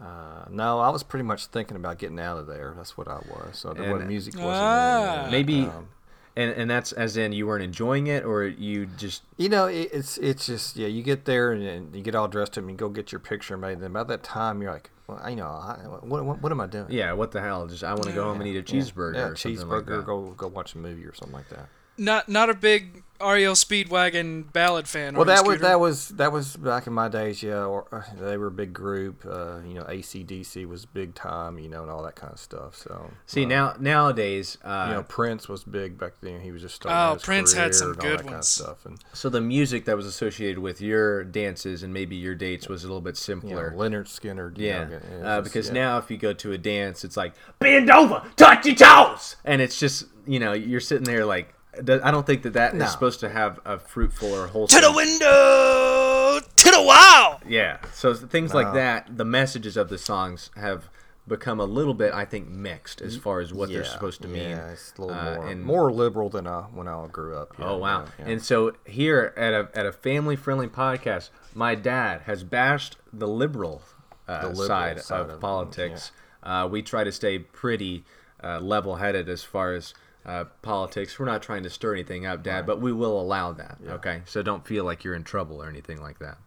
Uh, 0.00 0.44
no, 0.50 0.80
I 0.80 0.88
was 0.88 1.02
pretty 1.02 1.22
much 1.24 1.46
thinking 1.46 1.76
about 1.76 1.98
getting 1.98 2.18
out 2.18 2.36
of 2.38 2.46
there. 2.46 2.74
That's 2.76 2.96
what 2.96 3.06
I 3.08 3.16
was. 3.18 3.50
So 3.58 3.72
there 3.72 3.84
And- 3.84 3.92
wasn't 3.92 4.08
music 4.10 4.34
wasn't 4.34 4.50
Ah. 4.52 5.20
in 5.22 5.28
it. 5.28 5.30
Maybe, 5.30 5.62
Um, 5.66 5.88
and 6.36 6.50
and 6.52 6.70
that's 6.70 6.92
as 6.92 7.16
in 7.16 7.32
you 7.32 7.46
weren't 7.46 7.62
enjoying 7.62 8.06
it, 8.08 8.24
or 8.24 8.44
you 8.44 8.86
just 8.86 9.22
You 9.36 9.48
know, 9.48 9.66
it's 9.66 10.18
it's 10.18 10.46
just 10.46 10.76
yeah. 10.76 10.88
You 10.88 11.02
get 11.02 11.24
there 11.24 11.52
and, 11.52 11.62
and 11.62 11.94
you 11.96 12.02
get 12.02 12.14
all 12.14 12.28
dressed 12.28 12.58
up 12.58 12.62
and 12.64 12.70
you 12.70 12.76
go 12.76 12.88
get 12.88 13.12
your 13.12 13.18
picture 13.20 13.56
made. 13.56 13.74
And 13.74 13.82
then 13.82 13.92
by 13.92 14.04
that 14.04 14.22
time, 14.22 14.60
you're 14.62 14.72
like, 14.72 14.90
well, 15.06 15.20
I- 15.22 15.30
you 15.30 15.36
know, 15.36 15.46
I, 15.46 15.76
what, 16.02 16.24
what 16.24 16.42
what 16.42 16.50
am 16.52 16.60
I 16.60 16.66
doing? 16.66 16.86
yeah, 16.90 17.12
what 17.12 17.30
the 17.32 17.40
hell? 17.40 17.66
Just 17.66 17.84
I 17.84 17.92
want 17.92 18.04
to 18.04 18.12
go 18.12 18.24
home 18.24 18.40
and 18.40 18.48
eat 18.48 18.56
a 18.56 18.62
cheeseburger 18.62 19.14
yeah, 19.14 19.20
or 19.28 19.36
something 19.36 19.60
cheeseburger. 19.60 19.70
like 19.70 19.86
that. 19.86 20.04
Go 20.06 20.30
go 20.36 20.48
watch 20.48 20.74
a 20.74 20.78
movie 20.78 21.04
or 21.04 21.14
something 21.14 21.34
like 21.36 21.48
that. 21.50 21.68
Not 21.96 22.28
not 22.28 22.50
a 22.50 22.54
big 22.54 23.02
REO 23.20 23.52
Speedwagon 23.52 24.52
ballad 24.52 24.88
fan. 24.88 25.14
Well, 25.14 25.30
are 25.30 25.30
you, 25.30 25.34
that 25.34 25.44
was 25.46 25.60
that 25.60 25.80
was 25.80 26.08
that 26.10 26.32
was 26.32 26.56
back 26.56 26.86
in 26.88 26.92
my 26.92 27.08
days. 27.08 27.42
Yeah, 27.42 27.64
or, 27.64 27.86
uh, 27.92 28.02
they 28.20 28.36
were 28.36 28.48
a 28.48 28.50
big 28.50 28.72
group. 28.72 29.24
Uh, 29.24 29.60
you 29.66 29.74
know, 29.74 29.84
ACDC 29.84 30.66
was 30.66 30.84
big 30.84 31.14
time. 31.14 31.58
You 31.58 31.68
know, 31.68 31.82
and 31.82 31.90
all 31.90 32.02
that 32.02 32.16
kind 32.16 32.32
of 32.32 32.40
stuff. 32.40 32.74
So 32.76 33.10
See 33.26 33.44
uh, 33.44 33.48
now 33.48 33.74
nowadays, 33.78 34.58
uh, 34.64 34.86
you 34.88 34.94
know, 34.94 35.02
Prince 35.04 35.48
was 35.48 35.62
big 35.64 35.96
back 35.96 36.14
then. 36.20 36.40
He 36.40 36.50
was 36.50 36.62
just 36.62 36.74
starting 36.74 36.98
Oh, 36.98 37.14
his 37.14 37.22
Prince 37.22 37.52
had 37.52 37.74
some 37.74 37.92
and 37.92 38.00
all 38.00 38.02
good 38.02 38.18
that 38.18 38.22
kind 38.22 38.28
of 38.30 38.34
ones. 38.34 38.48
stuff. 38.48 38.84
And 38.84 38.98
so 39.12 39.28
the 39.30 39.40
music 39.40 39.84
that 39.84 39.96
was 39.96 40.06
associated 40.06 40.58
with 40.58 40.80
your 40.80 41.22
dances 41.24 41.82
and 41.84 41.94
maybe 41.94 42.16
your 42.16 42.34
dates 42.34 42.68
was 42.68 42.82
a 42.82 42.88
little 42.88 43.00
bit 43.00 43.10
you 43.28 43.34
know, 43.36 43.40
simpler. 43.40 43.72
Lynyrd 43.76 44.06
Skynyrd. 44.08 44.58
you 44.58 44.66
Yeah, 44.66 44.84
know, 44.84 44.96
it 44.96 45.02
uh, 45.24 45.40
just- 45.40 45.44
because 45.44 45.66
yeah. 45.68 45.74
now 45.74 45.98
if 45.98 46.10
you 46.10 46.16
go 46.16 46.32
to 46.32 46.52
a 46.52 46.58
dance, 46.58 47.04
it's 47.04 47.16
like 47.16 47.34
bend 47.60 47.90
over, 47.90 48.22
touch 48.36 48.66
your 48.66 48.74
toes, 48.74 49.36
and 49.44 49.62
it's 49.62 49.78
just 49.78 50.06
you 50.26 50.40
know 50.40 50.52
you're 50.52 50.80
sitting 50.80 51.04
there 51.04 51.24
like 51.26 51.48
th- 51.48 51.54
I 51.78 52.10
don't 52.10 52.26
think 52.26 52.42
that 52.42 52.52
that 52.54 52.74
is 52.74 52.78
No. 52.80 52.86
supposed 52.86 53.20
to 53.20 53.28
have 53.28 53.60
a 53.64 53.78
fruitful 53.78 54.32
or 54.32 54.46
wholesome. 54.46 54.80
to 54.80 54.86
the 54.86 54.92
window, 54.92 56.40
to 56.56 56.70
the 56.70 56.82
wow. 56.82 57.40
Yeah, 57.46 57.78
so 57.92 58.14
things 58.14 58.54
like 58.54 58.72
that, 58.74 59.16
the 59.16 59.24
messages 59.24 59.76
of 59.76 59.88
the 59.88 59.98
songs 59.98 60.50
have 60.56 60.88
become 61.26 61.58
a 61.58 61.64
little 61.64 61.94
bit, 61.94 62.12
I 62.12 62.24
think, 62.26 62.48
mixed 62.48 63.00
as 63.00 63.16
far 63.16 63.40
as 63.40 63.52
what 63.52 63.70
they're 63.70 63.84
supposed 63.84 64.20
to 64.22 64.28
mean. 64.28 64.50
Yeah, 64.50 64.68
it's 64.70 64.92
a 64.98 65.02
little 65.02 65.16
Uh, 65.16 65.34
more 65.36 65.46
and- 65.48 65.62
more 65.64 65.92
liberal 65.92 66.28
than 66.28 66.46
I, 66.46 66.62
when 66.72 66.86
I 66.86 67.06
grew 67.06 67.36
up. 67.36 67.52
yeah, 67.58 67.64
Oh 67.70 67.78
wow! 67.78 68.00
yeah, 68.18 68.26
yeah. 68.26 68.32
And 68.32 68.42
so 68.42 68.72
here 68.84 69.32
at 69.36 69.52
a 69.54 69.68
at 69.74 69.86
a 69.86 69.92
family 69.92 70.36
friendly 70.36 70.68
podcast, 70.68 71.30
my 71.54 71.74
dad 71.74 72.22
has 72.26 72.44
bashed 72.44 72.96
the 73.12 73.26
liberal, 73.28 73.80
uh, 74.28 74.42
The 74.42 74.48
liberal 74.48 74.66
side, 74.66 75.00
side 75.00 75.20
of, 75.20 75.28
of 75.30 75.34
it, 75.36 75.40
politics. 75.40 76.12
Uh, 76.42 76.68
we 76.70 76.82
try 76.82 77.04
to 77.04 77.12
stay 77.12 77.38
pretty 77.38 78.04
uh, 78.42 78.60
level 78.60 78.96
headed 78.96 79.26
as 79.30 79.42
far 79.42 79.72
as 79.72 79.94
uh, 80.26 80.44
politics. 80.62 81.18
We're 81.18 81.26
not 81.26 81.42
trying 81.42 81.62
to 81.64 81.70
stir 81.70 81.94
anything 81.94 82.26
up, 82.26 82.42
Dad, 82.42 82.66
but 82.66 82.80
we 82.80 82.92
will 82.92 83.20
allow 83.20 83.52
that. 83.52 83.78
Okay, 83.86 84.22
so 84.24 84.42
don't 84.42 84.66
feel 84.66 84.84
like 84.84 85.04
you're 85.04 85.14
in 85.14 85.24
trouble 85.24 85.62
or 85.62 85.68
anything 85.68 86.00
like 86.00 86.18
that. 86.18 86.38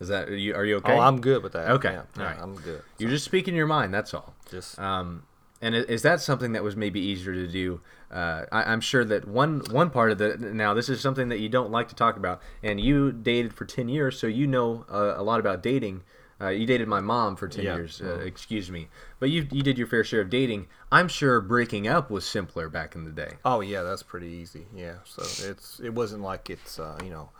Is 0.00 0.08
that 0.08 0.28
are 0.28 0.36
you? 0.36 0.54
Are 0.54 0.64
you 0.64 0.76
okay? 0.76 0.94
Oh, 0.94 1.00
I'm 1.00 1.20
good 1.20 1.42
with 1.42 1.52
that. 1.52 1.70
Okay, 1.72 1.92
yeah, 1.92 2.02
yeah, 2.16 2.22
alright. 2.22 2.40
I'm 2.40 2.54
good. 2.54 2.82
You're 2.98 3.10
just 3.10 3.24
speaking 3.24 3.54
your 3.54 3.66
mind. 3.66 3.92
That's 3.92 4.14
all. 4.14 4.34
Just 4.50 4.78
Um, 4.78 5.24
and 5.62 5.74
is 5.74 6.02
that 6.02 6.20
something 6.22 6.52
that 6.52 6.62
was 6.62 6.74
maybe 6.74 7.00
easier 7.00 7.34
to 7.34 7.46
do? 7.46 7.82
Uh, 8.10 8.46
I, 8.50 8.72
I'm 8.72 8.80
sure 8.80 9.04
that 9.04 9.28
one 9.28 9.60
one 9.70 9.90
part 9.90 10.10
of 10.10 10.18
the 10.18 10.36
now 10.38 10.72
this 10.74 10.88
is 10.88 11.00
something 11.00 11.28
that 11.28 11.38
you 11.38 11.48
don't 11.48 11.70
like 11.70 11.88
to 11.88 11.94
talk 11.94 12.16
about, 12.16 12.40
and 12.62 12.80
you 12.80 13.12
dated 13.12 13.52
for 13.52 13.66
ten 13.66 13.88
years, 13.88 14.18
so 14.18 14.26
you 14.26 14.46
know 14.46 14.86
uh, 14.90 15.14
a 15.16 15.22
lot 15.22 15.38
about 15.38 15.62
dating. 15.62 16.02
Uh, 16.40 16.48
you 16.48 16.64
dated 16.66 16.88
my 16.88 17.00
mom 17.00 17.36
for 17.36 17.48
ten 17.48 17.64
Yeah. 17.64 17.76
years. 17.76 18.00
Uh, 18.00 18.20
excuse 18.20 18.70
me, 18.70 18.88
but 19.18 19.28
you 19.30 19.46
you 19.50 19.62
did 19.62 19.76
your 19.78 19.86
fair 19.86 20.04
share 20.04 20.22
of 20.22 20.30
dating. 20.30 20.66
I'm 20.90 21.08
sure 21.08 21.40
breaking 21.40 21.86
up 21.86 22.10
was 22.10 22.24
simpler 22.24 22.68
back 22.68 22.94
in 22.94 23.04
the 23.04 23.10
day. 23.10 23.34
oh 23.44 23.60
yeah, 23.60 23.82
that's 23.82 24.02
pretty 24.02 24.28
easy. 24.28 24.66
Yeah, 24.74 24.96
so 25.04 25.22
it's 25.50 25.80
it 25.80 25.94
wasn't 25.94 26.22
like 26.22 26.48
it's 26.50 26.78
uh, 26.78 26.98
you 27.04 27.10
know. 27.10 27.30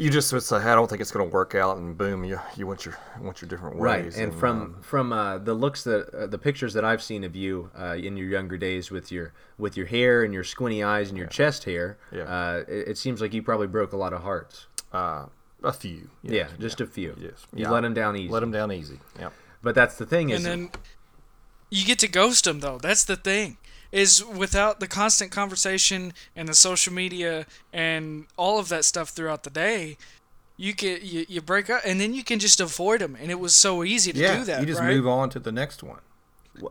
You 0.00 0.10
just 0.10 0.32
would 0.32 0.44
say, 0.44 0.58
"I 0.58 0.76
don't 0.76 0.88
think 0.88 1.00
it's 1.00 1.10
going 1.10 1.28
to 1.28 1.34
work 1.34 1.56
out," 1.56 1.76
and 1.76 1.98
boom, 1.98 2.22
you 2.22 2.38
you 2.56 2.68
went 2.68 2.84
your 2.86 2.96
went 3.20 3.42
your 3.42 3.48
different 3.48 3.74
ways. 3.74 3.82
Right, 3.82 4.04
ways. 4.04 4.16
and 4.18 4.32
from 4.32 4.62
um, 4.62 4.76
from 4.80 5.12
uh, 5.12 5.38
the 5.38 5.54
looks 5.54 5.82
that 5.82 6.14
uh, 6.14 6.26
the 6.28 6.38
pictures 6.38 6.72
that 6.74 6.84
I've 6.84 7.02
seen 7.02 7.24
of 7.24 7.34
you 7.34 7.70
uh, 7.76 7.94
in 7.96 8.16
your 8.16 8.28
younger 8.28 8.56
days 8.56 8.92
with 8.92 9.10
your 9.10 9.32
with 9.58 9.76
your 9.76 9.86
hair 9.86 10.22
and 10.22 10.32
your 10.32 10.44
squinty 10.44 10.84
eyes 10.84 11.08
and 11.08 11.18
your 11.18 11.26
chest 11.26 11.64
hair, 11.64 11.98
Yeah. 12.12 12.22
uh, 12.22 12.64
it, 12.68 12.90
it 12.90 12.98
seems 12.98 13.20
like 13.20 13.34
you 13.34 13.42
probably 13.42 13.66
broke 13.66 13.92
a 13.92 13.96
lot 13.96 14.12
of 14.12 14.22
hearts. 14.22 14.68
A 15.62 15.72
few, 15.72 16.10
Yeah, 16.22 16.32
yes, 16.32 16.50
just 16.58 16.80
a 16.80 16.86
few. 16.86 17.16
Yes, 17.20 17.46
You 17.54 17.64
yeah. 17.64 17.70
let 17.70 17.82
them 17.82 17.94
down 17.94 18.16
easy. 18.16 18.28
let 18.28 18.40
them 18.40 18.52
down 18.52 18.72
easy. 18.72 19.00
Yeah, 19.18 19.30
But 19.62 19.74
that's 19.74 19.96
the 19.96 20.06
thing 20.06 20.30
is, 20.30 20.44
And 20.44 20.46
then 20.46 20.70
you 21.70 21.84
get 21.84 21.98
to 22.00 22.08
ghost 22.08 22.44
them 22.44 22.60
though. 22.60 22.78
That's 22.78 23.04
the 23.04 23.16
thing. 23.16 23.58
Is 23.90 24.22
without 24.22 24.80
the 24.80 24.86
constant 24.86 25.30
conversation 25.32 26.12
and 26.36 26.46
the 26.46 26.54
social 26.54 26.92
media 26.92 27.46
and 27.72 28.26
all 28.36 28.58
of 28.58 28.68
that 28.68 28.84
stuff 28.84 29.08
throughout 29.08 29.44
the 29.44 29.50
day, 29.50 29.96
you 30.58 30.74
get 30.74 31.02
you, 31.02 31.24
you 31.26 31.40
break 31.40 31.70
up 31.70 31.80
and 31.86 31.98
then 31.98 32.12
you 32.12 32.22
can 32.22 32.38
just 32.38 32.60
avoid 32.60 33.00
them. 33.00 33.16
And 33.18 33.30
it 33.30 33.40
was 33.40 33.56
so 33.56 33.82
easy 33.84 34.12
to 34.12 34.18
yeah. 34.18 34.38
do 34.38 34.44
that. 34.44 34.60
you 34.60 34.66
just 34.66 34.80
right? 34.80 34.94
move 34.94 35.06
on 35.06 35.30
to 35.30 35.38
the 35.38 35.52
next 35.52 35.82
one. 35.82 36.00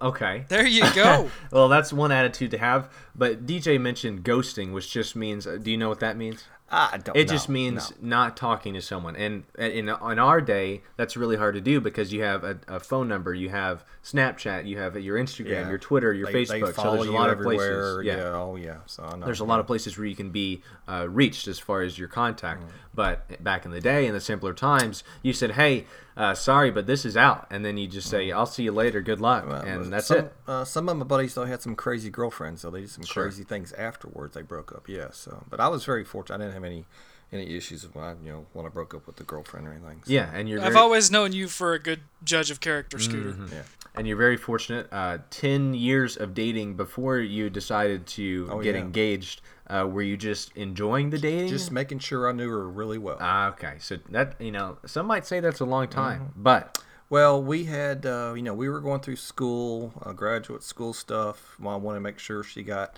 okay. 0.02 0.46
There 0.50 0.68
you 0.68 0.84
go. 0.94 1.32
Well, 1.52 1.70
that's 1.70 1.92
one 1.92 2.12
attitude 2.12 2.52
to 2.52 2.60
have. 2.60 2.92
But 3.16 3.48
DJ 3.48 3.82
mentioned 3.82 4.24
ghosting, 4.24 4.72
which 4.72 4.92
just 4.92 5.16
means. 5.16 5.48
Uh, 5.48 5.58
do 5.58 5.72
you 5.72 5.78
know 5.78 5.90
what 5.90 6.02
that 6.02 6.18
means? 6.18 6.44
I 6.70 6.98
don't. 6.98 7.16
It 7.16 7.30
just 7.30 7.48
means 7.48 7.94
no. 8.02 8.10
not 8.18 8.36
talking 8.36 8.74
to 8.74 8.82
someone, 8.82 9.16
and 9.16 9.44
in 9.58 9.88
in 9.88 10.20
our 10.20 10.42
day, 10.42 10.82
that's 10.98 11.16
really 11.16 11.38
hard 11.38 11.56
to 11.56 11.62
do 11.62 11.80
because 11.80 12.12
you 12.12 12.24
have 12.24 12.44
a, 12.44 12.60
a 12.68 12.80
phone 12.80 13.08
number, 13.08 13.34
you 13.34 13.50
have 13.50 13.86
Snapchat, 14.04 14.68
you 14.68 14.78
have 14.78 14.98
your 15.02 15.18
Instagram, 15.18 15.50
Yeah. 15.50 15.70
your 15.70 15.78
Twitter, 15.78 16.14
your 16.14 16.28
They- 16.28 16.44
Facebook. 16.44 16.76
They 16.76 16.82
so 16.82 16.96
there's 16.96 17.08
a 17.08 17.12
lot 17.12 17.30
of 17.30 17.40
places. 17.40 18.04
Yeah. 18.04 18.34
Oh 18.34 18.58
yeah. 18.58 18.78
So 18.86 19.04
I 19.04 19.16
know. 19.16 19.26
There's 19.26 19.40
a 19.40 19.46
lot 19.46 19.62
of 19.62 19.68
places 19.68 19.98
where 19.98 20.08
you 20.08 20.16
can 20.16 20.32
be 20.32 20.62
uh, 20.90 21.08
reached 21.10 21.48
as 21.48 21.58
far 21.58 21.84
as 21.84 21.98
your 21.98 22.10
contact. 22.10 22.64
Mm. 22.64 22.72
But 22.94 23.44
back 23.44 23.64
in 23.64 23.72
the 23.72 23.82
day, 23.82 24.06
in 24.06 24.14
the 24.14 24.20
simpler 24.20 24.54
times, 24.54 25.06
you 25.22 25.32
said, 25.32 25.52
"Hey, 25.52 25.86
uh, 26.18 26.34
sorry, 26.34 26.72
but 26.72 26.88
this 26.88 27.06
is 27.06 27.16
out," 27.16 27.48
and 27.52 27.64
then 27.64 27.78
you 27.78 27.88
just 27.88 28.10
say, 28.10 28.32
"I'll 28.32 28.46
see 28.46 28.64
you 28.64 28.72
later. 28.74 29.02
Good 29.02 29.22
luck,". 29.22 29.48
Well, 29.48 29.62
and 29.62 29.94
that's 29.94 30.08
some, 30.08 30.18
it. 30.18 30.34
Uh, 30.48 30.66
some 30.66 30.90
of 30.90 30.98
my 30.98 31.06
buddies 31.06 31.36
though 31.36 31.46
had 31.46 31.62
some 31.62 31.76
crazy 31.76 32.10
girlfriends, 32.10 32.62
so 32.62 32.70
they 32.72 32.82
did 32.82 32.90
some 32.90 33.04
Sure. 33.06 33.24
crazy 33.24 33.44
things 33.44 33.72
afterwards. 33.74 34.34
They 34.34 34.42
broke 34.42 34.72
up, 34.74 34.90
yeah. 34.90 35.08
So, 35.12 35.44
but 35.50 35.60
I 35.60 35.68
was 35.70 35.86
very 35.86 36.04
fortunate. 36.04 36.36
I 36.36 36.40
didn't 36.40 36.54
have 36.56 36.64
any 36.64 36.86
any 37.32 37.56
issues 37.58 37.84
when 37.94 38.06
I, 38.06 38.16
you 38.24 38.32
know, 38.32 38.46
when 38.54 38.66
I 38.66 38.70
broke 38.70 38.94
up 38.96 39.06
with 39.06 39.18
the 39.18 39.26
girlfriend 39.26 39.68
or 39.68 39.72
anything. 39.74 40.02
So, 40.06 40.14
Yeah, 40.14 40.30
and 40.34 40.48
you're 40.48 40.60
I've 40.62 40.68
very, 40.74 40.78
always 40.78 41.12
known 41.12 41.34
you 41.34 41.50
for 41.50 41.74
a 41.74 41.80
good 41.80 42.00
judge 42.24 42.50
of 42.52 42.62
character, 42.62 42.98
Scooter. 43.00 43.36
yeah. 43.52 43.64
and 43.96 44.08
you're 44.08 44.16
very 44.16 44.38
fortunate. 44.38 44.88
Uh, 44.94 45.18
Ten 45.30 45.74
years 45.74 46.16
of 46.16 46.34
dating 46.34 46.76
before 46.78 47.18
you 47.20 47.50
decided 47.50 48.08
to 48.08 48.48
Oh, 48.50 48.62
get 48.62 48.76
yeah. 48.76 48.82
engaged. 48.82 49.42
Uh, 49.70 49.86
were 49.86 50.02
you 50.02 50.16
just 50.16 50.56
enjoying 50.56 51.10
the 51.10 51.18
dating? 51.18 51.50
Just 51.50 51.72
making 51.72 52.00
sure 52.00 52.30
I 52.30 52.32
knew 52.32 52.50
her 52.50 52.70
really 52.70 52.98
well. 52.98 53.18
Ah, 53.20 53.50
okay. 53.50 53.76
So 53.80 53.98
that 54.10 54.40
you 54.40 54.52
know, 54.52 54.78
some 54.86 55.06
might 55.06 55.26
say 55.26 55.40
that's 55.42 55.60
a 55.60 55.66
long 55.66 55.88
time, 55.88 56.22
Mm-hmm. 56.30 56.44
but 56.44 56.84
Well, 57.10 57.42
we 57.42 57.66
had, 57.66 58.06
uh, 58.06 58.34
you 58.36 58.42
know, 58.44 58.54
we 58.54 58.70
were 58.70 58.80
going 58.82 59.00
through 59.02 59.16
school, 59.18 59.94
uh, 60.06 60.14
graduate 60.14 60.64
school 60.64 60.94
stuff. 60.94 61.56
Mom 61.60 61.84
wanted 61.84 61.98
to 61.98 62.02
make 62.04 62.20
sure 62.20 62.44
she 62.44 62.64
got, 62.64 62.98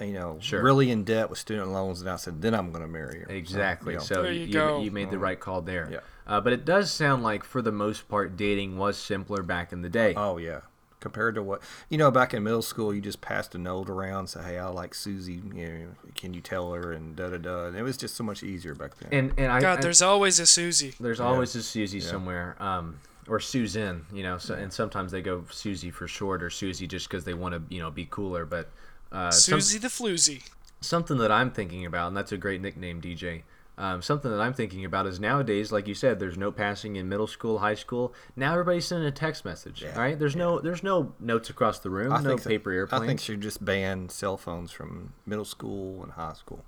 uh, 0.00 0.04
you 0.04 0.12
know, 0.12 0.38
Sure. 0.40 0.62
really 0.62 0.90
in 0.90 1.02
debt 1.04 1.28
with 1.30 1.38
student 1.40 1.70
loans, 1.72 2.00
and 2.00 2.08
I 2.10 2.16
said, 2.16 2.40
then 2.42 2.54
I'm 2.54 2.70
going 2.70 2.82
to 2.82 2.88
marry 2.88 3.20
her. 3.20 3.26
So, 3.28 3.34
Exactly. 3.34 3.92
you 3.94 3.98
know, 3.98 4.04
So 4.04 4.22
you, 4.24 4.30
you 4.40 4.46
you, 4.46 4.52
go. 4.52 4.80
you 4.80 4.90
made 4.92 5.10
the 5.10 5.18
right 5.18 5.38
call 5.40 5.60
there. 5.62 5.88
Yeah. 5.90 5.98
Uh, 6.26 6.40
but 6.40 6.52
it 6.52 6.64
does 6.64 6.90
sound 6.92 7.22
like, 7.24 7.42
for 7.42 7.60
the 7.62 7.72
most 7.72 8.08
part, 8.08 8.36
dating 8.36 8.76
was 8.78 8.96
simpler 8.96 9.42
back 9.42 9.72
in 9.72 9.82
the 9.82 9.88
day. 9.88 10.14
Oh 10.16 10.36
yeah. 10.36 10.60
Compared 11.00 11.36
to 11.36 11.42
what 11.42 11.62
you 11.88 11.96
know, 11.96 12.10
back 12.10 12.34
in 12.34 12.42
middle 12.42 12.60
school, 12.62 12.92
you 12.92 13.00
just 13.00 13.20
passed 13.20 13.54
a 13.54 13.58
note 13.58 13.88
around, 13.88 14.26
say, 14.26 14.42
"Hey, 14.42 14.58
I 14.58 14.66
like 14.68 14.94
Susie. 14.94 15.40
You 15.54 15.68
know, 15.68 15.86
can 16.16 16.34
you 16.34 16.40
tell 16.40 16.72
her?" 16.72 16.92
And 16.92 17.14
da 17.14 17.28
da 17.30 17.36
da. 17.36 17.66
And 17.66 17.76
it 17.76 17.82
was 17.82 17.96
just 17.96 18.16
so 18.16 18.24
much 18.24 18.42
easier 18.42 18.74
back 18.74 18.96
then. 18.98 19.08
and 19.12 19.34
and 19.38 19.52
I, 19.52 19.60
God, 19.60 19.78
I- 19.78 19.82
there's 19.82 20.02
always 20.02 20.40
a 20.40 20.46
Susie. 20.46 20.94
there's 20.98 21.20
always 21.20 21.54
a 21.54 21.62
Susie 21.62 22.00
somewhere, 22.00 22.56
um, 22.60 22.98
or 23.28 23.38
Susan. 23.38 24.06
You 24.12 24.24
know, 24.24 24.38
so, 24.38 24.54
and 24.54 24.72
sometimes 24.72 25.12
they 25.12 25.22
go 25.22 25.44
Susie 25.50 25.90
for 25.92 26.08
short, 26.08 26.42
or 26.42 26.50
Susie 26.50 26.86
just 26.88 27.08
because 27.08 27.22
they 27.24 27.34
want 27.34 27.54
to, 27.54 27.62
you 27.74 27.80
know, 27.80 27.90
be 27.92 28.06
cooler. 28.10 28.44
But 28.44 28.68
uh, 29.12 29.30
some- 29.30 29.60
Susie 29.60 29.78
the 29.78 29.88
Floozy. 29.88 30.42
something 30.80 31.18
that 31.18 31.30
I'm 31.30 31.50
thinking 31.52 31.86
about, 31.86 32.08
and 32.08 32.16
that's 32.16 32.32
a 32.32 32.36
great 32.36 32.60
nickname, 32.60 33.00
DJ. 33.00 33.42
Um, 33.78 34.02
something 34.02 34.28
that 34.30 34.40
I'm 34.40 34.54
thinking 34.54 34.84
about 34.84 35.06
is 35.06 35.20
nowadays, 35.20 35.70
like 35.70 35.86
you 35.86 35.94
said, 35.94 36.18
there's 36.18 36.36
no 36.36 36.50
passing 36.50 36.96
in 36.96 37.08
middle 37.08 37.28
school, 37.28 37.60
high 37.60 37.76
school. 37.76 38.12
Now 38.34 38.52
everybody's 38.52 38.86
sending 38.86 39.06
a 39.06 39.12
text 39.12 39.44
message, 39.44 39.82
Yeah, 39.82 39.96
right? 39.96 40.18
There's 40.18 40.34
no, 40.34 40.58
there's 40.58 40.82
no 40.82 41.14
notes 41.20 41.48
across 41.48 41.78
the 41.78 41.88
room, 41.88 42.12
I 42.12 42.20
no 42.20 42.36
paper 42.36 42.72
airplanes. 42.72 43.04
I 43.04 43.06
think 43.06 43.20
she 43.20 43.36
just 43.36 43.64
ban 43.64 44.08
cell 44.08 44.36
phones 44.36 44.72
from 44.72 45.12
middle 45.24 45.44
school 45.44 46.02
and 46.02 46.10
high 46.12 46.32
school. 46.32 46.64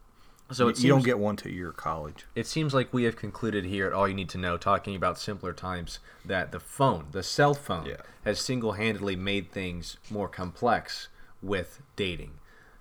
so. 0.53 0.67
you, 0.67 0.71
It 0.71 0.79
you 0.85 0.89
don't 0.89 1.05
get 1.05 1.19
one 1.19 1.35
to 1.39 1.51
you're 1.51 1.73
college. 1.73 2.27
It 2.37 2.47
seems 2.47 2.73
like 2.75 2.95
we 2.95 3.03
have 3.03 3.17
concluded 3.17 3.65
here 3.65 3.89
at 3.89 3.93
All 3.93 4.07
You 4.07 4.15
Need 4.15 4.29
to 4.29 4.39
Know, 4.39 4.57
talking 4.57 4.95
about 4.95 5.19
simpler 5.19 5.53
times, 5.53 5.99
that 6.25 6.53
the 6.53 6.61
phone, 6.61 7.07
the 7.11 7.25
cell 7.25 7.55
phone, 7.55 7.87
Yeah. 7.87 7.97
has 8.25 8.39
single 8.39 8.73
handedly 8.75 9.17
made 9.17 9.51
things 9.51 9.97
more 10.11 10.29
complex 10.29 11.09
with 11.43 11.83
dating. 11.97 12.35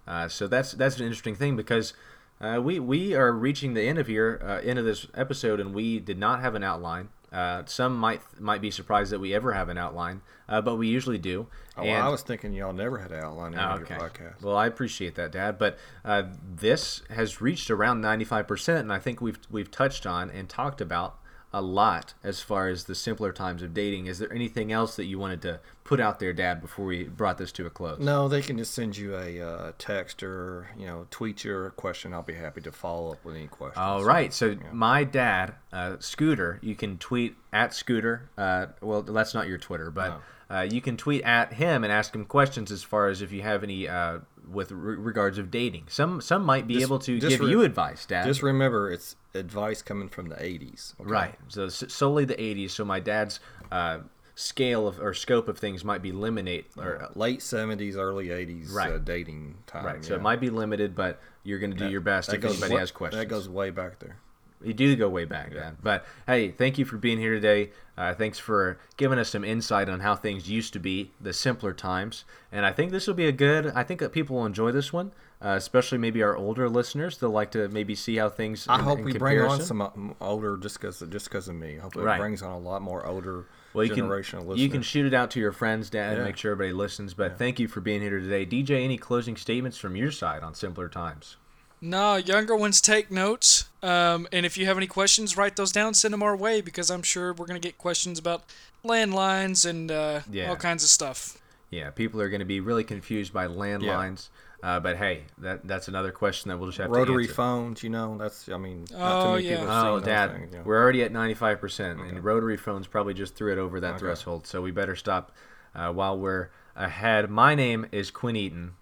Uh, 0.07 0.27
so 0.27 0.47
that's 0.47 0.71
that's 0.73 0.97
an 0.97 1.03
interesting 1.05 1.35
thing 1.35 1.55
because 1.55 1.93
uh, 2.41 2.59
we 2.61 2.79
we 2.79 3.13
are 3.15 3.31
reaching 3.31 3.73
the 3.73 3.81
end 3.83 3.97
of 3.99 4.07
here, 4.07 4.41
uh, 4.43 4.59
end 4.67 4.79
of 4.79 4.85
this 4.85 5.07
episode, 5.13 5.59
and 5.59 5.73
we 5.73 5.99
did 5.99 6.17
not 6.17 6.41
have 6.41 6.55
an 6.55 6.63
outline. 6.63 7.09
Uh, 7.31 7.63
some 7.65 7.95
might 7.95 8.21
might 8.39 8.61
be 8.61 8.71
surprised 8.71 9.11
that 9.11 9.19
we 9.19 9.33
ever 9.35 9.53
have 9.53 9.69
an 9.69 9.77
outline, 9.77 10.21
uh, 10.47 10.59
but 10.61 10.77
we 10.77 10.87
usually 10.87 11.19
do. 11.19 11.45
Oh, 11.77 11.83
well, 11.83 12.07
I 12.07 12.09
was 12.09 12.23
thinking 12.23 12.53
y'all 12.53 12.73
never 12.73 12.97
had 12.97 13.11
an 13.11 13.23
outline 13.23 13.53
in 13.53 13.59
Oh, 13.59 13.77
your 13.77 13.85
podcast. 13.85 14.41
Well, 14.41 14.57
I 14.57 14.65
appreciate 14.65 15.13
that, 15.15 15.31
Dad. 15.31 15.59
But 15.59 15.77
uh, 16.03 16.23
this 16.55 17.03
has 17.11 17.39
reached 17.39 17.69
around 17.69 18.01
95%, 18.01 18.79
and 18.79 18.91
I 18.91 18.97
think 18.99 19.21
we've 19.21 19.39
we've 19.51 19.69
touched 19.69 20.07
on 20.07 20.31
and 20.31 20.49
talked 20.49 20.81
about 20.81 21.19
a 21.51 21.61
lot 21.61 22.13
as 22.23 22.41
far 22.41 22.67
as 22.67 22.83
the 22.83 22.95
simpler 22.95 23.31
times 23.31 23.61
of 23.61 23.73
dating. 23.73 24.05
Is 24.05 24.19
there 24.19 24.31
anything 24.31 24.71
else 24.71 24.95
that 24.95 25.05
you 25.05 25.17
wanted 25.17 25.41
to 25.43 25.59
put 25.83 25.99
out 25.99 26.19
there, 26.19 26.33
Dad, 26.33 26.61
before 26.61 26.85
we 26.85 27.05
brought 27.05 27.37
this 27.37 27.51
to 27.53 27.65
a 27.65 27.69
close? 27.69 27.99
No, 27.99 28.27
they 28.27 28.41
can 28.41 28.57
just 28.57 28.73
send 28.73 28.95
you 28.97 29.15
a 29.15 29.41
uh, 29.41 29.71
text 29.77 30.21
or 30.21 30.69
you 30.77 30.85
know 30.85 31.07
tweet 31.09 31.43
your 31.43 31.71
question. 31.71 32.13
I'll 32.13 32.21
be 32.21 32.35
happy 32.35 32.61
to 32.61 32.71
follow 32.71 33.13
up 33.13 33.25
with 33.25 33.35
any 33.35 33.47
questions. 33.47 33.77
All 33.77 34.03
right. 34.03 34.33
So 34.33 34.55
my 34.71 35.03
dad, 35.03 35.55
uh, 35.73 35.97
Scooter, 35.99 36.59
you 36.61 36.75
can 36.75 36.97
tweet 36.97 37.35
at 37.51 37.73
Scooter. 37.73 38.29
Uh, 38.37 38.67
well, 38.81 39.01
that's 39.01 39.33
not 39.33 39.47
your 39.47 39.57
Twitter, 39.57 39.89
but 39.89 40.21
uh, 40.51 40.67
you 40.69 40.81
can 40.81 40.97
tweet 40.97 41.23
at 41.23 41.53
him 41.53 41.83
and 41.83 41.91
ask 41.93 42.13
him 42.13 42.25
questions 42.25 42.71
as 42.71 42.83
far 42.83 43.07
as 43.07 43.21
if 43.21 43.31
you 43.31 43.41
have 43.41 43.63
any 43.63 43.87
uh, 43.87 44.19
with 44.51 44.71
re- 44.71 44.95
regards 44.95 45.37
of 45.37 45.51
dating. 45.51 45.85
Some 45.89 46.21
some 46.21 46.43
might 46.43 46.67
be 46.67 46.75
Just- 46.75 46.85
able 46.85 46.99
to 46.99 47.19
give 47.19 47.39
re- 47.39 47.49
you 47.49 47.61
advice, 47.61 48.05
Dad. 48.05 48.25
Just 48.25 48.41
remember, 48.43 48.91
it's 48.91 49.15
advice 49.33 49.81
coming 49.81 50.09
from 50.09 50.29
the 50.29 50.35
'80s. 50.35 50.95
okay? 50.99 51.09
Right. 51.09 51.35
So 51.49 51.65
s- 51.65 51.83
solely 51.87 52.25
the 52.25 52.35
80s. 52.35 52.71
So 52.71 52.83
my 52.85 52.99
dad's 52.99 53.39
uh, 53.71 53.99
scale 54.35 54.87
of 54.87 54.99
or 54.99 55.13
scope 55.13 55.47
of 55.47 55.57
things 55.59 55.83
might 55.83 56.01
be 56.01 56.11
limited 56.11 56.65
or 56.77 57.01
uh, 57.03 57.07
Late 57.15 57.39
'70s, 57.41 57.95
early 57.95 58.27
'80s 58.27 58.71
Right. 58.73 58.93
uh, 58.93 58.97
dating 58.97 59.55
time. 59.67 59.85
right. 59.85 60.03
So 60.03 60.13
yeah. 60.13 60.19
it 60.19 60.21
might 60.23 60.39
be 60.39 60.49
limited, 60.49 60.95
but 60.95 61.19
you're 61.43 61.59
going 61.59 61.71
to 61.71 61.77
do 61.77 61.89
your 61.89 62.01
best 62.01 62.33
if 62.33 62.43
anybody 62.43 62.75
has 62.75 62.91
questions. 62.91 63.21
That 63.21 63.27
goes 63.27 63.47
way 63.49 63.69
back 63.69 63.99
there. 63.99 64.17
You 64.61 64.73
do 64.73 64.95
go 64.97 65.07
way 65.07 65.23
back, 65.25 65.53
Dan. 65.53 65.77
But 65.81 66.05
hey, 66.27 66.49
thank 66.51 66.77
you 66.77 66.83
for 66.85 66.97
being 66.97 67.17
here 67.17 67.33
today. 67.35 67.71
Uh, 67.97 68.13
thanks 68.13 68.37
for 68.39 68.77
giving 68.97 69.17
us 69.17 69.29
some 69.29 69.43
insight 69.45 69.87
on 69.89 70.01
how 70.01 70.15
things 70.15 70.49
used 70.49 70.73
to 70.73 70.79
be, 70.79 71.11
the 71.21 71.31
simpler 71.33 71.73
times. 71.73 72.25
And 72.51 72.65
I 72.65 72.71
think 72.73 72.91
this 72.91 73.07
will 73.07 73.13
be 73.13 73.27
a 73.27 73.31
good. 73.31 73.67
I 73.75 73.83
think 73.83 73.99
that 74.01 74.11
people 74.11 74.35
will 74.37 74.45
enjoy 74.45 74.71
this 74.73 74.91
one, 74.91 75.11
uh, 75.41 75.49
especially 75.49 75.97
maybe 75.97 76.21
our 76.23 76.35
older 76.35 76.67
listeners. 76.69 77.17
They'll 77.17 77.29
like 77.29 77.51
to 77.51 77.69
maybe 77.69 77.95
see 77.95 78.17
how 78.17 78.27
things. 78.29 78.67
I 78.67 78.75
in- 78.79 78.83
hope 78.83 78.99
in 78.99 79.05
we 79.05 79.13
bring 79.13 79.39
on 79.41 79.61
some 79.61 79.81
uh, 79.81 79.89
older, 80.19 80.57
just 80.57 80.79
because 80.79 80.99
just 81.09 81.29
because 81.29 81.47
of 81.47 81.55
me. 81.55 81.77
I 81.77 81.81
hope 81.81 81.95
it 81.95 82.01
Right. 82.01 82.19
brings 82.19 82.41
on 82.41 82.51
a 82.51 82.59
lot 82.59 82.81
more 82.81 83.05
older 83.05 83.45
Well, 83.73 83.85
you 83.85 83.93
can 83.93 84.09
listeners. 84.09 84.57
you 84.59 84.67
can 84.69 84.81
shoot 84.81 85.05
it 85.05 85.13
out 85.13 85.31
to 85.31 85.39
your 85.39 85.51
friends, 85.53 85.89
Dad, 85.89 86.15
and 86.17 86.25
make 86.25 86.35
sure 86.37 86.51
everybody 86.51 86.73
listens. 86.73 87.13
But 87.13 87.37
thank 87.37 87.59
you 87.59 87.67
for 87.69 87.79
being 87.79 88.01
here 88.01 88.19
today, 88.19 88.45
DJ. 88.45 88.83
Any 88.83 88.97
closing 88.97 89.37
statements 89.37 89.77
from 89.77 89.95
your 89.95 90.11
side 90.11 90.43
on 90.43 90.53
simpler 90.53 90.89
times? 90.89 91.37
No, 91.81 92.15
younger 92.17 92.55
ones 92.55 92.81
take 92.81 93.09
notes. 93.09 93.69
Um, 93.81 94.27
and 94.33 94.45
if 94.45 94.57
you 94.57 94.65
have 94.65 94.75
any 94.77 94.87
questions, 94.87 95.37
write 95.37 95.55
those 95.55 95.71
down, 95.71 95.93
send 95.93 96.13
them 96.13 96.21
our 96.23 96.35
way 96.35 96.59
because 96.61 96.89
I'm 96.91 97.03
sure 97.03 97.31
we're 97.33 97.45
going 97.45 97.59
to 97.59 97.65
get 97.65 97.77
questions 97.77 98.19
about 98.19 98.43
landlines 98.83 99.67
and 99.69 99.89
uh, 99.91 100.21
Yeah. 100.29 100.49
all 100.49 100.55
kinds 100.57 100.83
of 100.83 100.89
stuff. 100.89 101.37
Yeah, 101.69 101.89
people 101.91 102.19
are 102.21 102.29
going 102.29 102.39
to 102.39 102.45
be 102.45 102.59
really 102.59 102.83
confused 102.83 103.31
by 103.31 103.47
landlines. 103.47 104.29
Uh, 104.61 104.77
but 104.77 104.97
hey, 104.97 105.23
that 105.37 105.65
that's 105.65 105.87
another 105.87 106.11
question 106.11 106.49
that 106.49 106.57
we'll 106.57 106.67
just 106.67 106.79
have 106.79 106.89
rotary 106.89 107.05
to 107.05 107.11
answer. 107.11 107.13
Rotary 107.13 107.33
phones. 107.33 107.81
You 107.83 107.89
know, 107.91 108.17
that's 108.17 108.49
I 108.49 108.57
mean, 108.57 108.85
not 108.91 108.99
Oh, 108.99 109.23
too 109.23 109.31
many 109.35 109.43
yeah. 109.47 109.55
people 109.59 109.67
have 109.73 109.85
Oh, 109.85 109.99
Dad, 110.01 110.31
things. 110.33 110.49
you 110.51 110.57
know. 110.57 110.63
we're 110.65 110.81
already 110.81 111.01
at 111.03 111.13
95%, 111.13 112.09
and 112.09 112.21
rotary 112.25 112.57
phones 112.57 112.85
probably 112.85 113.13
just 113.13 113.35
threw 113.35 113.53
it 113.53 113.57
over 113.57 113.79
that 113.79 113.91
Okay. 113.91 113.99
threshold, 113.99 114.45
so 114.45 114.61
we 114.61 114.71
better 114.71 114.97
stop 114.97 115.31
uh, 115.73 115.93
while 115.93 116.17
we're 116.19 116.49
ahead. 116.75 117.29
My 117.29 117.55
name 117.55 117.85
is 117.93 118.11
Quinn 118.11 118.35
Eaton, 118.35 118.73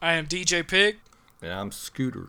I 0.00 0.14
am 0.14 0.26
DJ 0.26 0.66
Pig. 0.66 0.96
Yeah, 1.42 1.60
I'm 1.60 1.72
Scooter. 1.72 2.28